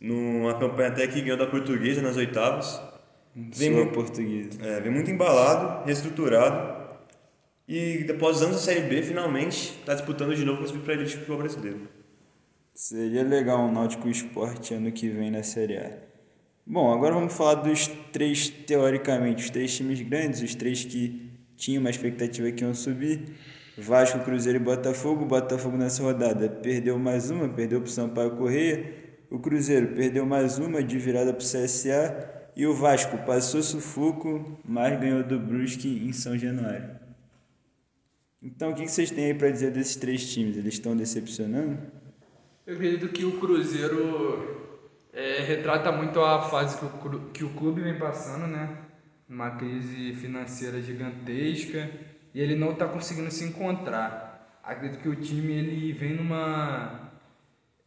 numa 0.00 0.54
campanha 0.58 0.88
até 0.90 1.06
que 1.06 1.20
ganhou 1.20 1.38
da 1.38 1.46
Portuguesa 1.46 2.02
nas 2.02 2.16
oitavas. 2.16 2.80
Vem 3.34 3.70
muito, 3.70 3.92
portuguesa. 3.92 4.50
É, 4.62 4.80
vem 4.80 4.92
muito 4.92 5.10
embalado, 5.10 5.84
reestruturado 5.84 6.76
e 7.68 8.06
após 8.08 8.42
anos 8.42 8.56
da 8.56 8.62
Série 8.62 8.82
B, 8.82 9.02
finalmente 9.02 9.74
está 9.80 9.94
disputando 9.94 10.36
de 10.36 10.44
novo 10.44 10.58
para 10.58 10.68
subir 10.68 10.82
para 10.82 10.92
a 10.92 10.96
elite 10.96 11.16
futebol 11.16 11.38
brasileiro. 11.38 11.88
Seria 12.72 13.24
legal 13.24 13.66
um 13.66 13.72
Náutico 13.72 14.08
Esporte 14.08 14.72
ano 14.72 14.92
que 14.92 15.08
vem 15.08 15.32
na 15.32 15.42
Série 15.42 15.76
A. 15.78 15.90
Bom, 16.64 16.92
agora 16.92 17.14
vamos 17.14 17.32
falar 17.32 17.54
dos 17.54 17.88
três, 18.12 18.48
teoricamente, 18.48 19.44
os 19.44 19.50
três 19.50 19.74
times 19.74 20.00
grandes, 20.00 20.42
os 20.42 20.54
três 20.54 20.84
que 20.84 21.28
tinham 21.56 21.80
uma 21.80 21.90
expectativa 21.90 22.50
que 22.52 22.62
iam 22.62 22.74
subir. 22.74 23.34
Vasco, 23.76 24.20
Cruzeiro 24.20 24.58
e 24.58 24.62
Botafogo. 24.62 25.24
O 25.24 25.26
Botafogo 25.26 25.76
nessa 25.76 26.02
rodada 26.02 26.48
perdeu 26.48 26.98
mais 26.98 27.30
uma, 27.30 27.48
perdeu 27.48 27.80
para 27.80 27.88
o 27.88 27.90
Sampaio 27.90 28.30
Correia. 28.36 28.94
O 29.30 29.38
Cruzeiro 29.38 29.88
perdeu 29.88 30.24
mais 30.24 30.58
uma 30.58 30.82
de 30.82 30.98
virada 30.98 31.32
para 31.32 31.44
o 31.44 31.46
CSA. 31.46 32.34
E 32.56 32.66
o 32.66 32.72
Vasco 32.72 33.18
passou 33.26 33.62
sufoco, 33.62 34.58
mas 34.64 34.98
ganhou 34.98 35.22
do 35.22 35.38
Brusque 35.38 35.88
em 35.88 36.12
São 36.12 36.38
Januário. 36.38 36.96
Então, 38.42 38.70
o 38.70 38.74
que 38.74 38.88
vocês 38.88 39.10
têm 39.10 39.26
aí 39.26 39.34
para 39.34 39.50
dizer 39.50 39.72
desses 39.72 39.96
três 39.96 40.32
times? 40.32 40.56
Eles 40.56 40.74
estão 40.74 40.96
decepcionando? 40.96 41.78
Eu 42.66 42.74
acredito 42.74 43.08
que 43.08 43.26
o 43.26 43.38
Cruzeiro 43.38 44.72
é, 45.12 45.42
retrata 45.42 45.92
muito 45.92 46.18
a 46.20 46.40
fase 46.40 46.78
que 46.78 46.84
o, 46.84 47.20
que 47.30 47.44
o 47.44 47.50
clube 47.50 47.82
vem 47.82 47.98
passando, 47.98 48.46
né? 48.46 48.78
Uma 49.28 49.50
crise 49.50 50.14
financeira 50.14 50.80
gigantesca 50.80 51.90
e 52.36 52.40
ele 52.42 52.54
não 52.54 52.72
está 52.72 52.86
conseguindo 52.86 53.30
se 53.30 53.44
encontrar. 53.44 54.60
Acredito 54.62 55.00
que 55.00 55.08
o 55.08 55.16
time 55.16 55.54
ele 55.54 55.92
vem 55.94 56.14
numa 56.16 57.10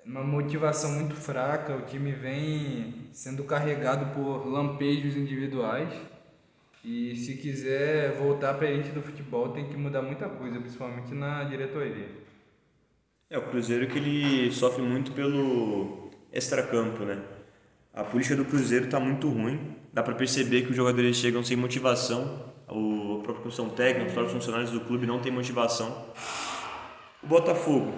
uma 0.04 0.24
motivação 0.24 0.94
muito 0.94 1.14
fraca, 1.14 1.76
o 1.76 1.84
time 1.84 2.12
vem 2.12 3.10
sendo 3.12 3.44
carregado 3.44 4.12
por 4.16 4.48
lampejos 4.48 5.16
individuais 5.16 5.94
e 6.84 7.16
se 7.16 7.36
quiser 7.36 8.14
voltar 8.14 8.56
para 8.56 8.68
a 8.68 8.72
elite 8.72 8.90
do 8.90 9.04
futebol 9.04 9.50
tem 9.50 9.70
que 9.70 9.78
mudar 9.78 10.02
muita 10.02 10.28
coisa, 10.28 10.60
principalmente 10.60 11.14
na 11.14 11.44
diretoria. 11.44 12.08
É, 13.30 13.38
o 13.38 13.44
Cruzeiro 13.44 13.86
que 13.86 14.00
ele 14.00 14.52
sofre 14.52 14.82
muito 14.82 15.12
pelo 15.12 16.10
extracampo, 16.34 17.04
né? 17.04 17.22
A 17.94 18.04
política 18.04 18.36
do 18.36 18.46
Cruzeiro 18.46 18.86
está 18.86 19.00
muito 19.00 19.30
ruim, 19.30 19.76
dá 19.94 20.02
para 20.02 20.16
perceber 20.16 20.64
que 20.64 20.72
os 20.72 20.76
jogadores 20.76 21.18
chegam 21.18 21.44
sem 21.44 21.56
motivação, 21.56 22.50
o, 22.70 23.20
a 23.20 23.24
própria 23.24 23.44
comissão 23.44 23.70
técnica, 23.70 24.08
os 24.08 24.14
próprios 24.14 24.34
funcionários 24.34 24.72
do 24.72 24.82
clube 24.82 25.06
não 25.06 25.20
têm 25.20 25.32
motivação. 25.32 26.06
O 27.22 27.28
Botafogo 27.28 27.94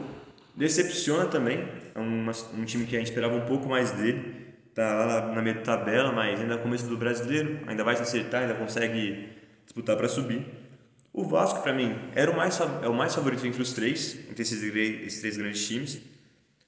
decepciona 0.56 1.26
também, 1.26 1.68
é 1.94 2.00
um 2.00 2.66
time 2.66 2.86
que 2.86 2.96
a 2.96 3.00
gente 3.00 3.10
esperava 3.10 3.36
um 3.36 3.46
pouco 3.46 3.68
mais 3.68 3.92
dele, 3.92 4.42
tá 4.74 5.06
lá 5.06 5.34
na 5.34 5.42
meia 5.42 5.62
tabela, 5.62 6.12
mas 6.12 6.40
ainda 6.40 6.56
no 6.56 6.62
começo 6.62 6.88
do 6.88 6.98
brasileiro, 6.98 7.60
ainda 7.68 7.84
vai 7.84 7.96
se 7.96 8.02
acertar, 8.02 8.44
ainda 8.44 8.56
consegue 8.56 9.30
disputar 9.64 9.96
para 9.98 10.08
subir. 10.08 10.46
O 11.14 11.26
Vasco, 11.26 11.62
para 11.62 11.74
mim, 11.74 11.94
era 12.16 12.32
o 12.32 12.36
mais, 12.36 12.60
é 12.82 12.88
o 12.88 12.94
mais 12.94 13.14
favorito 13.14 13.46
entre 13.46 13.62
os 13.62 13.74
três, 13.74 14.18
entre 14.30 14.42
esses, 14.42 14.64
esses 14.64 15.20
três 15.20 15.38
grandes 15.38 15.68
times. 15.68 16.02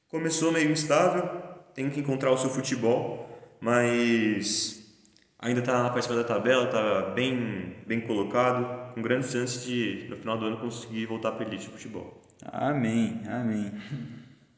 Começou 0.09 0.51
meio 0.51 0.69
instável, 0.69 1.29
tem 1.73 1.89
que 1.89 1.99
encontrar 1.99 2.31
o 2.31 2.37
seu 2.37 2.49
futebol, 2.49 3.29
mas 3.61 4.82
ainda 5.43 5.59
está 5.59 5.83
na 5.83 5.89
parte 5.89 6.07
da 6.09 6.23
tabela, 6.23 6.65
está 6.65 7.11
bem, 7.13 7.75
bem 7.85 8.01
colocado, 8.01 8.93
com 8.93 9.01
grandes 9.01 9.31
chances 9.31 9.65
de, 9.65 10.07
no 10.09 10.15
final 10.15 10.37
do 10.37 10.45
ano, 10.45 10.57
conseguir 10.57 11.05
voltar 11.05 11.33
para 11.33 11.45
a 11.45 11.47
elite 11.47 11.67
do 11.67 11.73
futebol. 11.73 12.21
Amém, 12.45 13.21
amém. 13.29 13.71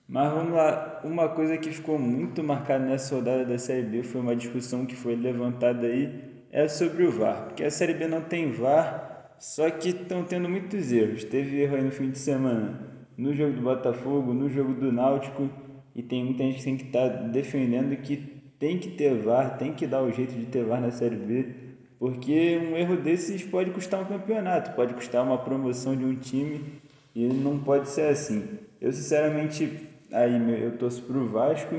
Mas 0.08 0.32
vamos 0.32 0.54
lá, 0.54 1.02
uma 1.04 1.30
coisa 1.30 1.58
que 1.58 1.72
ficou 1.72 1.98
muito 1.98 2.44
marcada 2.44 2.86
nessa 2.86 3.16
rodada 3.16 3.44
da 3.44 3.58
Série 3.58 3.82
B 3.82 4.04
foi 4.04 4.22
uma 4.22 4.36
discussão 4.36 4.86
que 4.86 4.96
foi 4.96 5.16
levantada 5.16 5.88
aí, 5.88 6.46
é 6.52 6.68
sobre 6.68 7.04
o 7.04 7.12
VAR, 7.12 7.46
porque 7.46 7.64
a 7.64 7.72
Série 7.72 7.96
B 7.96 8.08
não 8.08 8.22
tem 8.22 8.52
VAR, 8.52 9.36
só 9.40 9.70
que 9.72 9.90
estão 9.90 10.24
tendo 10.24 10.48
muitos 10.48 10.92
erros. 10.92 11.24
Teve 11.24 11.60
erro 11.62 11.76
aí 11.76 11.84
no 11.84 11.92
fim 11.92 12.12
de 12.12 12.20
semana, 12.20 12.80
no 13.18 13.34
jogo 13.34 13.54
do 13.54 13.62
Botafogo, 13.62 14.34
no 14.34 14.48
jogo 14.50 14.74
do 14.76 14.92
Náutico, 14.92 15.50
e 15.96 16.04
tem 16.04 16.24
muita 16.24 16.44
gente 16.44 16.58
que 16.58 16.64
tem 16.64 16.78
que 16.78 16.86
estar 16.86 17.10
tá 17.10 17.16
defendendo 17.24 17.96
que 17.98 18.35
tem 18.66 18.80
que 18.80 18.90
ter 18.90 19.14
VAR, 19.14 19.60
tem 19.60 19.74
que 19.74 19.86
dar 19.86 20.02
o 20.02 20.12
jeito 20.12 20.34
de 20.34 20.48
ter 20.48 20.64
VAR 20.64 20.82
na 20.82 20.90
Série 20.90 21.16
B, 21.16 21.54
porque 22.00 22.58
um 22.58 22.76
erro 22.76 22.98
desses 22.98 23.44
pode 23.44 23.70
custar 23.70 24.02
um 24.02 24.06
campeonato, 24.06 24.72
pode 24.72 24.96
custar 24.96 25.24
uma 25.24 25.38
promoção 25.38 25.96
de 25.96 26.04
um 26.04 26.16
time, 26.16 26.82
e 27.14 27.28
não 27.28 27.60
pode 27.60 27.88
ser 27.90 28.08
assim. 28.08 28.44
Eu 28.82 28.92
sinceramente 28.92 29.88
aí 30.12 30.64
eu 30.64 30.76
torço 30.80 31.04
pro 31.04 31.28
Vasco. 31.28 31.76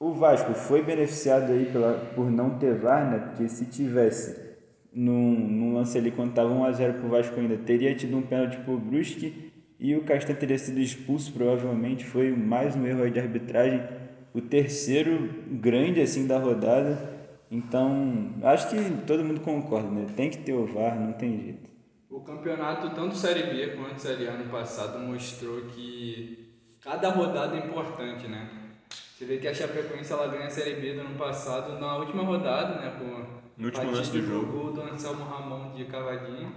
O 0.00 0.12
Vasco 0.12 0.52
foi 0.52 0.82
beneficiado 0.82 1.52
aí 1.52 1.66
pela, 1.66 2.10
por 2.12 2.28
não 2.28 2.58
ter 2.58 2.74
VAR, 2.74 3.08
né? 3.08 3.18
Porque 3.18 3.48
se 3.48 3.64
tivesse 3.66 4.36
num, 4.92 5.30
num 5.30 5.74
lance 5.74 5.96
ali 5.96 6.10
quando 6.10 6.30
estava 6.30 6.52
1x0 6.52 6.98
pro 6.98 7.08
Vasco 7.08 7.38
ainda, 7.38 7.56
teria 7.56 7.94
tido 7.94 8.16
um 8.16 8.22
pênalti 8.22 8.56
pro 8.64 8.76
Brusque 8.76 9.52
e 9.78 9.94
o 9.94 10.02
Castan 10.02 10.34
teria 10.34 10.58
sido 10.58 10.80
expulso 10.80 11.32
provavelmente. 11.32 12.04
Foi 12.04 12.32
mais 12.32 12.74
um 12.74 12.84
erro 12.84 13.08
de 13.08 13.20
arbitragem. 13.20 13.80
O 14.34 14.40
terceiro 14.40 15.28
grande 15.60 16.00
assim 16.00 16.26
da 16.26 16.38
rodada. 16.38 17.10
Então, 17.50 18.32
acho 18.42 18.70
que 18.70 18.76
todo 19.06 19.24
mundo 19.24 19.40
concorda, 19.40 19.90
né? 19.90 20.06
Tem 20.16 20.30
que 20.30 20.38
ter 20.38 20.54
o 20.54 20.66
VAR, 20.66 20.98
não 20.98 21.12
tem 21.12 21.38
jeito. 21.38 21.70
O 22.08 22.20
campeonato, 22.20 22.90
tanto 22.94 23.14
Série 23.14 23.42
B 23.42 23.76
quanto 23.76 24.00
Série 24.00 24.28
A 24.28 24.32
no 24.32 24.50
passado, 24.50 24.98
mostrou 24.98 25.62
que 25.66 26.58
cada 26.80 27.10
rodada 27.10 27.56
é 27.56 27.66
importante, 27.66 28.26
né? 28.26 28.48
Você 28.90 29.26
vê 29.26 29.36
que 29.36 29.46
a 29.46 29.54
Chapecoense 29.54 30.12
ela 30.12 30.28
ganha 30.28 30.46
a 30.46 30.50
Série 30.50 30.80
B 30.80 30.94
do 30.94 31.00
ano 31.02 31.14
passado 31.16 31.78
na 31.78 31.96
última 31.98 32.22
rodada, 32.22 32.80
né? 32.80 32.96
Com 32.98 33.42
no 33.56 33.66
último 33.66 33.90
lance 33.90 34.10
do 34.10 34.22
jogo. 34.22 34.46
gol 34.46 34.72
do 34.72 34.82
Anselmo 34.82 35.24
Ramon 35.24 35.74
de 35.74 35.84
cavadinha. 35.84 36.50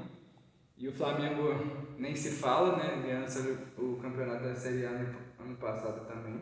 E 0.77 0.87
o 0.87 0.91
Flamengo 0.93 1.53
nem 1.97 2.15
se 2.15 2.31
fala, 2.31 2.77
né? 2.77 3.01
Ganhando 3.05 3.59
o 3.77 3.97
campeonato 3.97 4.45
da 4.45 4.55
Série 4.55 4.85
A 4.85 4.91
no 4.91 5.45
ano 5.45 5.55
passado 5.57 6.07
também. 6.07 6.39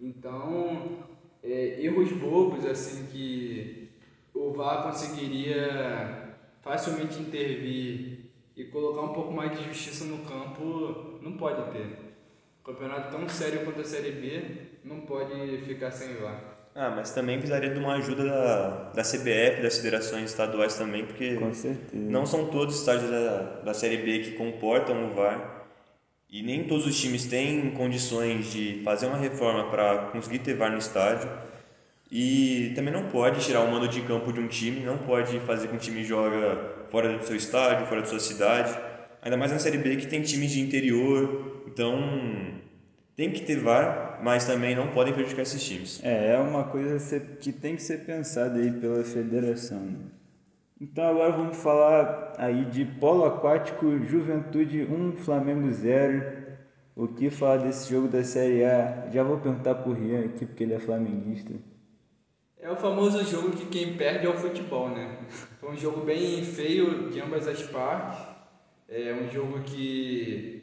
Então, 0.00 1.04
é, 1.42 1.80
erros 1.80 2.12
bobos, 2.12 2.66
assim, 2.66 3.06
que 3.06 3.88
o 4.34 4.52
VAR 4.52 4.82
conseguiria 4.82 6.34
facilmente 6.62 7.18
intervir 7.20 8.18
e 8.56 8.64
colocar 8.64 9.02
um 9.02 9.12
pouco 9.12 9.32
mais 9.32 9.56
de 9.56 9.64
justiça 9.64 10.04
no 10.04 10.18
campo, 10.24 11.18
não 11.22 11.36
pode 11.36 11.70
ter. 11.72 12.14
Campeonato 12.64 13.16
tão 13.16 13.28
sério 13.28 13.64
quanto 13.64 13.80
a 13.80 13.84
Série 13.84 14.10
B 14.12 14.42
não 14.84 15.00
pode 15.00 15.58
ficar 15.58 15.90
sem 15.90 16.14
VAR. 16.14 16.56
Ah, 16.74 16.90
mas 16.90 17.12
também 17.12 17.38
precisaria 17.38 17.72
de 17.72 17.78
uma 17.78 17.94
ajuda 17.94 18.24
da, 18.24 18.68
da 18.90 19.02
CBF, 19.02 19.62
das 19.62 19.78
federações 19.78 20.30
estaduais 20.30 20.76
também, 20.76 21.06
porque 21.06 21.38
não 21.92 22.26
são 22.26 22.48
todos 22.48 22.74
os 22.74 22.80
estádios 22.80 23.10
da, 23.10 23.60
da 23.64 23.72
Série 23.72 23.98
B 23.98 24.18
que 24.18 24.32
comportam 24.32 25.10
o 25.10 25.14
VAR 25.14 25.55
e 26.30 26.42
nem 26.42 26.64
todos 26.64 26.86
os 26.86 27.00
times 27.00 27.26
têm 27.26 27.70
condições 27.70 28.52
de 28.52 28.80
fazer 28.84 29.06
uma 29.06 29.16
reforma 29.16 29.70
para 29.70 29.98
conseguir 30.12 30.40
ter 30.40 30.54
VAR 30.54 30.70
no 30.70 30.78
estádio. 30.78 31.28
E 32.10 32.72
também 32.74 32.92
não 32.92 33.08
pode 33.08 33.44
tirar 33.44 33.62
o 33.62 33.70
mando 33.70 33.88
de 33.88 34.00
campo 34.02 34.32
de 34.32 34.40
um 34.40 34.46
time, 34.46 34.80
não 34.80 34.98
pode 34.98 35.40
fazer 35.40 35.68
com 35.68 35.76
que 35.76 35.78
o 35.78 35.80
time 35.80 36.04
joga 36.04 36.86
fora 36.90 37.16
do 37.16 37.24
seu 37.24 37.34
estádio, 37.34 37.86
fora 37.86 38.02
da 38.02 38.06
sua 38.06 38.20
cidade. 38.20 38.76
Ainda 39.22 39.36
mais 39.36 39.50
na 39.50 39.58
Série 39.58 39.78
B 39.78 39.96
que 39.96 40.06
tem 40.06 40.22
times 40.22 40.52
de 40.52 40.60
interior, 40.60 41.62
então 41.66 41.98
tem 43.16 43.30
que 43.30 43.40
ter 43.40 43.58
VAR, 43.58 44.20
mas 44.22 44.44
também 44.44 44.76
não 44.76 44.88
podem 44.88 45.12
prejudicar 45.12 45.42
esses 45.42 45.62
times. 45.64 46.00
É, 46.04 46.34
é 46.34 46.38
uma 46.38 46.64
coisa 46.64 47.18
que 47.40 47.50
tem 47.50 47.74
que 47.74 47.82
ser 47.82 48.04
pensada 48.04 48.58
aí 48.60 48.70
pela 48.70 49.02
federação. 49.02 49.80
Né? 49.80 49.98
Então 50.78 51.08
agora 51.08 51.32
vamos 51.32 51.56
falar 51.56 52.34
aí 52.36 52.66
de 52.66 52.84
polo 52.84 53.24
aquático, 53.24 53.98
Juventude 54.04 54.84
1, 54.84 55.16
Flamengo 55.16 55.70
0. 55.70 56.46
O 56.94 57.08
que 57.08 57.30
falar 57.30 57.58
desse 57.58 57.90
jogo 57.90 58.08
da 58.08 58.22
Série 58.22 58.62
A? 58.64 59.08
Já 59.10 59.22
vou 59.22 59.38
perguntar 59.38 59.76
pro 59.76 59.92
Rian 59.92 60.26
aqui, 60.26 60.44
porque 60.44 60.64
ele 60.64 60.74
é 60.74 60.78
flamenguista. 60.78 61.54
É 62.58 62.70
o 62.70 62.76
famoso 62.76 63.24
jogo 63.24 63.52
que 63.52 63.66
quem 63.66 63.96
perde 63.96 64.26
é 64.26 64.28
o 64.28 64.36
futebol, 64.36 64.90
né? 64.90 65.18
Foi 65.60 65.70
um 65.70 65.76
jogo 65.76 66.00
bem 66.02 66.42
feio 66.42 67.10
de 67.10 67.20
ambas 67.20 67.48
as 67.48 67.62
partes. 67.62 68.18
É 68.88 69.14
um 69.14 69.30
jogo 69.30 69.60
que 69.62 70.62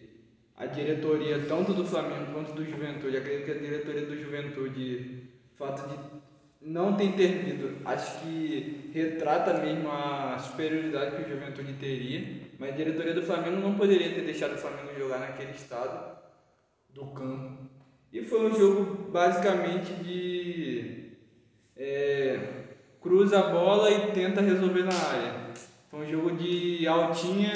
a 0.56 0.68
diretoria, 0.68 1.46
tanto 1.48 1.74
do 1.74 1.86
Flamengo 1.86 2.32
quanto 2.34 2.54
do 2.54 2.64
Juventude, 2.64 3.18
acredito 3.18 3.46
que 3.46 3.52
a 3.52 3.60
diretoria 3.60 4.06
do 4.06 4.16
Juventude, 4.16 5.30
fato 5.56 5.88
de 5.90 6.23
não 6.64 6.96
ter 6.96 7.06
intervido, 7.06 7.78
acho 7.86 8.20
que 8.20 8.90
retrata 8.94 9.56
mesmo 9.56 9.90
a 9.92 10.38
superioridade 10.40 11.16
que 11.16 11.24
o 11.24 11.30
Juventude 11.30 11.74
teria, 11.74 12.42
mas 12.58 12.74
a 12.74 12.78
diretoria 12.78 13.14
do 13.14 13.22
Flamengo 13.22 13.60
não 13.60 13.76
poderia 13.76 14.14
ter 14.14 14.22
deixado 14.22 14.54
o 14.54 14.58
Flamengo 14.58 14.98
jogar 14.98 15.20
naquele 15.20 15.52
estado 15.52 16.18
do 16.94 17.06
campo. 17.08 17.70
E 18.12 18.24
foi 18.24 18.52
um 18.52 18.56
jogo 18.56 19.12
basicamente 19.12 19.94
de. 19.96 21.12
É, 21.76 22.40
cruza 23.02 23.40
a 23.40 23.50
bola 23.50 23.92
e 23.92 24.12
tenta 24.12 24.40
resolver 24.40 24.84
na 24.84 24.94
área. 24.94 25.54
Foi 25.90 26.06
um 26.06 26.10
jogo 26.10 26.36
de 26.38 26.88
altinha 26.88 27.52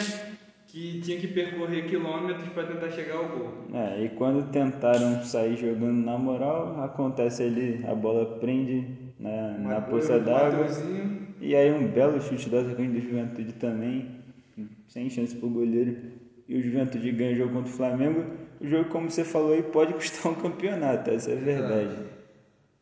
que 0.77 1.01
tinha 1.01 1.17
que 1.19 1.27
percorrer 1.27 1.87
quilômetros 1.87 2.47
para 2.49 2.67
tentar 2.67 2.91
chegar 2.91 3.15
ao 3.15 3.29
gol. 3.29 3.53
É, 3.73 4.03
e 4.03 4.09
quando 4.09 4.51
tentaram 4.51 5.23
sair 5.23 5.57
jogando 5.57 6.05
na 6.05 6.17
moral, 6.19 6.83
acontece 6.83 7.41
ali, 7.41 7.83
a 7.87 7.95
bola 7.95 8.37
prende 8.37 8.87
na, 9.19 9.57
na 9.57 9.81
poça 9.81 10.19
d'água. 10.19 10.67
E 11.41 11.55
aí 11.55 11.71
um 11.71 11.87
belo 11.87 12.21
chute 12.21 12.47
do 12.47 12.59
atacante 12.59 12.91
do 12.91 13.01
Juventude 13.01 13.53
também, 13.53 14.07
sem 14.87 15.09
chance 15.09 15.35
pro 15.35 15.49
goleiro. 15.49 15.97
E 16.47 16.55
o 16.55 16.63
Juventude 16.63 17.11
ganha 17.11 17.33
o 17.33 17.37
jogo 17.37 17.53
contra 17.53 17.71
o 17.71 17.75
Flamengo. 17.75 18.25
O 18.61 18.67
jogo, 18.67 18.89
como 18.89 19.09
você 19.09 19.23
falou 19.23 19.53
aí, 19.53 19.63
pode 19.63 19.93
custar 19.93 20.31
um 20.31 20.35
campeonato, 20.35 21.09
essa 21.09 21.31
é 21.31 21.33
a 21.33 21.39
verdade. 21.39 21.95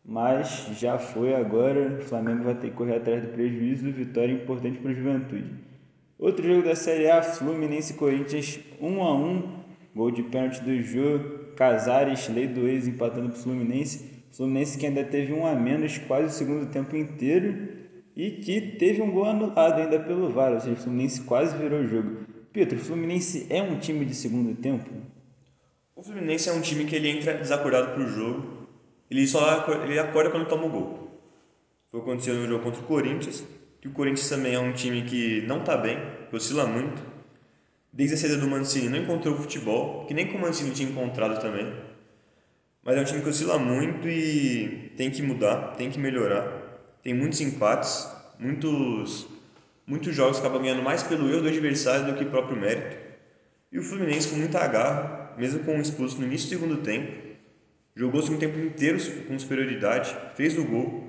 Mas 0.03 0.67
já 0.77 0.97
foi 0.99 1.33
agora, 1.33 1.97
o 1.99 2.01
Flamengo 2.01 2.43
vai 2.43 2.55
ter 2.55 2.69
que 2.69 2.75
correr 2.75 2.97
atrás 2.97 3.23
do 3.23 3.29
prejuízo, 3.29 3.89
vitória 3.89 4.33
importante 4.33 4.79
para 4.79 4.91
o 4.91 4.93
Juventude. 4.93 5.64
Outro 6.17 6.47
jogo 6.47 6.63
da 6.63 6.75
Série 6.75 7.09
A, 7.09 7.21
Fluminense 7.21 7.93
Corinthians 7.93 8.59
1 8.81 9.03
a 9.03 9.15
1 9.15 9.65
gol 9.95 10.11
de 10.11 10.23
pênalti 10.23 10.61
do 10.61 10.81
Jô, 10.81 11.19
Casares, 11.55 12.27
lei 12.29 12.47
do 12.47 12.67
ex, 12.67 12.87
empatando 12.87 13.29
para 13.29 13.37
o 13.37 13.41
Fluminense. 13.41 14.23
Fluminense 14.31 14.77
que 14.77 14.85
ainda 14.85 15.03
teve 15.03 15.33
um 15.33 15.45
a 15.45 15.55
menos 15.55 15.97
quase 15.97 16.27
o 16.27 16.31
segundo 16.31 16.71
tempo 16.71 16.95
inteiro 16.95 17.69
e 18.15 18.31
que 18.31 18.59
teve 18.59 19.01
um 19.01 19.11
gol 19.11 19.25
anulado 19.25 19.81
ainda 19.81 19.99
pelo 19.99 20.29
VAR, 20.29 20.53
ou 20.53 20.59
seja, 20.59 20.73
o 20.73 20.77
Fluminense 20.77 21.21
quase 21.21 21.57
virou 21.57 21.79
o 21.79 21.87
jogo. 21.87 22.25
Pedro, 22.51 22.77
o 22.77 22.81
Fluminense 22.81 23.47
é 23.49 23.61
um 23.61 23.77
time 23.79 24.05
de 24.05 24.15
segundo 24.15 24.53
tempo? 24.55 24.89
O 25.95 26.03
Fluminense 26.03 26.49
é 26.49 26.53
um 26.53 26.61
time 26.61 26.85
que 26.85 26.95
ele 26.95 27.09
entra 27.09 27.37
desacordado 27.37 27.93
para 27.93 28.03
o 28.03 28.07
jogo 28.07 28.55
ele 29.09 29.27
só 29.27 29.65
ele 29.83 29.99
acorda 29.99 30.31
quando 30.31 30.47
toma 30.47 30.65
o 30.65 30.69
gol. 30.69 31.21
Foi 31.91 31.99
o 31.99 32.03
que 32.03 32.09
aconteceu 32.09 32.35
no 32.35 32.47
jogo 32.47 32.63
contra 32.63 32.81
o 32.81 32.85
Corinthians, 32.85 33.43
que 33.85 33.89
o 33.89 33.91
Corinthians 33.91 34.27
também 34.27 34.55
é 34.55 34.59
um 34.59 34.73
time 34.73 35.03
que 35.03 35.41
não 35.41 35.59
está 35.59 35.77
bem, 35.77 35.99
que 36.27 36.35
oscila 36.35 36.65
muito. 36.65 37.03
Desde 37.93 38.15
a 38.15 38.17
saída 38.17 38.37
do 38.37 38.47
Mancini 38.47 38.89
não 38.89 38.97
encontrou 38.97 39.35
o 39.35 39.37
futebol, 39.37 40.07
que 40.07 40.13
nem 40.13 40.25
com 40.25 40.39
o 40.39 40.41
Mancini 40.41 40.71
tinha 40.71 40.89
encontrado 40.89 41.39
também. 41.39 41.71
Mas 42.83 42.97
é 42.97 43.01
um 43.01 43.03
time 43.03 43.21
que 43.21 43.29
oscila 43.29 43.59
muito 43.59 44.09
e 44.09 44.91
tem 44.97 45.11
que 45.11 45.21
mudar, 45.21 45.75
tem 45.75 45.91
que 45.91 45.99
melhorar. 45.99 46.47
Tem 47.03 47.13
muitos 47.13 47.39
empates, 47.41 48.09
muitos, 48.39 49.27
muitos 49.85 50.15
jogos 50.15 50.39
acabam 50.39 50.63
ganhando 50.63 50.81
mais 50.81 51.03
pelo 51.03 51.29
erro 51.29 51.43
do 51.43 51.47
adversário 51.47 52.11
do 52.11 52.17
que 52.17 52.25
próprio 52.25 52.59
mérito. 52.59 52.97
E 53.71 53.77
o 53.77 53.83
Fluminense 53.83 54.29
com 54.29 54.37
muita 54.37 54.65
garra, 54.65 55.35
mesmo 55.37 55.59
com 55.59 55.75
um 55.75 55.81
expulso 55.81 56.17
no 56.17 56.25
início 56.25 56.47
do 56.47 56.59
segundo 56.59 56.77
tempo, 56.77 57.25
Jogou 57.97 58.19
o 58.19 58.23
segundo 58.23 58.41
tempo 58.41 58.59
inteiro 58.59 58.99
com 59.25 59.39
superioridade, 59.39 60.13
fez 60.35 60.57
o 60.57 60.65
gol, 60.65 61.04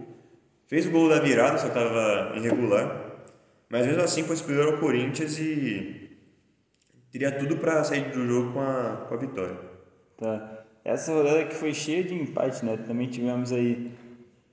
fez 0.67 0.87
o 0.87 0.91
gol 0.91 1.09
da 1.09 1.21
virada, 1.21 1.59
só 1.59 1.69
estava 1.69 2.37
irregular, 2.37 3.07
mas 3.69 3.87
mesmo 3.87 4.03
assim 4.03 4.23
foi 4.23 4.37
superior 4.37 4.75
ao 4.75 4.81
Corinthians 4.81 5.39
e 5.39 6.19
teria 7.11 7.33
tudo 7.33 7.57
para 7.57 7.83
sair 7.85 8.11
do 8.11 8.27
jogo 8.27 8.53
com 8.53 8.61
a, 8.61 9.07
com 9.09 9.15
a 9.15 9.17
vitória. 9.17 9.59
Tá. 10.17 10.65
Essa 10.85 11.13
rodada 11.13 11.45
que 11.45 11.55
foi 11.55 11.75
cheia 11.75 12.05
de 12.05 12.15
empate, 12.15 12.65
né? 12.65 12.77
Também 12.77 13.09
tivemos 13.09 13.53
aí 13.53 13.91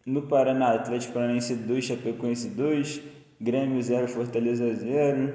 no 0.06 0.24
Paraná 0.24 0.74
Atlético 0.74 1.14
Paranaense 1.14 1.56
2, 1.56 1.86
Chapecoense 1.86 2.50
2, 2.50 3.02
Grêmio 3.40 3.82
0, 3.82 4.08
Fortaleza 4.08 4.74
0, 4.74 5.34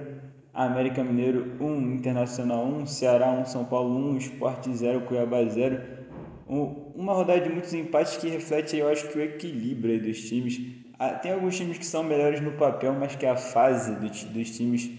América 0.52 1.04
Mineiro 1.04 1.52
1, 1.60 1.94
Internacional 1.94 2.64
1, 2.64 2.86
Ceará 2.86 3.30
1, 3.30 3.46
São 3.46 3.64
Paulo 3.64 3.96
1, 4.12 4.16
Esporte 4.16 4.74
0, 4.74 5.02
Cuiabá 5.02 5.44
0 5.44 5.80
uma 6.98 7.12
rodada 7.12 7.40
de 7.40 7.48
muitos 7.48 7.72
empates 7.72 8.16
que 8.16 8.28
reflete, 8.28 8.76
eu 8.76 8.88
acho 8.88 9.08
que 9.08 9.18
o 9.18 9.22
equilíbrio 9.22 10.02
dos 10.02 10.20
times. 10.28 10.60
Ah, 10.98 11.10
tem 11.10 11.30
alguns 11.30 11.56
times 11.56 11.78
que 11.78 11.86
são 11.86 12.02
melhores 12.02 12.40
no 12.40 12.50
papel, 12.52 12.92
mas 12.92 13.14
que 13.14 13.24
a 13.24 13.36
fase 13.36 13.94
dos 13.94 14.50
times 14.50 14.90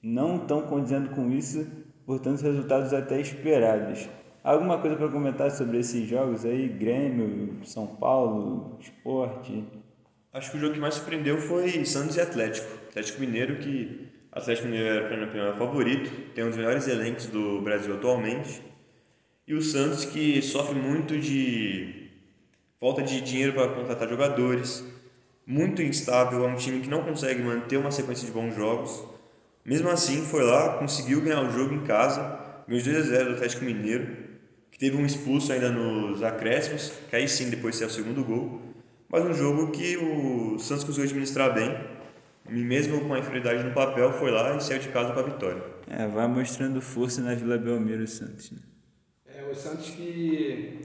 não 0.00 0.36
estão 0.36 0.62
condizendo 0.62 1.10
com 1.10 1.28
isso, 1.32 1.66
portanto, 2.06 2.42
resultados 2.42 2.94
até 2.94 3.20
esperados. 3.20 4.08
Alguma 4.44 4.78
coisa 4.78 4.94
para 4.94 5.08
comentar 5.08 5.50
sobre 5.50 5.78
esses 5.78 6.08
jogos 6.08 6.44
aí? 6.44 6.68
Grêmio, 6.68 7.56
São 7.64 7.88
Paulo, 7.88 8.78
Esporte? 8.78 9.64
Acho 10.32 10.52
que 10.52 10.58
o 10.58 10.60
jogo 10.60 10.74
que 10.74 10.80
mais 10.80 10.94
surpreendeu 10.94 11.38
foi 11.38 11.84
Santos 11.84 12.16
e 12.16 12.20
Atlético. 12.20 12.68
Atlético 12.88 13.20
Mineiro, 13.20 13.56
que 13.56 14.06
Atlético 14.30 14.68
Mineiro 14.68 14.88
era, 14.88 15.08
para 15.08 15.16
minha 15.16 15.28
opinião, 15.28 15.56
favorito, 15.56 16.10
tem 16.36 16.44
um 16.44 16.48
dos 16.48 16.56
melhores 16.56 16.86
elencos 16.86 17.26
do 17.26 17.60
Brasil 17.62 17.94
atualmente 17.94 18.67
e 19.48 19.54
o 19.54 19.62
Santos 19.62 20.04
que 20.04 20.42
sofre 20.42 20.78
muito 20.78 21.18
de 21.18 22.10
falta 22.78 23.02
de 23.02 23.22
dinheiro 23.22 23.54
para 23.54 23.68
contratar 23.68 24.06
jogadores, 24.06 24.84
muito 25.46 25.80
instável, 25.80 26.44
é 26.44 26.48
um 26.48 26.56
time 26.56 26.80
que 26.80 26.88
não 26.88 27.02
consegue 27.02 27.42
manter 27.42 27.78
uma 27.78 27.90
sequência 27.90 28.26
de 28.26 28.32
bons 28.32 28.54
jogos. 28.54 29.02
Mesmo 29.64 29.88
assim, 29.88 30.22
foi 30.26 30.44
lá, 30.44 30.76
conseguiu 30.76 31.22
ganhar 31.22 31.40
o 31.40 31.50
jogo 31.50 31.74
em 31.74 31.82
casa, 31.84 32.20
ganhou 32.68 32.84
2 32.84 32.96
a 32.96 33.00
0 33.00 33.24
do 33.30 33.34
Atlético 33.36 33.64
Mineiro, 33.64 34.18
que 34.70 34.78
teve 34.78 34.98
um 34.98 35.06
expulso 35.06 35.50
ainda 35.50 35.70
nos 35.70 36.22
acréscimos, 36.22 36.92
que 37.08 37.16
aí 37.16 37.26
sim 37.26 37.48
depois 37.48 37.74
saiu 37.74 37.88
o 37.88 37.90
segundo 37.90 38.22
gol. 38.22 38.60
Mas 39.08 39.24
um 39.24 39.32
jogo 39.32 39.70
que 39.70 39.96
o 39.96 40.58
Santos 40.58 40.84
conseguiu 40.84 41.08
administrar 41.08 41.54
bem, 41.54 41.74
mesmo 42.46 43.00
com 43.00 43.14
a 43.14 43.18
inferioridade 43.18 43.64
no 43.64 43.72
papel, 43.72 44.12
foi 44.12 44.30
lá 44.30 44.54
e 44.56 44.62
saiu 44.62 44.78
de 44.78 44.88
casa 44.88 45.14
com 45.14 45.20
a 45.20 45.22
vitória. 45.22 45.64
É, 45.86 46.06
vai 46.06 46.28
mostrando 46.28 46.82
força 46.82 47.22
na 47.22 47.34
Vila 47.34 47.56
Belmiro 47.56 48.06
Santos. 48.06 48.50
Né? 48.50 48.58
O 49.50 49.54
Santos 49.54 49.90
que 49.90 50.80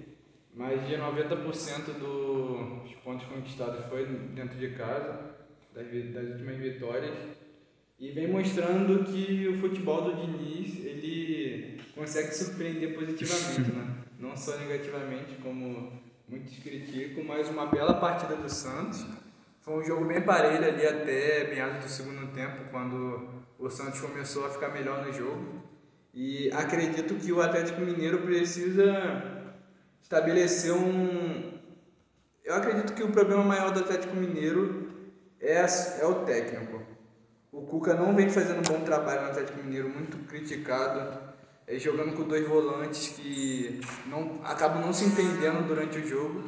mais 0.53 0.85
de 0.87 0.95
90% 0.95 1.97
dos 1.99 2.93
pontos 3.03 3.25
conquistados 3.27 3.85
foi 3.85 4.05
dentro 4.05 4.57
de 4.57 4.69
casa, 4.71 5.35
das, 5.73 5.87
das 6.13 6.29
últimas 6.31 6.57
vitórias, 6.57 7.15
e 7.99 8.11
vem 8.11 8.27
mostrando 8.27 9.03
que 9.05 9.47
o 9.47 9.59
futebol 9.59 10.01
do 10.01 10.15
Diniz 10.15 10.85
ele 10.85 11.79
consegue 11.95 12.33
surpreender 12.33 12.93
positivamente, 12.93 13.71
né? 13.71 13.97
não 14.19 14.35
só 14.35 14.57
negativamente, 14.57 15.35
como 15.41 15.91
muitos 16.27 16.57
criticam, 16.59 17.23
mas 17.23 17.49
uma 17.49 17.67
bela 17.67 17.95
partida 17.95 18.35
do 18.35 18.49
Santos. 18.49 19.05
Foi 19.61 19.81
um 19.81 19.83
jogo 19.83 20.05
bem 20.05 20.21
parelho 20.21 20.65
ali 20.67 20.85
até 20.85 21.47
meados 21.49 21.85
do 21.85 21.89
segundo 21.89 22.33
tempo, 22.33 22.69
quando 22.69 23.43
o 23.57 23.69
Santos 23.69 24.01
começou 24.01 24.45
a 24.45 24.49
ficar 24.49 24.69
melhor 24.69 25.05
no 25.05 25.13
jogo. 25.13 25.63
E 26.13 26.51
acredito 26.51 27.15
que 27.15 27.31
o 27.31 27.41
Atlético 27.41 27.81
Mineiro 27.81 28.19
precisa 28.19 29.49
estabelecer 30.01 30.71
um. 30.71 31.53
Eu 32.43 32.53
acredito 32.53 32.93
que 32.93 33.01
o 33.01 33.11
problema 33.11 33.43
maior 33.43 33.71
do 33.71 33.79
Atlético 33.79 34.15
Mineiro 34.15 34.91
é, 35.41 35.65
é 35.99 36.05
o 36.05 36.23
técnico. 36.23 36.81
O 37.51 37.63
Cuca 37.63 37.95
não 37.95 38.15
vem 38.15 38.29
fazendo 38.29 38.59
um 38.59 38.77
bom 38.77 38.83
trabalho 38.83 39.21
no 39.21 39.27
Atlético 39.29 39.63
Mineiro, 39.63 39.89
muito 39.89 40.17
criticado, 40.27 41.19
é, 41.67 41.79
jogando 41.79 42.15
com 42.15 42.23
dois 42.23 42.47
volantes 42.47 43.09
que 43.09 43.81
não, 44.07 44.39
acabam 44.43 44.81
não 44.81 44.93
se 44.93 45.05
entendendo 45.05 45.67
durante 45.67 45.97
o 45.97 46.07
jogo. 46.07 46.43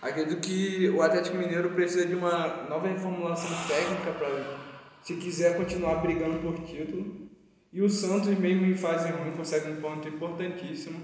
Acredito 0.00 0.40
que 0.40 0.88
o 0.88 1.02
Atlético 1.02 1.36
Mineiro 1.36 1.70
precisa 1.70 2.06
de 2.06 2.14
uma 2.14 2.64
nova 2.68 2.88
reformulação 2.88 3.50
técnica 3.68 4.12
para, 4.12 4.58
se 5.02 5.14
quiser 5.16 5.58
continuar 5.58 5.96
brigando 5.96 6.38
por 6.40 6.58
título. 6.64 7.29
E 7.72 7.80
o 7.80 7.88
Santos, 7.88 8.36
mesmo 8.36 8.66
em 8.66 8.76
fase 8.76 9.10
ruim, 9.10 9.30
consegue 9.32 9.70
um 9.70 9.80
ponto 9.80 10.08
importantíssimo 10.08 10.98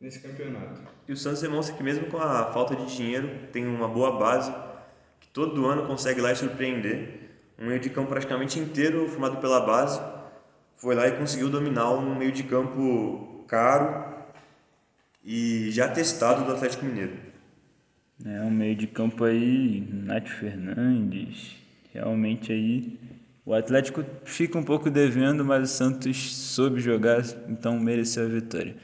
nesse 0.00 0.20
campeonato. 0.20 0.80
E 1.06 1.12
o 1.12 1.16
Santos 1.16 1.42
demonstra 1.42 1.76
que 1.76 1.82
mesmo 1.82 2.06
com 2.06 2.16
a 2.16 2.50
falta 2.50 2.74
de 2.74 2.96
dinheiro, 2.96 3.28
tem 3.52 3.66
uma 3.66 3.86
boa 3.86 4.18
base, 4.18 4.50
que 5.20 5.28
todo 5.28 5.66
ano 5.66 5.86
consegue 5.86 6.20
lá 6.20 6.32
e 6.32 6.36
surpreender. 6.36 7.30
Um 7.58 7.66
meio 7.66 7.78
de 7.78 7.90
campo 7.90 8.08
praticamente 8.08 8.58
inteiro 8.58 9.06
formado 9.08 9.36
pela 9.36 9.60
base, 9.60 10.00
foi 10.76 10.94
lá 10.94 11.06
e 11.06 11.12
conseguiu 11.12 11.50
dominar 11.50 11.92
um 11.92 12.14
meio 12.16 12.32
de 12.32 12.42
campo 12.42 13.44
caro 13.46 14.12
e 15.22 15.70
já 15.70 15.88
testado 15.88 16.44
do 16.46 16.52
Atlético 16.52 16.86
Mineiro. 16.86 17.16
É 18.24 18.40
um 18.40 18.50
meio 18.50 18.74
de 18.74 18.86
campo 18.86 19.24
aí, 19.24 19.86
Nath 19.92 20.28
Fernandes, 20.28 21.56
realmente 21.92 22.50
aí 22.50 22.98
o 23.44 23.54
Atlético 23.54 24.04
fica 24.24 24.56
um 24.56 24.62
pouco 24.62 24.88
devendo, 24.88 25.44
mas 25.44 25.70
o 25.70 25.74
Santos 25.74 26.36
soube 26.36 26.80
jogar, 26.80 27.24
então 27.48 27.78
mereceu 27.78 28.24
a 28.24 28.28
vitória. 28.28 28.76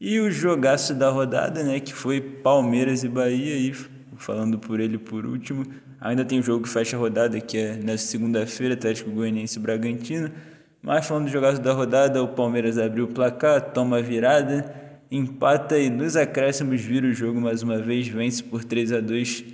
E 0.00 0.18
o 0.18 0.30
jogaço 0.30 0.94
da 0.94 1.10
rodada, 1.10 1.62
né, 1.62 1.78
que 1.80 1.92
foi 1.92 2.20
Palmeiras 2.20 3.04
e 3.04 3.08
Bahia, 3.08 3.56
e 3.56 3.74
falando 4.16 4.58
por 4.58 4.80
ele 4.80 4.96
por 4.96 5.26
último, 5.26 5.66
ainda 6.00 6.24
tem 6.24 6.38
um 6.38 6.42
jogo 6.42 6.62
que 6.64 6.70
fecha 6.70 6.96
a 6.96 7.00
rodada, 7.00 7.38
que 7.40 7.58
é 7.58 7.76
na 7.76 7.98
segunda-feira, 7.98 8.74
Atlético 8.74 9.10
Goianiense 9.10 9.58
e 9.58 9.62
Bragantino. 9.62 10.30
Mas 10.80 11.06
falando 11.06 11.24
do 11.24 11.30
jogaço 11.30 11.60
da 11.60 11.72
rodada, 11.72 12.22
o 12.22 12.28
Palmeiras 12.28 12.78
abriu 12.78 13.04
o 13.04 13.08
placar, 13.08 13.72
toma 13.72 13.98
a 13.98 14.00
virada, 14.00 14.72
empata 15.10 15.78
e 15.78 15.90
nos 15.90 16.16
acréscimos 16.16 16.80
vira 16.80 17.06
o 17.06 17.12
jogo 17.12 17.40
mais 17.40 17.62
uma 17.62 17.78
vez, 17.78 18.08
vence 18.08 18.42
por 18.42 18.64
3 18.64 18.92
a 18.92 19.00
2 19.00 19.44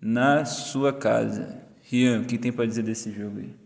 na 0.00 0.44
sua 0.44 0.92
casa. 0.92 1.60
Rian, 1.82 2.20
o 2.20 2.24
que 2.24 2.38
tem 2.38 2.52
para 2.52 2.66
dizer 2.66 2.82
desse 2.84 3.10
jogo 3.12 3.40
aí? 3.40 3.61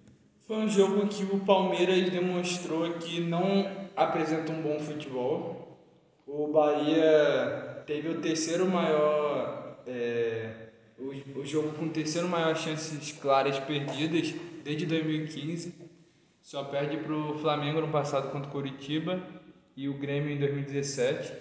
Foi 0.47 0.59
um 0.59 0.69
jogo 0.69 1.09
que 1.09 1.25
o 1.25 1.41
Palmeiras 1.41 2.09
demonstrou 2.09 2.89
que 3.01 3.19
não 3.19 3.69
apresenta 3.97 4.53
um 4.53 4.63
bom 4.63 4.79
futebol. 4.79 5.77
O 6.25 6.47
Bahia 6.47 7.83
teve 7.85 8.11
o 8.11 8.21
terceiro 8.21 8.65
maior. 8.65 9.83
É, 9.89 10.69
os, 11.01 11.17
os 11.35 11.49
jogo 11.49 11.73
com 11.73 11.89
terceiro 11.89 12.29
maior 12.29 12.55
chances 12.55 13.11
claras 13.11 13.59
perdidas 13.59 14.37
desde 14.63 14.87
2015. 14.87 15.75
Só 16.41 16.63
perde 16.63 16.99
para 16.99 17.13
o 17.13 17.37
Flamengo 17.39 17.81
no 17.81 17.89
passado 17.89 18.31
contra 18.31 18.49
o 18.49 18.53
Curitiba 18.53 19.21
e 19.77 19.89
o 19.89 19.95
Grêmio 19.95 20.31
em 20.31 20.39
2017. 20.39 21.33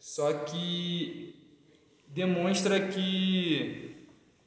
Só 0.00 0.32
que 0.32 1.36
demonstra 2.08 2.88
que 2.88 3.94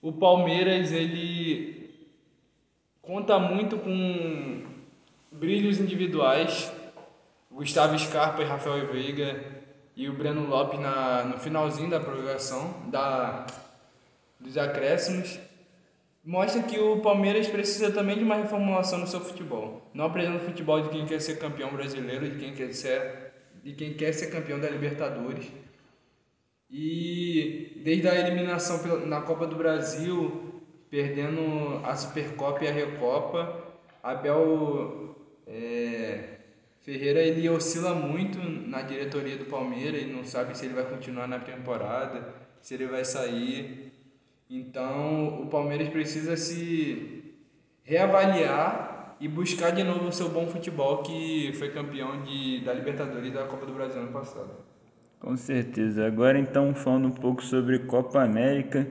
o 0.01 0.11
Palmeiras 0.11 0.91
ele 0.91 1.74
conta 3.05 3.37
muito 3.39 3.77
com 3.77 4.63
brilhos 5.31 5.79
individuais. 5.79 6.71
Gustavo 7.51 7.97
Scarpa 7.97 8.41
e 8.41 8.45
Rafael 8.45 8.91
Veiga 8.91 9.39
e 9.95 10.09
o 10.09 10.13
Breno 10.13 10.47
Lopes 10.47 10.79
na, 10.79 11.23
no 11.23 11.39
finalzinho 11.39 11.89
da 11.89 11.99
prorrogação 11.99 12.89
da, 12.89 13.45
dos 14.39 14.57
acréscimos 14.57 15.39
mostra 16.25 16.63
que 16.63 16.79
o 16.79 17.01
Palmeiras 17.01 17.47
precisa 17.47 17.91
também 17.91 18.17
de 18.17 18.23
uma 18.23 18.35
reformulação 18.35 18.97
no 18.97 19.07
seu 19.07 19.21
futebol. 19.21 19.87
Não 19.93 20.05
apresenta 20.05 20.37
o 20.37 20.45
futebol 20.45 20.81
de 20.81 20.89
quem 20.89 21.05
quer 21.05 21.21
ser 21.21 21.37
campeão 21.37 21.71
brasileiro, 21.71 22.27
de 22.27 22.39
quem 22.39 22.53
quer 22.53 22.73
ser, 22.73 23.31
de 23.63 23.73
quem 23.73 23.93
quer 23.93 24.11
ser 24.11 24.31
campeão 24.31 24.59
da 24.59 24.67
Libertadores. 24.67 25.45
E 26.69 27.79
desde 27.85 28.07
a 28.07 28.15
eliminação 28.15 28.81
na 29.05 29.21
Copa 29.21 29.45
do 29.45 29.55
Brasil, 29.55 30.54
perdendo 30.89 31.81
a 31.83 31.95
Supercopa 31.95 32.63
e 32.63 32.67
a 32.67 32.71
Recopa, 32.71 33.63
Abel 34.01 35.15
é, 35.47 36.35
Ferreira 36.81 37.19
ele 37.19 37.49
oscila 37.49 37.95
muito 37.95 38.37
na 38.37 38.83
diretoria 38.83 39.35
do 39.37 39.45
Palmeiras, 39.45 40.01
ele 40.01 40.13
não 40.13 40.23
sabe 40.23 40.55
se 40.55 40.65
ele 40.65 40.75
vai 40.75 40.85
continuar 40.85 41.27
na 41.27 41.39
temporada, 41.39 42.29
se 42.61 42.75
ele 42.75 42.85
vai 42.85 43.03
sair. 43.03 43.91
Então 44.47 45.41
o 45.41 45.47
Palmeiras 45.47 45.89
precisa 45.89 46.37
se 46.37 47.33
reavaliar 47.83 49.15
e 49.19 49.27
buscar 49.27 49.71
de 49.71 49.83
novo 49.83 50.07
o 50.07 50.11
seu 50.11 50.29
bom 50.29 50.45
futebol 50.45 51.01
que 51.01 51.53
foi 51.53 51.71
campeão 51.71 52.21
de, 52.23 52.63
da 52.63 52.73
Libertadores 52.73 53.29
e 53.29 53.33
da 53.33 53.45
Copa 53.45 53.65
do 53.65 53.73
Brasil 53.73 54.01
ano 54.01 54.11
passado. 54.11 54.51
Com 55.19 55.35
certeza. 55.35 56.05
Agora 56.05 56.37
então 56.37 56.75
falando 56.75 57.07
um 57.07 57.11
pouco 57.11 57.43
sobre 57.43 57.79
Copa 57.79 58.21
América. 58.21 58.87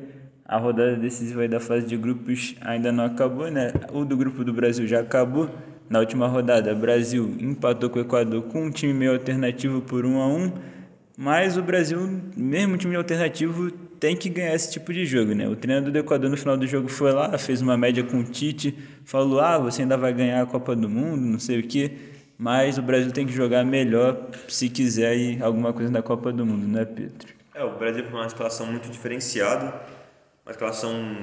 A 0.47 0.59
rodada 0.59 0.97
decisiva 0.97 1.49
da 1.49 1.59
fase 1.59 1.87
de 1.87 1.97
grupos 1.97 2.55
ainda 2.61 2.93
não 2.93 3.05
acabou, 3.05 3.51
né? 3.51 3.73
O 3.93 4.05
do 4.05 4.17
grupo 4.17 4.45
do 4.45 4.53
Brasil 4.53 4.87
já 4.87 5.01
acabou. 5.01 5.51
Na 5.89 6.01
última 6.01 6.27
rodada, 6.27 6.75
Brasil 6.75 7.35
empatou 7.39 7.91
com 7.91 7.99
o 7.99 8.03
Equador 8.03 8.43
com 8.45 8.67
um 8.67 8.71
time 8.71 8.93
meio 8.93 9.13
alternativo 9.13 9.81
por 9.81 10.05
1 10.05 10.21
a 10.21 10.27
1 10.27 10.53
mas 11.17 11.57
o 11.57 11.63
Brasil, 11.63 12.21
mesmo 12.37 12.77
time 12.77 12.97
alternativo, 12.97 13.71
tem 14.01 14.17
que 14.17 14.29
ganhar 14.29 14.53
esse 14.53 14.73
tipo 14.73 14.93
de 14.93 15.07
jogo, 15.07 15.33
né? 15.33 15.49
O 15.49 15.55
treinador 15.55 15.93
do 15.93 15.99
Equador 15.99 16.29
no 16.29 16.37
final 16.37 16.57
do 16.57 16.67
jogo 16.67 16.89
foi 16.89 17.13
lá, 17.13 17.39
fez 17.39 17.63
uma 17.63 17.77
média 17.77 18.03
com 18.03 18.19
o 18.19 18.25
Tite, 18.25 18.77
falou: 19.05 19.41
ah, 19.41 19.57
você 19.57 19.83
ainda 19.83 19.97
vai 19.97 20.13
ganhar 20.13 20.43
a 20.43 20.47
Copa 20.47 20.75
do 20.75 20.89
Mundo, 20.89 21.21
não 21.21 21.39
sei 21.39 21.61
o 21.61 21.63
que. 21.63 21.93
Mas 22.37 22.79
o 22.79 22.83
Brasil 22.83 23.13
tem 23.13 23.25
que 23.25 23.33
jogar 23.33 23.65
melhor 23.65 24.29
se 24.49 24.69
quiser 24.69 25.17
ir 25.17 25.41
alguma 25.41 25.73
coisa 25.73 25.91
na 25.91 26.03
Copa 26.03 26.33
do 26.33 26.45
Mundo, 26.45 26.67
não 26.67 26.81
é, 26.81 26.85
Pedro? 26.85 27.29
É, 27.55 27.63
o 27.63 27.79
Brasil 27.79 28.05
foi 28.05 28.19
uma 28.19 28.27
escalação 28.27 28.67
muito 28.67 28.91
diferenciada, 28.91 29.73
uma 30.45 30.53
escalação 30.53 31.17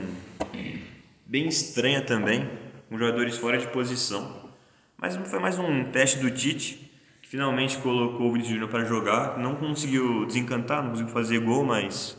bem 1.26 1.48
estranha 1.48 2.02
também, 2.02 2.50
com 2.90 2.98
jogadores 2.98 3.38
fora 3.38 3.58
de 3.58 3.68
posição. 3.68 4.50
Mas 4.98 5.16
foi 5.16 5.40
mais 5.40 5.60
um 5.60 5.86
teste 5.86 6.18
do 6.20 6.32
Tite, 6.32 6.92
que 7.22 7.30
finalmente 7.30 7.78
colocou 7.78 8.28
o 8.28 8.32
Vinícius 8.32 8.54
Júnior 8.54 8.70
para 8.70 8.84
jogar. 8.84 9.38
Não 9.38 9.56
conseguiu 9.56 10.26
desencantar, 10.26 10.82
não 10.82 10.90
conseguiu 10.92 11.14
fazer 11.14 11.40
gol, 11.40 11.64
mas 11.64 12.18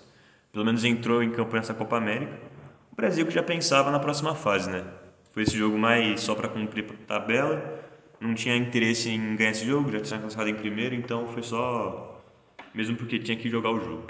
pelo 0.53 0.65
menos 0.65 0.85
entrou 0.85 1.23
em 1.23 1.31
campo 1.31 1.57
nessa 1.57 1.75
Copa 1.75 1.97
América. 1.97 2.39
O 2.93 2.97
Brasil 2.97 3.27
que 3.27 3.33
já 3.33 3.43
pensava 3.43 3.91
na 3.91 3.99
próxima 3.99 4.35
fase, 4.35 4.71
né? 4.71 4.85
Foi 5.33 5.43
esse 5.43 5.57
jogo 5.57 5.77
mais 5.77 6.21
só 6.21 6.35
para 6.35 6.49
cumprir 6.49 6.85
tabela 7.07 7.83
não 8.23 8.35
tinha 8.35 8.57
interesse 8.57 9.11
em 9.11 9.35
ganhar 9.35 9.51
esse 9.51 9.67
jogo, 9.67 9.91
já 9.91 10.01
tinha 10.01 10.21
classificado 10.21 10.49
em 10.49 10.55
primeiro, 10.55 10.95
então 10.95 11.29
foi 11.33 11.43
só 11.43 12.23
mesmo 12.73 12.97
porque 12.97 13.19
tinha 13.19 13.37
que 13.37 13.51
jogar 13.51 13.71
o 13.71 13.81
jogo. 13.81 14.07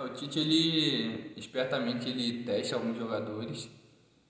É, 0.00 0.04
o 0.04 0.08
Tite 0.10 0.38
ele 0.38 1.32
espertamente 1.36 2.08
ele 2.08 2.42
testa 2.44 2.76
alguns 2.76 2.96
jogadores. 2.96 3.70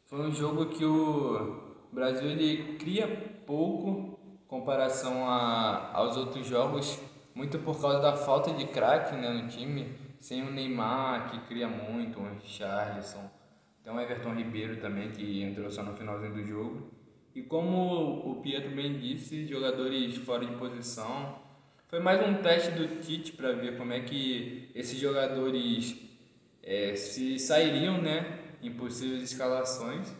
Foi 0.06 0.20
um 0.20 0.32
jogo 0.32 0.66
que 0.66 0.84
o 0.84 1.76
Brasil 1.92 2.28
ele 2.28 2.76
cria 2.76 3.06
pouco 3.46 4.18
comparação 4.48 5.28
a, 5.28 5.92
aos 5.94 6.16
outros 6.16 6.46
jogos, 6.46 6.98
muito 7.34 7.58
por 7.60 7.80
causa 7.80 8.00
da 8.00 8.16
falta 8.16 8.52
de 8.52 8.66
craque 8.66 9.14
né, 9.14 9.30
no 9.30 9.48
time, 9.48 9.94
sem 10.18 10.42
o 10.42 10.50
Neymar 10.50 11.30
que 11.30 11.38
cria 11.46 11.68
muito, 11.68 12.18
o 12.18 12.40
Charleston, 12.42 13.30
tem 13.84 13.92
o 13.92 14.00
Everton 14.00 14.34
Ribeiro 14.34 14.80
também 14.80 15.10
que 15.10 15.42
entrou 15.42 15.70
só 15.70 15.82
no 15.82 15.96
finalzinho 15.96 16.34
do 16.34 16.44
jogo. 16.44 16.90
E 17.32 17.42
como 17.42 18.28
o 18.28 18.40
Pietro 18.42 18.74
bem 18.74 18.98
disse, 18.98 19.46
jogadores 19.46 20.16
fora 20.16 20.44
de 20.44 20.56
posição. 20.56 21.38
Foi 21.90 21.98
mais 21.98 22.24
um 22.24 22.34
teste 22.34 22.70
do 22.70 23.00
Tite 23.00 23.32
para 23.32 23.50
ver 23.50 23.76
como 23.76 23.92
é 23.92 23.98
que 23.98 24.70
esses 24.76 24.96
jogadores 24.96 26.00
é, 26.62 26.94
se 26.94 27.36
sairiam 27.36 28.00
né, 28.00 28.38
em 28.62 28.70
possíveis 28.70 29.24
escalações. 29.24 30.14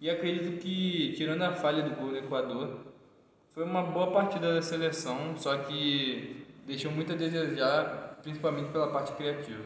E 0.00 0.10
acredito 0.10 0.58
que, 0.58 1.14
tirando 1.16 1.42
a 1.42 1.52
falha 1.52 1.84
do 1.84 1.94
gol 1.94 2.08
do 2.08 2.16
Equador, 2.16 2.76
foi 3.54 3.62
uma 3.62 3.84
boa 3.84 4.10
partida 4.10 4.52
da 4.52 4.60
seleção, 4.60 5.36
só 5.36 5.58
que 5.58 6.44
deixou 6.66 6.90
muito 6.90 7.12
a 7.12 7.16
desejar, 7.16 8.18
principalmente 8.20 8.72
pela 8.72 8.88
parte 8.90 9.12
criativa. 9.12 9.62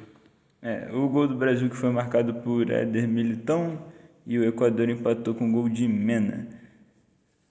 É, 0.60 0.90
o 0.92 1.08
gol 1.08 1.26
do 1.26 1.36
Brasil 1.36 1.70
que 1.70 1.76
foi 1.76 1.88
marcado 1.88 2.34
por 2.34 2.70
Éder 2.70 3.08
Militão 3.08 3.82
e 4.26 4.38
o 4.38 4.44
Equador 4.44 4.90
empatou 4.90 5.34
com 5.34 5.48
o 5.48 5.52
gol 5.52 5.70
de 5.70 5.88
Mena. 5.88 6.48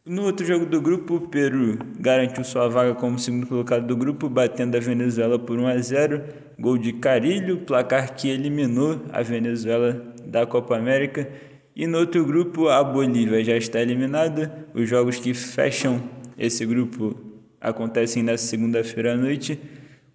No 0.08 0.22
outro 0.26 0.46
jogo 0.46 0.68
do 0.68 0.80
grupo, 0.80 1.16
o 1.16 1.22
Peru 1.30 1.80
garantiu 2.00 2.44
sua 2.44 2.70
vaga 2.70 2.94
como 2.94 3.18
segundo 3.18 3.48
colocado 3.48 3.88
do 3.88 3.98
grupo, 3.98 4.30
batendo 4.30 4.78
a 4.78 4.80
Venezuela 4.80 5.40
por 5.40 5.58
1 5.58 5.66
a 5.66 5.78
0. 5.80 6.24
Gol 6.60 6.78
de 6.78 6.94
Carilho, 6.94 7.62
placar 7.62 8.14
que 8.16 8.30
eliminou 8.30 9.02
a 9.12 9.24
Venezuela 9.24 10.14
da 10.24 10.46
Copa 10.46 10.78
América. 10.78 11.28
E 11.76 11.88
no 11.88 11.98
outro 11.98 12.24
grupo, 12.24 12.68
a 12.70 12.84
Bolívia 12.84 13.44
já 13.44 13.58
está 13.58 13.82
eliminada. 13.82 14.68
Os 14.76 14.88
jogos 14.88 15.18
que 15.18 15.34
fecham 15.34 16.00
esse 16.38 16.64
grupo 16.68 17.20
acontecem 17.60 18.22
na 18.22 18.38
segunda-feira 18.38 19.14
à 19.14 19.18
noite. 19.18 19.60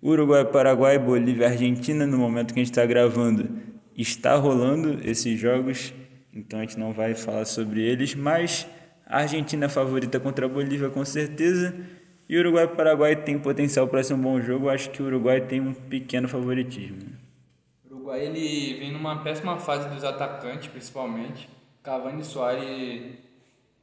Uruguai, 0.00 0.44
Paraguai, 0.44 1.00
Bolívia, 1.00 1.48
Argentina, 1.48 2.06
no 2.06 2.16
momento 2.16 2.54
que 2.54 2.60
a 2.60 2.62
gente 2.62 2.70
está 2.70 2.86
gravando, 2.86 3.50
está 3.98 4.36
rolando 4.36 5.00
esses 5.02 5.36
jogos, 5.36 5.92
então 6.32 6.60
a 6.60 6.62
gente 6.62 6.78
não 6.78 6.92
vai 6.92 7.12
falar 7.12 7.44
sobre 7.44 7.82
eles, 7.82 8.14
mas 8.14 8.68
a 9.10 9.18
Argentina 9.22 9.66
é 9.66 9.68
favorita 9.68 10.20
contra 10.20 10.46
a 10.46 10.48
Bolívia, 10.48 10.88
com 10.88 11.04
certeza. 11.04 11.74
E 12.28 12.38
Uruguai 12.38 12.64
e 12.64 12.68
Paraguai 12.68 13.16
tem 13.16 13.36
potencial 13.36 13.88
para 13.88 14.04
ser 14.04 14.14
um 14.14 14.22
bom 14.22 14.40
jogo. 14.40 14.66
Eu 14.66 14.70
acho 14.70 14.88
que 14.90 15.02
o 15.02 15.06
Uruguai 15.06 15.40
tem 15.40 15.60
um 15.60 15.74
pequeno 15.74 16.28
favoritismo. 16.28 16.96
O 17.84 17.94
Uruguai 17.96 18.24
ele 18.24 18.78
vem 18.78 18.92
numa 18.92 19.20
péssima 19.24 19.58
fase 19.58 19.88
dos 19.88 20.04
atacantes, 20.04 20.68
principalmente. 20.68 21.48
Cavani 21.82 22.20
e 22.20 22.24
Soares 22.24 23.18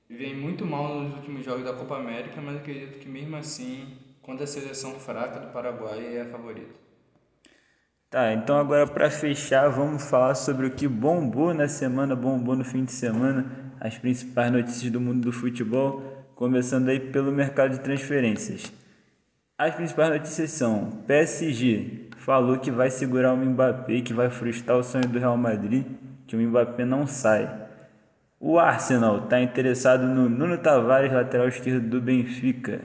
vem 0.09 0.33
muito 0.33 0.65
mal 0.65 1.01
nos 1.01 1.15
últimos 1.15 1.43
jogos 1.43 1.65
da 1.65 1.73
Copa 1.73 1.97
América, 1.97 2.41
mas 2.41 2.55
acredito 2.55 2.97
que 2.99 3.09
mesmo 3.09 3.35
assim, 3.35 3.97
contra 4.21 4.45
a 4.45 4.47
seleção 4.47 4.93
fraca 4.93 5.41
do 5.41 5.51
Paraguai, 5.51 6.15
é 6.15 6.21
a 6.21 6.29
favorita. 6.29 6.73
Tá, 8.09 8.31
então 8.31 8.57
agora 8.57 8.87
para 8.87 9.11
fechar, 9.11 9.67
vamos 9.67 10.09
falar 10.09 10.35
sobre 10.35 10.67
o 10.67 10.71
que 10.71 10.87
bombou 10.87 11.53
na 11.53 11.67
semana, 11.67 12.15
bombou 12.15 12.55
no 12.55 12.63
fim 12.63 12.85
de 12.85 12.93
semana 12.93 13.66
as 13.87 13.97
principais 13.97 14.51
notícias 14.51 14.91
do 14.91 14.99
mundo 14.99 15.21
do 15.21 15.31
futebol, 15.31 16.25
começando 16.35 16.89
aí 16.89 16.99
pelo 16.99 17.31
mercado 17.31 17.71
de 17.71 17.79
transferências. 17.79 18.71
As 19.57 19.73
principais 19.73 20.09
notícias 20.09 20.51
são: 20.51 21.03
PSG 21.07 22.09
falou 22.17 22.59
que 22.59 22.69
vai 22.69 22.89
segurar 22.89 23.33
o 23.33 23.37
Mbappé, 23.37 24.01
que 24.01 24.13
vai 24.13 24.29
frustrar 24.29 24.77
o 24.77 24.83
sonho 24.83 25.07
do 25.07 25.17
Real 25.17 25.37
Madrid, 25.37 25.85
que 26.27 26.35
o 26.35 26.39
Mbappé 26.39 26.85
não 26.85 27.07
sai. 27.07 27.49
O 28.39 28.59
Arsenal 28.59 29.23
está 29.23 29.41
interessado 29.41 30.05
no 30.05 30.29
Nuno 30.29 30.57
Tavares, 30.57 31.11
lateral 31.11 31.47
esquerdo 31.47 31.89
do 31.89 32.01
Benfica. 32.01 32.81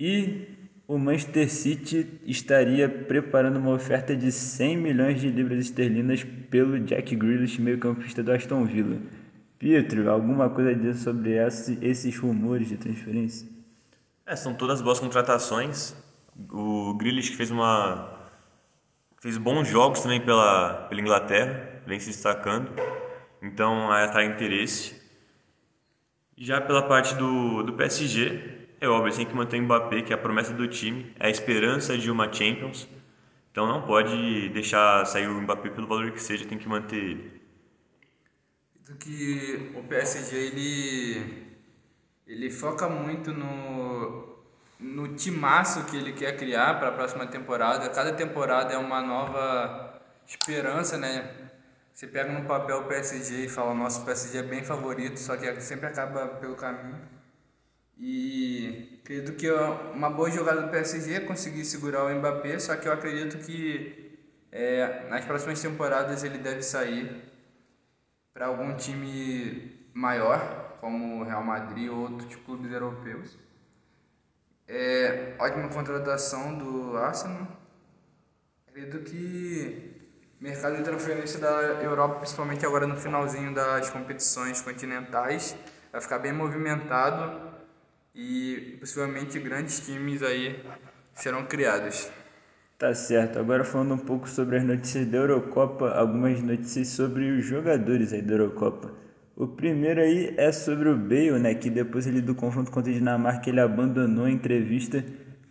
E 0.00 0.48
o 0.88 0.98
Manchester 0.98 1.50
City 1.50 2.06
estaria 2.24 2.88
preparando 2.88 3.58
uma 3.58 3.72
oferta 3.72 4.16
de 4.16 4.32
100 4.32 4.76
milhões 4.78 5.20
de 5.20 5.28
libras 5.28 5.60
esterlinas 5.60 6.24
pelo 6.24 6.80
Jack 6.80 7.14
Grealish, 7.14 7.60
meio-campista 7.60 8.22
do 8.22 8.32
Aston 8.32 8.64
Villa. 8.64 8.96
Pietro, 9.58 10.10
alguma 10.10 10.50
coisa 10.50 10.70
a 10.70 10.74
dizer 10.74 10.94
sobre 10.94 11.32
esse, 11.32 11.78
esses 11.80 12.18
rumores 12.18 12.68
de 12.68 12.76
transferência? 12.76 13.48
É, 14.26 14.36
são 14.36 14.52
todas 14.52 14.82
boas 14.82 15.00
contratações. 15.00 15.94
O 16.50 16.92
Grealish 16.94 17.34
fez 17.34 17.50
uma 17.50 18.16
fez 19.20 19.38
bons 19.38 19.66
jogos 19.66 20.00
também 20.00 20.20
pela, 20.20 20.86
pela 20.88 21.00
Inglaterra, 21.00 21.82
vem 21.86 21.98
se 21.98 22.08
destacando. 22.08 22.70
Então 23.42 23.90
atrai 23.90 24.26
interesse. 24.26 24.94
Já 26.36 26.60
pela 26.60 26.82
parte 26.82 27.14
do, 27.14 27.62
do 27.62 27.72
PSG, 27.72 28.68
é 28.78 28.86
óbvio, 28.86 29.14
tem 29.14 29.24
que 29.24 29.34
manter 29.34 29.58
o 29.58 29.62
Mbappé, 29.62 30.02
que 30.02 30.12
é 30.12 30.16
a 30.16 30.18
promessa 30.18 30.52
do 30.52 30.68
time, 30.68 31.14
é 31.18 31.28
a 31.28 31.30
esperança 31.30 31.96
de 31.96 32.10
uma 32.10 32.30
Champions. 32.30 32.86
Então 33.50 33.66
não 33.66 33.82
pode 33.82 34.50
deixar 34.50 35.06
sair 35.06 35.28
o 35.28 35.40
Mbappé 35.40 35.70
pelo 35.70 35.86
valor 35.86 36.10
que 36.10 36.20
seja, 36.22 36.44
tem 36.44 36.58
que 36.58 36.68
manter 36.68 36.96
ele. 36.96 37.35
Do 38.86 38.94
que 38.94 39.72
o 39.74 39.82
PSG 39.82 40.36
ele 40.36 41.56
ele 42.26 42.50
foca 42.50 42.88
muito 42.88 43.32
no 43.32 44.36
no 44.78 45.16
timaço 45.16 45.84
que 45.86 45.96
ele 45.96 46.12
quer 46.12 46.36
criar 46.36 46.78
para 46.78 46.88
a 46.88 46.92
próxima 46.92 47.26
temporada. 47.26 47.88
Cada 47.88 48.12
temporada 48.12 48.72
é 48.72 48.78
uma 48.78 49.00
nova 49.00 50.00
esperança, 50.26 50.96
né? 50.98 51.34
Você 51.92 52.06
pega 52.06 52.30
no 52.32 52.46
papel 52.46 52.80
o 52.80 52.84
PSG 52.84 53.46
e 53.46 53.48
fala, 53.48 53.74
nosso 53.74 54.04
PSG 54.04 54.38
é 54.38 54.42
bem 54.42 54.62
favorito, 54.62 55.18
só 55.18 55.36
que 55.36 55.60
sempre 55.62 55.86
acaba 55.86 56.28
pelo 56.28 56.54
caminho. 56.54 57.00
E 57.98 59.00
acredito 59.02 59.32
que 59.32 59.50
uma 59.50 60.10
boa 60.10 60.30
jogada 60.30 60.62
do 60.62 60.70
PSG 60.70 61.14
é 61.14 61.20
conseguir 61.20 61.64
segurar 61.64 62.04
o 62.04 62.14
Mbappé, 62.14 62.58
só 62.58 62.76
que 62.76 62.86
eu 62.86 62.92
acredito 62.92 63.38
que 63.38 64.18
é, 64.52 65.08
nas 65.08 65.24
próximas 65.24 65.60
temporadas 65.60 66.22
ele 66.22 66.38
deve 66.38 66.62
sair 66.62 67.35
para 68.36 68.48
algum 68.48 68.76
time 68.76 69.88
maior, 69.94 70.76
como 70.78 71.24
Real 71.24 71.42
Madrid 71.42 71.90
ou 71.90 72.00
outros 72.00 72.36
clubes 72.44 72.70
europeus. 72.70 73.34
É, 74.68 75.34
ótima 75.38 75.70
contratação 75.70 76.58
do 76.58 76.98
Arsenal. 76.98 77.48
Acredito 78.68 78.98
que 79.10 79.90
mercado 80.38 80.76
de 80.76 80.82
transferência 80.82 81.40
da 81.40 81.48
Europa, 81.82 82.16
principalmente 82.16 82.66
agora 82.66 82.86
no 82.86 82.98
finalzinho 82.98 83.54
das 83.54 83.88
competições 83.88 84.60
continentais, 84.60 85.56
vai 85.90 86.02
ficar 86.02 86.18
bem 86.18 86.34
movimentado 86.34 87.40
e 88.14 88.76
possivelmente 88.78 89.38
grandes 89.38 89.80
times 89.80 90.22
aí 90.22 90.62
serão 91.14 91.46
criados. 91.46 92.10
Tá 92.78 92.92
certo. 92.94 93.38
Agora 93.38 93.64
falando 93.64 93.94
um 93.94 93.98
pouco 93.98 94.28
sobre 94.28 94.56
as 94.58 94.64
notícias 94.64 95.06
da 95.06 95.16
Eurocopa, 95.18 95.90
algumas 95.92 96.42
notícias 96.42 96.88
sobre 96.88 97.30
os 97.30 97.44
jogadores 97.44 98.12
aí 98.12 98.20
da 98.20 98.34
Eurocopa. 98.34 98.92
O 99.34 99.46
primeiro 99.46 100.00
aí 100.00 100.34
é 100.36 100.52
sobre 100.52 100.88
o 100.90 100.96
Bale, 100.96 101.38
né, 101.38 101.54
que 101.54 101.70
depois 101.70 102.06
do 102.06 102.34
confronto 102.34 102.70
contra 102.70 102.90
a 102.90 102.94
Dinamarca 102.94 103.48
ele 103.48 103.60
abandonou 103.60 104.24
a 104.26 104.30
entrevista 104.30 105.04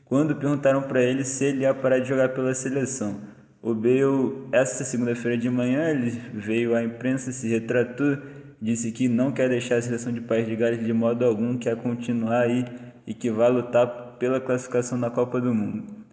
quando 0.03 0.35
perguntaram 0.35 0.83
para 0.83 1.01
ele 1.01 1.23
se 1.23 1.45
ele 1.45 1.61
ia 1.61 1.73
parar 1.73 1.99
de 1.99 2.07
jogar 2.09 2.29
pela 2.29 2.53
seleção. 2.53 3.19
O 3.61 3.73
Bale, 3.73 4.47
essa 4.51 4.83
segunda-feira 4.83 5.37
de 5.37 5.49
manhã, 5.49 5.89
ele 5.89 6.11
veio 6.33 6.75
à 6.75 6.83
imprensa, 6.83 7.31
se 7.31 7.47
retratou, 7.47 8.17
disse 8.61 8.91
que 8.91 9.07
não 9.07 9.31
quer 9.31 9.49
deixar 9.49 9.77
a 9.77 9.81
seleção 9.81 10.13
de 10.13 10.21
País 10.21 10.45
de 10.47 10.55
Gales 10.55 10.83
de 10.83 10.93
modo 10.93 11.25
algum, 11.25 11.57
quer 11.57 11.75
continuar 11.75 12.41
aí 12.41 12.65
e 13.07 13.13
que 13.15 13.31
vai 13.31 13.49
lutar 13.49 13.87
pela 14.19 14.39
classificação 14.39 14.97
na 14.97 15.09
Copa 15.09 15.41
do 15.41 15.53
Mundo. 15.53 16.04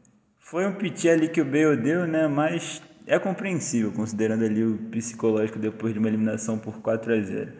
Foi 0.53 0.66
um 0.66 0.72
piti 0.74 1.09
ali 1.09 1.28
que 1.28 1.40
o 1.40 1.46
Bale 1.46 1.78
deu, 1.78 2.07
né? 2.07 2.28
Mas 2.28 2.82
é 3.07 3.18
compreensível, 3.18 3.90
considerando 3.90 4.44
ali 4.44 4.62
o 4.62 4.76
psicológico 4.90 5.59
depois 5.59 5.94
de 5.94 5.98
uma 5.98 6.09
eliminação 6.09 6.59
por 6.59 6.82
4 6.82 7.14
a 7.14 7.20
0. 7.22 7.53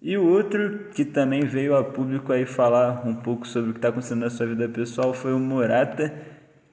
E 0.00 0.16
o 0.16 0.28
outro 0.28 0.90
que 0.94 1.04
também 1.04 1.40
veio 1.40 1.74
a 1.74 1.82
público 1.82 2.32
aí 2.32 2.46
falar 2.46 3.04
um 3.04 3.16
pouco 3.16 3.48
sobre 3.48 3.70
o 3.70 3.72
que 3.72 3.78
está 3.78 3.88
acontecendo 3.88 4.20
na 4.20 4.30
sua 4.30 4.46
vida 4.46 4.68
pessoal 4.68 5.12
foi 5.12 5.34
o 5.34 5.40
Morata, 5.40 6.14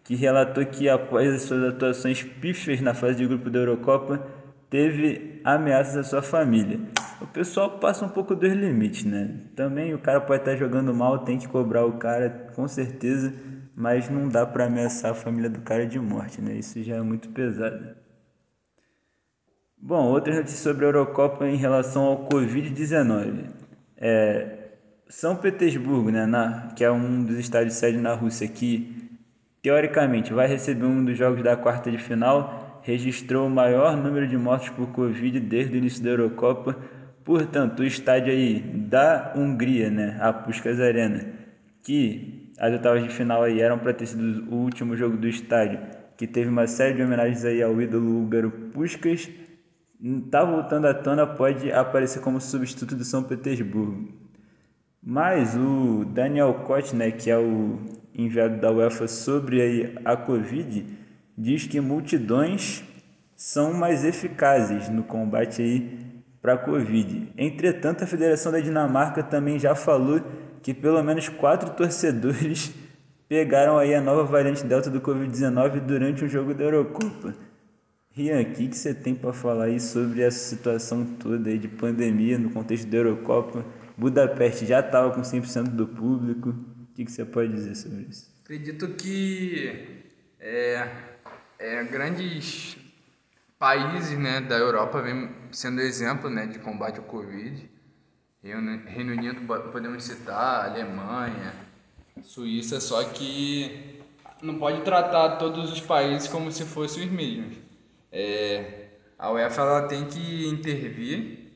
que 0.03 0.13
relatou 0.13 0.63
que 0.63 0.87
após 0.87 1.27
as 1.33 1.41
suas 1.41 1.73
atuações 1.73 2.21
pífias 2.21 2.79
na 2.79 2.93
fase 2.93 3.15
de 3.15 3.25
grupo 3.25 3.49
da 3.49 3.57
Eurocopa, 3.57 4.27
teve 4.69 5.41
ameaças 5.43 5.97
à 5.97 6.03
sua 6.03 6.21
família. 6.21 6.79
O 7.19 7.25
pessoal 7.25 7.79
passa 7.79 8.05
um 8.05 8.09
pouco 8.09 8.35
dos 8.35 8.53
limites, 8.53 9.05
né? 9.05 9.31
Também 9.55 9.91
o 9.95 9.97
cara 9.97 10.21
pode 10.21 10.41
estar 10.41 10.55
jogando 10.55 10.93
mal, 10.93 11.17
tem 11.25 11.39
que 11.39 11.47
cobrar 11.47 11.83
o 11.83 11.93
cara, 11.93 12.51
com 12.53 12.67
certeza, 12.67 13.33
mas 13.77 14.09
não 14.09 14.27
dá 14.27 14.43
para 14.43 14.65
ameaçar 14.65 15.11
a 15.11 15.13
família 15.13 15.51
do 15.51 15.61
cara 15.61 15.85
de 15.85 15.99
morte, 15.99 16.41
né? 16.41 16.55
Isso 16.55 16.81
já 16.81 16.95
é 16.95 17.01
muito 17.01 17.29
pesado. 17.29 17.95
Bom, 19.77 20.05
outra 20.05 20.33
notícia 20.35 20.57
sobre 20.57 20.83
a 20.83 20.87
Eurocopa 20.87 21.47
em 21.47 21.57
relação 21.57 22.03
ao 22.03 22.27
Covid-19. 22.27 23.51
É, 23.95 24.71
São 25.07 25.35
Petersburgo, 25.35 26.09
né, 26.09 26.25
na, 26.25 26.69
que 26.75 26.83
é 26.83 26.89
um 26.89 27.23
dos 27.23 27.37
estádios 27.37 27.75
sede 27.75 27.99
na 27.99 28.15
Rússia, 28.15 28.47
que 28.47 29.11
teoricamente 29.61 30.33
vai 30.33 30.47
receber 30.47 30.87
um 30.87 31.05
dos 31.05 31.15
jogos 31.15 31.43
da 31.43 31.55
quarta 31.55 31.91
de 31.91 31.99
final, 31.99 32.81
registrou 32.81 33.45
o 33.45 33.51
maior 33.51 33.95
número 33.95 34.27
de 34.27 34.37
mortos 34.37 34.69
por 34.69 34.87
Covid 34.87 35.39
desde 35.39 35.75
o 35.75 35.77
início 35.77 36.03
da 36.03 36.09
Eurocopa. 36.09 36.75
Portanto, 37.23 37.81
o 37.81 37.85
estádio 37.85 38.33
aí 38.33 38.59
da 38.59 39.33
Hungria, 39.35 39.91
né, 39.91 40.17
a 40.19 40.33
Puskas 40.33 40.79
Arena, 40.79 41.27
que 41.83 42.36
as 42.57 42.71
oitavas 42.71 43.03
de 43.03 43.09
final 43.09 43.43
aí 43.43 43.61
eram 43.61 43.77
para 43.77 43.93
ter 43.93 44.07
sido 44.07 44.51
o 44.51 44.55
último 44.55 44.95
jogo 44.95 45.17
do 45.17 45.27
estádio, 45.27 45.79
que 46.15 46.25
teve 46.25 46.49
uma 46.49 46.65
série 46.67 46.95
de 46.95 47.03
homenagens 47.03 47.45
aí 47.45 47.61
ao 47.61 47.79
ídolo 47.81 48.19
húngaro 48.19 48.51
Puskas, 48.73 49.29
está 50.03 50.43
voltando 50.43 50.87
à 50.87 50.93
tona, 50.93 51.25
pode 51.25 51.71
aparecer 51.71 52.21
como 52.21 52.41
substituto 52.41 52.95
do 52.95 53.03
São 53.03 53.23
Petersburgo. 53.23 54.09
Mas 55.01 55.55
o 55.55 56.05
Daniel 56.05 56.53
Koch, 56.65 56.95
né, 56.95 57.11
que 57.11 57.29
é 57.29 57.37
o 57.37 57.79
enviado 58.13 58.59
da 58.59 58.71
UEFA 58.71 59.07
sobre 59.07 59.95
a 60.03 60.17
Covid 60.17 60.85
diz 61.37 61.67
que 61.67 61.79
multidões 61.79 62.83
são 63.35 63.73
mais 63.73 64.03
eficazes 64.03 64.89
no 64.89 65.03
combate 65.03 65.61
aí 65.61 66.07
para 66.41 66.53
a 66.53 66.57
Covid. 66.57 67.31
Entretanto, 67.37 68.03
a 68.03 68.07
Federação 68.07 68.51
da 68.51 68.59
Dinamarca 68.59 69.21
também 69.21 69.59
já 69.59 69.75
falou 69.75 70.19
que 70.61 70.73
pelo 70.73 71.01
menos 71.03 71.29
quatro 71.29 71.71
torcedores 71.75 72.73
pegaram 73.27 73.77
aí 73.77 73.93
a 73.93 74.01
nova 74.01 74.23
variante 74.23 74.63
Delta 74.63 74.89
do 74.89 75.01
Covid-19 75.01 75.81
durante 75.81 76.25
o 76.25 76.29
jogo 76.29 76.53
da 76.53 76.63
Eurocopa. 76.63 77.35
Rian, 78.11 78.41
o 78.41 78.45
que, 78.45 78.75
você 78.75 78.93
tem 78.93 79.13
para 79.13 79.31
falar 79.31 79.65
aí 79.65 79.79
sobre 79.79 80.21
essa 80.21 80.39
situação 80.39 81.05
toda 81.05 81.49
aí 81.49 81.57
de 81.59 81.67
pandemia 81.67 82.39
no 82.39 82.49
contexto 82.49 82.87
da 82.87 82.97
Eurocopa? 82.97 83.63
Budapeste 83.95 84.65
já 84.65 84.79
estava 84.79 85.11
com 85.11 85.21
100% 85.21 85.69
do 85.69 85.87
público 85.87 86.55
que, 86.97 87.05
que 87.05 87.11
você 87.11 87.23
pode 87.23 87.53
dizer 87.53 87.75
sobre 87.75 88.07
isso? 88.09 88.27
Acredito 88.43 88.87
que 88.89 90.01
é, 90.39 90.89
é, 91.59 91.83
grandes 91.83 92.75
países 93.59 94.17
né, 94.17 94.41
da 94.41 94.57
Europa 94.57 95.01
vêm 95.03 95.29
sendo 95.51 95.79
exemplo 95.79 96.27
né, 96.27 96.47
de 96.47 96.57
combate 96.57 96.97
ao 96.97 97.05
Covid. 97.05 97.69
Reino 98.43 99.11
Unido 99.13 99.41
podemos 99.71 100.03
citar, 100.03 100.69
Alemanha, 100.69 101.53
Suíça, 102.23 102.79
só 102.79 103.03
que 103.03 103.99
não 104.41 104.57
pode 104.57 104.81
tratar 104.81 105.37
todos 105.37 105.71
os 105.71 105.81
países 105.81 106.27
como 106.27 106.51
se 106.51 106.65
fossem 106.65 107.05
os 107.05 107.11
mesmos. 107.11 107.57
É, 108.11 108.89
a 109.17 109.31
UEFA 109.31 109.61
ela 109.61 109.87
tem 109.87 110.05
que 110.05 110.47
intervir 110.47 111.51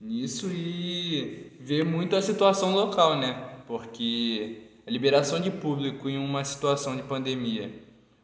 nisso 0.00 0.50
e 0.52 1.56
ver 1.60 1.84
muito 1.84 2.16
a 2.16 2.22
situação 2.22 2.74
local, 2.74 3.16
né? 3.18 3.52
porque 3.66 4.62
a 4.86 4.90
liberação 4.90 5.40
de 5.40 5.50
público 5.50 6.08
em 6.08 6.18
uma 6.18 6.44
situação 6.44 6.94
de 6.94 7.02
pandemia, 7.02 7.72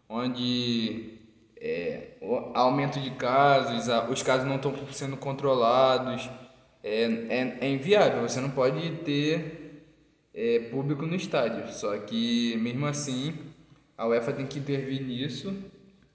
onde 0.08 1.18
é, 1.56 2.18
aumento 2.54 3.00
de 3.00 3.10
casos, 3.12 3.86
os 4.10 4.22
casos 4.22 4.46
não 4.46 4.56
estão 4.56 4.74
sendo 4.92 5.16
controlados, 5.16 6.28
é, 6.82 7.02
é, 7.02 7.58
é 7.60 7.70
inviável. 7.70 8.22
Você 8.22 8.40
não 8.40 8.50
pode 8.50 8.90
ter 9.04 9.82
é, 10.34 10.60
público 10.70 11.04
no 11.06 11.16
estádio. 11.16 11.72
Só 11.72 11.96
que, 11.98 12.56
mesmo 12.58 12.86
assim, 12.86 13.34
a 13.96 14.06
UEFA 14.06 14.32
tem 14.32 14.46
que 14.46 14.58
intervir 14.58 15.02
nisso 15.02 15.54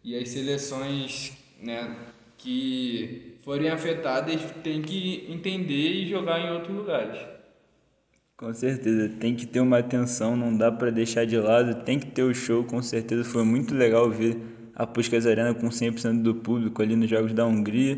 e 0.03 0.17
as 0.17 0.29
seleções 0.29 1.33
né, 1.61 1.95
que 2.37 3.37
forem 3.43 3.69
afetadas 3.69 4.41
têm 4.63 4.81
que 4.81 5.25
entender 5.29 5.91
e 5.91 6.07
jogar 6.07 6.39
em 6.39 6.51
outros 6.51 6.75
lugares. 6.75 7.19
Com 8.37 8.53
certeza, 8.53 9.09
tem 9.19 9.35
que 9.35 9.45
ter 9.45 9.59
uma 9.59 9.77
atenção, 9.77 10.35
não 10.35 10.55
dá 10.57 10.71
para 10.71 10.89
deixar 10.89 11.25
de 11.25 11.37
lado, 11.37 11.83
tem 11.83 11.99
que 11.99 12.07
ter 12.07 12.23
o 12.23 12.33
show, 12.33 12.63
com 12.63 12.81
certeza 12.81 13.23
foi 13.23 13.43
muito 13.43 13.75
legal 13.75 14.09
ver 14.09 14.37
a 14.75 14.87
Puskas 14.87 15.27
Arena 15.27 15.53
com 15.53 15.69
100% 15.69 16.21
do 16.21 16.35
público 16.35 16.81
ali 16.81 16.95
nos 16.95 17.09
Jogos 17.09 17.31
da 17.31 17.45
Hungria, 17.45 17.97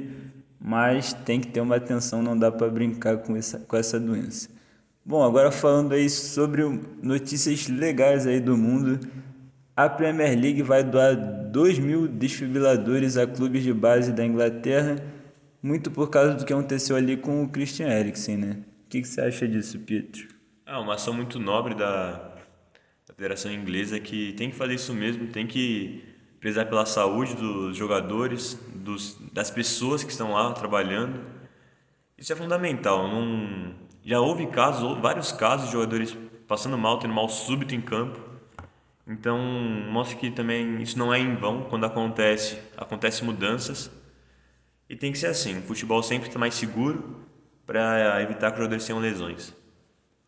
mas 0.60 1.14
tem 1.14 1.40
que 1.40 1.48
ter 1.48 1.62
uma 1.62 1.76
atenção, 1.76 2.22
não 2.22 2.38
dá 2.38 2.52
para 2.52 2.70
brincar 2.70 3.18
com 3.18 3.36
essa, 3.36 3.60
com 3.60 3.76
essa 3.78 4.00
doença. 4.00 4.50
Bom, 5.06 5.24
agora 5.24 5.52
falando 5.52 5.94
aí 5.94 6.10
sobre 6.10 6.64
notícias 7.04 7.68
legais 7.68 8.26
aí 8.26 8.40
do 8.40 8.58
mundo, 8.58 9.00
a 9.76 9.88
Premier 9.88 10.40
League 10.40 10.64
vai 10.64 10.84
doar 10.84 11.16
2 11.16 11.80
mil 11.80 12.08
desfibriladores 12.08 13.18
a 13.18 13.28
clubes 13.28 13.62
de 13.62 13.74
base 13.74 14.12
da 14.12 14.26
Inglaterra, 14.26 14.96
muito 15.62 15.92
por 15.92 16.10
causa 16.10 16.34
do 16.34 16.46
que 16.46 16.54
aconteceu 16.54 16.96
ali 16.96 17.18
com 17.18 17.44
o 17.44 17.50
Christian 17.50 17.88
Eriksen, 17.88 18.38
né? 18.38 18.58
O 18.86 18.90
que, 18.90 19.02
que 19.02 19.08
você 19.08 19.22
acha 19.22 19.48
disso, 19.48 19.80
Pietro? 19.80 20.28
É 20.66 20.76
uma 20.78 20.96
ação 20.96 21.14
muito 21.14 21.40
nobre 21.40 21.76
da, 21.76 22.14
da 23.08 23.14
Federação 23.16 23.52
Inglesa 23.52 24.00
que 24.00 24.34
tem 24.34 24.50
que 24.50 24.56
fazer 24.56 24.76
isso 24.76 24.94
mesmo, 24.94 25.28
tem 25.28 25.46
que 25.46 26.15
prezar 26.46 26.68
pela 26.68 26.86
saúde 26.86 27.34
dos 27.34 27.76
jogadores, 27.76 28.54
dos, 28.72 29.18
das 29.34 29.50
pessoas 29.50 30.04
que 30.04 30.12
estão 30.12 30.34
lá 30.34 30.54
trabalhando. 30.54 31.20
Isso 32.16 32.32
é 32.32 32.36
fundamental. 32.36 33.08
Não, 33.08 33.74
já 34.04 34.20
houve 34.20 34.46
casos, 34.46 34.96
vários 35.00 35.32
casos 35.32 35.66
de 35.66 35.72
jogadores 35.74 36.16
passando 36.48 36.78
mal, 36.78 37.00
tendo 37.00 37.16
mal 37.16 37.28
súbito 37.30 37.74
em 37.74 37.82
campo. 37.82 38.20
Então, 39.08 39.40
mostra 39.90 40.20
que 40.20 40.30
também 40.30 40.84
isso 40.84 41.00
não 41.00 41.12
é 41.12 41.18
em 41.18 41.36
vão 41.36 41.64
quando 41.64 41.88
acontece, 41.88 42.60
acontece 42.78 43.24
mudanças. 43.24 43.90
E 44.88 44.96
tem 44.96 45.12
que 45.12 45.18
ser 45.18 45.28
assim, 45.28 45.58
o 45.58 45.62
futebol 45.64 46.04
sempre 46.04 46.28
está 46.28 46.38
mais 46.38 46.54
seguro 46.54 47.26
para 47.66 48.22
evitar 48.22 48.52
que 48.52 48.58
os 48.58 48.60
jogadores 48.60 48.86
tenham 48.86 49.00
lesões. 49.00 49.52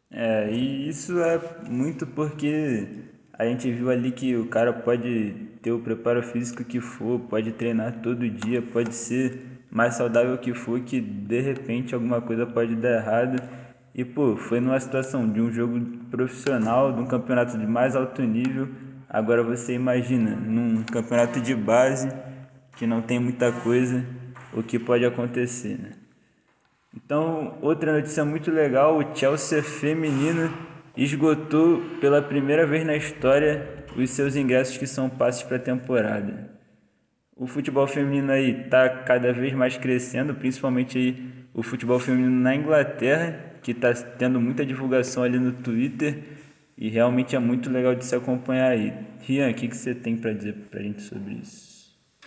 É, 0.09 0.51
e 0.51 0.89
isso 0.89 1.21
é 1.21 1.39
muito 1.69 2.07
porque 2.07 3.05
a 3.37 3.45
gente 3.45 3.71
viu 3.71 3.89
ali 3.89 4.11
que 4.11 4.35
o 4.35 4.47
cara 4.47 4.73
pode 4.73 5.35
ter 5.61 5.71
o 5.71 5.79
preparo 5.79 6.23
físico 6.23 6.63
que 6.63 6.81
for, 6.81 7.19
pode 7.19 7.51
treinar 7.51 8.01
todo 8.01 8.27
dia, 8.27 8.61
pode 8.61 8.95
ser 8.95 9.59
mais 9.69 9.93
saudável 9.93 10.37
que 10.39 10.53
for, 10.53 10.79
que 10.79 10.99
de 10.99 11.39
repente 11.39 11.93
alguma 11.93 12.19
coisa 12.19 12.47
pode 12.47 12.75
dar 12.75 12.97
errado. 12.97 13.41
E 13.93 14.03
pô, 14.03 14.35
foi 14.35 14.59
numa 14.59 14.79
situação 14.79 15.29
de 15.29 15.39
um 15.39 15.51
jogo 15.51 15.79
profissional, 16.09 16.91
de 16.91 17.01
um 17.01 17.05
campeonato 17.05 17.57
de 17.57 17.67
mais 17.67 17.95
alto 17.95 18.23
nível. 18.23 18.69
Agora 19.07 19.43
você 19.43 19.73
imagina, 19.73 20.35
num 20.35 20.83
campeonato 20.83 21.39
de 21.39 21.53
base, 21.53 22.09
que 22.75 22.87
não 22.87 23.01
tem 23.01 23.19
muita 23.19 23.51
coisa, 23.51 24.03
o 24.51 24.63
que 24.63 24.79
pode 24.79 25.05
acontecer, 25.05 25.77
né? 25.79 25.91
Então, 26.95 27.55
outra 27.61 27.93
notícia 27.93 28.25
muito 28.25 28.49
legal, 28.49 28.97
o 28.97 29.15
Chelsea 29.15 29.61
feminino 29.61 30.51
esgotou 30.97 31.81
pela 32.01 32.21
primeira 32.21 32.65
vez 32.65 32.85
na 32.85 32.95
história 32.95 33.85
os 33.95 34.09
seus 34.09 34.35
ingressos 34.35 34.77
que 34.77 34.87
são 34.87 35.09
passes 35.09 35.43
para 35.43 35.57
a 35.57 35.59
temporada. 35.59 36.49
O 37.35 37.45
futebol 37.45 37.85
feminino 37.85 38.31
aí 38.31 38.63
está 38.63 38.89
cada 38.89 39.31
vez 39.31 39.53
mais 39.53 39.77
crescendo, 39.77 40.33
principalmente 40.33 40.97
aí 40.97 41.33
o 41.53 41.61
futebol 41.61 41.99
feminino 41.99 42.39
na 42.39 42.55
Inglaterra, 42.55 43.53
que 43.61 43.71
está 43.71 43.93
tendo 43.93 44.41
muita 44.41 44.65
divulgação 44.65 45.23
ali 45.23 45.37
no 45.37 45.51
Twitter 45.51 46.23
e 46.77 46.89
realmente 46.89 47.35
é 47.35 47.39
muito 47.39 47.69
legal 47.69 47.95
de 47.95 48.05
se 48.05 48.15
acompanhar 48.15 48.71
aí. 48.71 48.93
Rian, 49.21 49.49
o 49.49 49.53
que, 49.53 49.67
que 49.67 49.77
você 49.77 49.93
tem 49.93 50.17
para 50.17 50.33
dizer 50.33 50.53
para 50.69 50.79
a 50.79 50.83
gente 50.83 51.01
sobre 51.01 51.35
isso? 51.35 51.77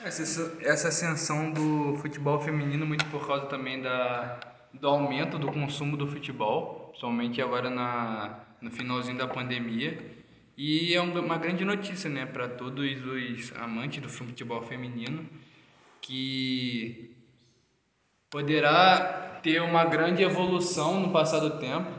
Essa, 0.05 0.57
essa 0.62 0.89
ascensão 0.89 1.53
do 1.53 1.97
futebol 1.99 2.41
feminino, 2.41 2.87
muito 2.87 3.05
por 3.07 3.27
causa 3.27 3.47
também 3.47 3.83
da, 3.83 4.41
do 4.73 4.89
aumento 4.89 5.39
do 5.39 5.51
consumo 5.53 5.97
do 5.97 6.07
futebol, 6.07 6.93
somente 6.97 7.41
agora 7.41 7.68
na, 7.68 8.41
no 8.61 8.70
finalzinho 8.70 9.18
da 9.18 9.26
pandemia. 9.26 9.98
E 10.56 10.94
é 10.94 11.00
uma 11.00 11.38
grande 11.38 11.64
notícia, 11.64 12.11
né, 12.11 12.26
para 12.26 12.48
todos 12.48 12.84
os 12.84 13.56
amantes 13.56 14.02
do 14.02 14.08
futebol 14.08 14.61
feminino, 14.62 15.26
que 16.00 17.11
poderá 18.30 19.40
ter 19.42 19.62
uma 19.62 19.84
grande 19.84 20.22
evolução 20.22 21.00
no 21.00 21.11
passar 21.11 21.40
do 21.40 21.58
tempo. 21.58 21.90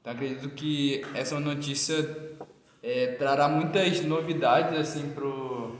Então, 0.00 0.12
acredito 0.12 0.48
que 0.50 1.02
essa 1.14 1.38
notícia 1.38 2.36
é, 2.82 3.08
trará 3.18 3.48
muitas 3.48 4.04
novidades 4.04 4.78
assim 4.78 5.10
pro 5.12 5.76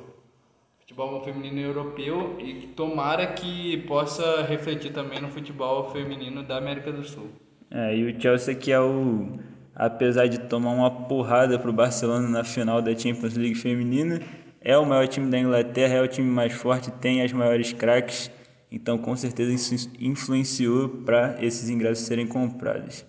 futebol 0.79 1.23
feminino 1.25 1.61
europeu 1.61 2.37
e 2.41 2.69
tomara 2.77 3.27
que 3.29 3.79
possa 3.89 4.43
refletir 4.43 4.93
também 4.93 5.21
no 5.21 5.29
futebol 5.29 5.91
feminino 5.91 6.43
da 6.43 6.59
América 6.59 6.93
do 6.93 7.03
Sul. 7.03 7.29
É, 7.71 7.97
e 7.97 8.05
o 8.05 8.21
Chelsea 8.21 8.55
que 8.55 8.73
é 8.73 8.81
o 8.81 9.39
apesar 9.81 10.27
de 10.27 10.39
tomar 10.39 10.73
uma 10.73 10.91
porrada 10.91 11.59
para 11.59 11.71
o 11.71 11.73
Barcelona 11.73 12.29
na 12.29 12.45
final 12.45 12.83
da 12.83 12.95
Champions 12.95 13.35
League 13.35 13.55
feminina, 13.55 14.21
é 14.61 14.77
o 14.77 14.85
maior 14.85 15.09
time 15.09 15.31
da 15.31 15.39
Inglaterra, 15.39 15.95
é 15.95 16.03
o 16.03 16.07
time 16.07 16.31
mais 16.31 16.53
forte, 16.53 16.91
tem 16.91 17.23
as 17.23 17.33
maiores 17.33 17.73
craques, 17.73 18.31
então 18.71 18.99
com 18.99 19.17
certeza 19.17 19.51
isso 19.51 19.91
influenciou 19.99 20.87
para 20.87 21.39
esses 21.41 21.71
ingressos 21.71 22.05
serem 22.05 22.27
comprados. 22.27 23.07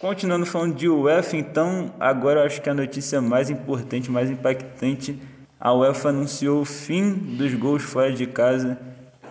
Continuando 0.00 0.46
falando 0.46 0.74
de 0.74 0.88
UEFA, 0.88 1.36
então, 1.36 1.94
agora 2.00 2.40
eu 2.40 2.46
acho 2.46 2.60
que 2.60 2.68
a 2.68 2.74
notícia 2.74 3.20
mais 3.20 3.48
importante, 3.48 4.10
mais 4.10 4.28
impactante, 4.28 5.16
a 5.60 5.72
UEFA 5.72 6.08
anunciou 6.08 6.62
o 6.62 6.64
fim 6.64 7.12
dos 7.12 7.54
gols 7.54 7.84
fora 7.84 8.12
de 8.12 8.26
casa 8.26 8.76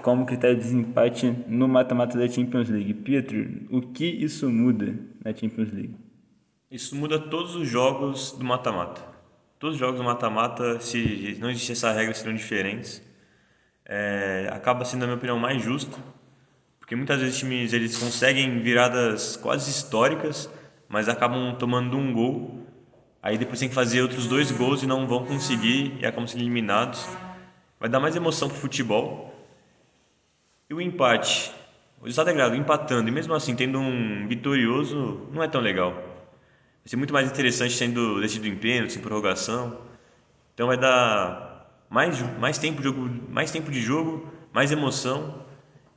como 0.01 0.25
critério 0.25 0.55
de 0.55 0.63
desempate 0.63 1.29
no 1.45 1.67
mata-mata 1.67 2.17
da 2.17 2.29
Champions 2.29 2.69
League. 2.69 2.93
Pietro, 2.93 3.67
o 3.69 3.81
que 3.81 4.05
isso 4.05 4.49
muda 4.49 4.97
na 5.25 5.33
Champions 5.33 5.73
League? 5.73 6.07
Isso 6.70 6.97
muda 6.97 7.18
todos 7.18 7.55
os 7.55 7.65
jogos 7.65 8.34
do 8.34 8.43
mata-mata. 8.43 9.01
Todos 9.57 9.76
os 9.76 9.80
jogos 9.80 9.97
do 9.97 10.03
mata-mata, 10.03 10.82
se 10.82 11.38
não 11.39 11.49
existisse 11.49 11.86
essa 11.86 11.93
regra, 11.93 12.13
seriam 12.13 12.36
diferentes. 12.36 13.01
É, 13.86 14.49
acaba 14.51 14.84
sendo, 14.84 14.99
na 14.99 15.05
minha 15.05 15.15
opinião, 15.15 15.39
mais 15.39 15.63
justo, 15.63 15.97
porque 16.78 16.93
muitas 16.93 17.22
vezes 17.22 17.36
os 17.36 17.39
times 17.39 17.72
eles 17.72 17.97
conseguem 17.97 18.59
viradas 18.59 19.38
quase 19.38 19.70
históricas, 19.70 20.49
mas 20.89 21.07
acabam 21.07 21.55
tomando 21.55 21.95
um 21.95 22.11
gol. 22.11 22.68
Aí 23.24 23.38
depois 23.38 23.59
tem 23.61 23.70
que 23.70 23.76
fazer 23.76 24.01
outros 24.01 24.28
dois 24.28 24.51
gols 24.51 24.84
e 24.84 24.88
não 24.88 25.07
vão 25.07 25.26
conseguir 25.26 25.97
e 26.01 26.05
acabam 26.05 26.28
sendo 26.28 26.41
eliminados. 26.41 27.07
Vai 27.80 27.88
dar 27.88 28.01
mais 28.01 28.13
emoção 28.13 28.49
pro 28.49 28.57
futebol. 28.57 29.34
E 30.70 30.74
o 30.74 30.82
empate, 30.82 31.49
o 32.01 32.03
resultado 32.03 32.30
é 32.30 32.34
grado, 32.34 32.55
empatando 32.57 33.07
e 33.07 33.11
mesmo 33.11 33.34
assim 33.34 33.55
tendo 33.55 33.80
um 33.80 34.28
vitorioso, 34.28 35.30
não 35.32 35.41
é 35.41 35.47
tão 35.47 35.61
legal. 35.61 36.16
Vai 36.88 36.91
ser 36.91 36.95
muito 36.95 37.13
mais 37.13 37.29
interessante 37.29 37.73
sendo 37.73 38.21
decidido 38.21 38.47
em 38.47 38.55
pênalti, 38.55 38.97
em 38.97 39.01
prorrogação. 39.01 39.77
Então 40.53 40.67
vai 40.67 40.77
dar 40.77 41.85
mais, 41.89 42.17
mais, 42.39 42.57
tempo, 42.57 42.77
de 42.77 42.85
jogo, 42.85 43.09
mais 43.29 43.51
tempo 43.51 43.69
de 43.69 43.81
jogo, 43.81 44.25
mais 44.53 44.71
emoção. 44.71 45.43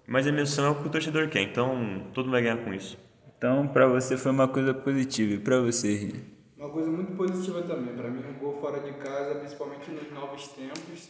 Mais 0.09 0.27
emoção 0.27 0.65
é 0.67 0.71
o 0.71 0.75
que 0.75 0.89
o 0.89 0.91
torcedor 0.91 1.29
quer. 1.29 1.43
Então 1.43 2.09
todo 2.13 2.25
mundo 2.25 2.33
vai 2.33 2.43
ganhar 2.43 2.57
com 2.57 2.75
isso. 2.75 2.99
Então 3.39 3.69
para 3.69 3.87
você 3.87 4.17
foi 4.17 4.33
uma 4.33 4.49
coisa 4.49 4.75
positiva. 4.75 5.35
E 5.35 5.39
para 5.39 5.61
você, 5.61 5.95
Ria? 5.95 6.21
Uma 6.59 6.71
coisa 6.71 6.91
muito 6.91 7.13
positiva 7.13 7.63
também. 7.63 7.95
Para 7.95 8.11
mim, 8.11 8.25
um 8.29 8.41
gol 8.41 8.61
fora 8.61 8.81
de 8.81 8.93
casa, 8.95 9.37
principalmente 9.37 9.93
nos 9.93 10.11
novos 10.11 10.49
tempos, 10.49 11.09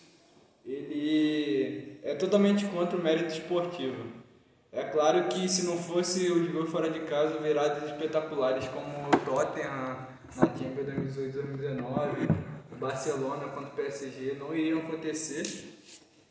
ele 0.66 1.98
é 2.02 2.14
totalmente 2.16 2.66
contra 2.66 2.98
o 2.98 3.02
mérito 3.02 3.32
esportivo. 3.32 4.19
É 4.72 4.84
claro 4.84 5.24
que 5.24 5.48
se 5.48 5.66
não 5.66 5.76
fosse 5.76 6.30
os 6.30 6.48
gols 6.52 6.70
fora 6.70 6.90
de 6.90 7.00
casa, 7.00 7.38
viradas 7.38 7.90
espetaculares 7.90 8.68
como 8.68 9.08
o 9.08 9.10
Tottenham 9.24 10.06
na 10.36 10.46
Champions 10.46 10.86
2018-2019, 11.16 12.36
o 12.70 12.76
Barcelona 12.76 13.48
contra 13.48 13.68
o 13.68 13.74
PSG 13.74 14.36
não 14.38 14.54
iriam 14.54 14.78
acontecer. 14.78 15.42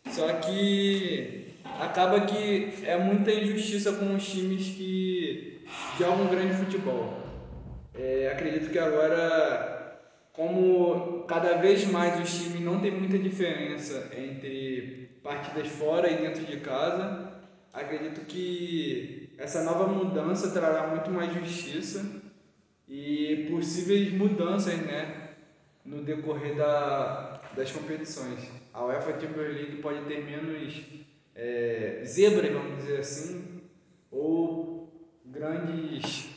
Só 0.09 0.27
que 0.35 1.53
acaba 1.81 2.21
que 2.21 2.75
é 2.85 2.97
muita 2.97 3.29
injustiça 3.29 3.91
com 3.91 4.15
os 4.15 4.25
times 4.25 4.67
que 4.69 5.65
jogam 5.99 6.27
grande 6.27 6.53
futebol. 6.53 7.19
É, 7.93 8.31
acredito 8.33 8.71
que 8.71 8.79
agora, 8.79 9.99
como 10.31 11.25
cada 11.27 11.57
vez 11.57 11.85
mais 11.85 12.21
os 12.21 12.41
times 12.41 12.61
não 12.61 12.79
tem 12.79 12.91
muita 12.91 13.19
diferença 13.19 14.09
entre 14.17 15.19
partidas 15.21 15.67
fora 15.67 16.09
e 16.09 16.15
dentro 16.15 16.45
de 16.45 16.57
casa, 16.61 17.28
acredito 17.73 18.25
que 18.25 19.29
essa 19.37 19.63
nova 19.63 19.87
mudança 19.87 20.51
trará 20.51 20.87
muito 20.87 21.09
mais 21.11 21.33
justiça 21.33 22.21
e 22.87 23.47
possíveis 23.49 24.11
mudanças 24.11 24.75
né, 24.77 25.29
no 25.85 26.03
decorrer 26.03 26.55
da, 26.55 27.41
das 27.55 27.71
competições. 27.71 28.49
A 28.73 28.85
UEFA 28.85 29.19
Champions 29.19 29.55
League 29.55 29.75
pode 29.77 30.01
ter 30.05 30.25
menos 30.25 30.81
é, 31.35 32.01
zebras, 32.05 32.51
vamos 32.51 32.77
dizer 32.77 32.99
assim, 32.99 33.61
ou 34.11 34.91
grandes 35.25 36.27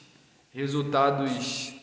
resultados 0.50 1.74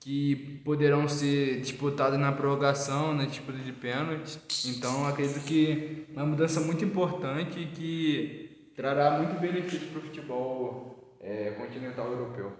que 0.00 0.60
poderão 0.64 1.06
ser 1.08 1.60
disputados 1.60 2.18
na 2.18 2.32
prorrogação, 2.32 3.14
na 3.14 3.26
disputa 3.26 3.58
de 3.58 3.72
pênaltis. 3.72 4.40
Então, 4.66 5.06
acredito 5.06 5.44
que 5.44 6.06
é 6.14 6.18
uma 6.18 6.26
mudança 6.26 6.60
muito 6.60 6.84
importante 6.84 7.68
que 7.74 8.49
trará 8.80 9.18
muito 9.18 9.38
benefício 9.38 9.88
para 9.88 9.98
o 9.98 10.02
futebol 10.02 11.14
é, 11.20 11.50
continental 11.50 12.10
europeu. 12.10 12.50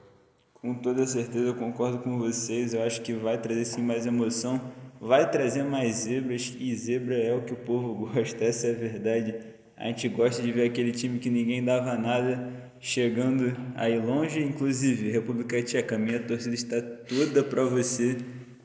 Com 0.53 0.75
toda 0.75 1.07
certeza 1.07 1.47
eu 1.47 1.55
concordo 1.55 2.01
com 2.01 2.19
vocês. 2.19 2.75
Eu 2.75 2.83
acho 2.83 3.01
que 3.01 3.15
vai 3.15 3.39
trazer 3.39 3.65
sim 3.65 3.81
mais 3.83 4.05
emoção, 4.05 4.61
vai 5.01 5.31
trazer 5.31 5.63
mais 5.63 5.97
zebras 5.97 6.55
e 6.61 6.75
zebra 6.77 7.17
é 7.17 7.35
o 7.35 7.41
que 7.41 7.55
o 7.55 7.57
povo 7.57 7.95
gosta, 8.13 8.45
essa 8.45 8.67
é 8.67 8.73
a 8.73 8.75
verdade. 8.75 9.35
A 9.79 9.87
gente 9.87 10.11
gosta 10.11 10.43
de 10.43 10.53
ver 10.53 10.67
aquele 10.67 10.93
time 10.93 11.19
que 11.19 11.31
ninguém 11.31 11.65
dava 11.65 11.97
nada 11.97 12.53
chegando 12.79 13.57
aí 13.75 13.99
longe, 13.99 14.43
inclusive 14.43 15.11
República 15.11 15.63
Tcheca, 15.63 15.97
minha 15.97 16.21
torcida 16.21 16.55
está 16.55 16.83
toda 16.83 17.43
para 17.43 17.65
você. 17.65 18.19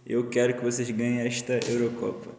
Eu 0.06 0.28
quero 0.28 0.56
que 0.56 0.62
vocês 0.62 0.92
ganhem 0.92 1.26
esta 1.26 1.58
Eurocopa. 1.70 2.32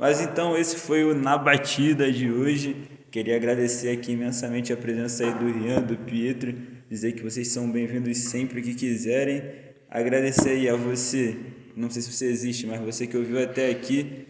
Mas 0.00 0.20
então 0.20 0.56
esse 0.58 0.76
foi 0.76 1.04
o 1.04 1.14
Na 1.14 1.38
Batida 1.38 2.10
de 2.10 2.28
hoje. 2.28 2.93
Queria 3.14 3.36
agradecer 3.36 3.90
aqui 3.90 4.10
imensamente 4.10 4.72
a 4.72 4.76
presença 4.76 5.24
aí 5.24 5.32
do 5.34 5.46
Rian, 5.46 5.80
do 5.80 5.96
Pietro, 5.96 6.52
dizer 6.90 7.12
que 7.12 7.22
vocês 7.22 7.46
são 7.46 7.70
bem-vindos 7.70 8.18
sempre 8.18 8.60
que 8.60 8.74
quiserem. 8.74 9.40
Agradecer 9.88 10.48
aí 10.48 10.68
a 10.68 10.74
você, 10.74 11.36
não 11.76 11.88
sei 11.88 12.02
se 12.02 12.10
você 12.10 12.26
existe, 12.26 12.66
mas 12.66 12.80
você 12.80 13.06
que 13.06 13.16
ouviu 13.16 13.40
até 13.40 13.70
aqui. 13.70 14.26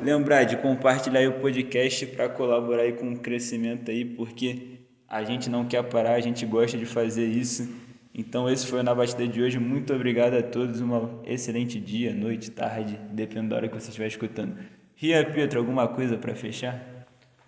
Lembrar 0.00 0.44
de 0.44 0.56
compartilhar 0.56 1.28
o 1.28 1.40
podcast 1.40 2.06
para 2.06 2.28
colaborar 2.28 2.82
aí 2.82 2.92
com 2.92 3.12
o 3.12 3.18
crescimento 3.18 3.90
aí, 3.90 4.04
porque 4.04 4.78
a 5.08 5.24
gente 5.24 5.50
não 5.50 5.66
quer 5.66 5.82
parar, 5.82 6.14
a 6.14 6.20
gente 6.20 6.46
gosta 6.46 6.78
de 6.78 6.86
fazer 6.86 7.26
isso. 7.26 7.68
Então 8.14 8.48
esse 8.48 8.68
foi 8.68 8.78
o 8.78 8.82
Na 8.84 8.94
Batida 8.94 9.26
de 9.26 9.42
hoje. 9.42 9.58
Muito 9.58 9.92
obrigado 9.92 10.34
a 10.34 10.42
todos. 10.44 10.80
Um 10.80 11.24
excelente 11.24 11.80
dia, 11.80 12.14
noite, 12.14 12.52
tarde, 12.52 13.00
dependendo 13.10 13.48
da 13.48 13.56
hora 13.56 13.68
que 13.68 13.74
você 13.74 13.88
estiver 13.88 14.06
escutando. 14.06 14.56
Ria 14.94 15.28
Pietro, 15.28 15.58
alguma 15.58 15.88
coisa 15.88 16.16
para 16.16 16.36
fechar? 16.36 16.91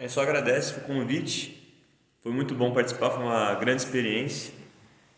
É 0.04 0.08
só 0.08 0.20
agradece 0.20 0.80
o 0.80 0.80
convite. 0.82 1.82
Foi 2.22 2.30
muito 2.30 2.54
bom 2.54 2.74
participar, 2.74 3.08
foi 3.12 3.22
uma 3.22 3.54
grande 3.54 3.80
experiência. 3.80 4.52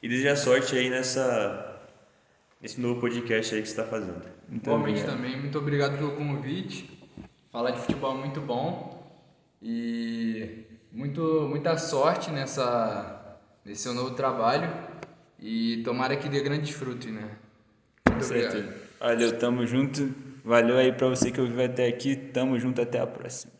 E 0.01 0.09
desejar 0.09 0.37
sorte 0.37 0.78
aí 0.78 0.89
nessa 0.89 1.82
nesse 2.62 2.80
novo 2.80 3.01
podcast 3.01 3.53
aí 3.53 3.62
que 3.62 3.66
você 3.66 3.72
está 3.72 3.84
fazendo. 3.84 4.22
Muito 4.49 4.62
Igualmente 4.62 5.01
obrigado. 5.01 5.16
também, 5.16 5.41
muito 5.41 5.59
obrigado 5.59 5.99
pelo 5.99 6.12
convite. 6.12 6.89
Falar 7.51 7.72
de 7.72 7.80
futebol 7.80 8.14
é 8.14 8.18
muito 8.20 8.41
bom 8.41 9.12
e 9.61 10.66
muito, 10.93 11.49
muita 11.49 11.76
sorte 11.78 12.30
nessa, 12.30 13.37
nesse 13.64 13.82
seu 13.82 13.93
novo 13.93 14.14
trabalho 14.14 14.70
e 15.41 15.82
tomara 15.82 16.16
que 16.16 16.28
dê 16.28 16.41
grandes 16.41 16.70
frutos, 16.70 17.07
né? 17.11 17.28
Muito 18.09 18.20
Com 18.20 18.24
obrigado. 18.24 18.53
Certeza. 18.53 18.76
Valeu, 19.01 19.37
tamo 19.37 19.66
junto. 19.66 20.14
Valeu 20.45 20.78
aí 20.78 20.93
pra 20.93 21.09
você 21.09 21.32
que 21.32 21.41
ouviu 21.41 21.64
até 21.64 21.89
aqui. 21.89 22.14
Tamo 22.14 22.57
junto, 22.61 22.80
até 22.80 23.01
a 23.01 23.07
próxima. 23.09 23.57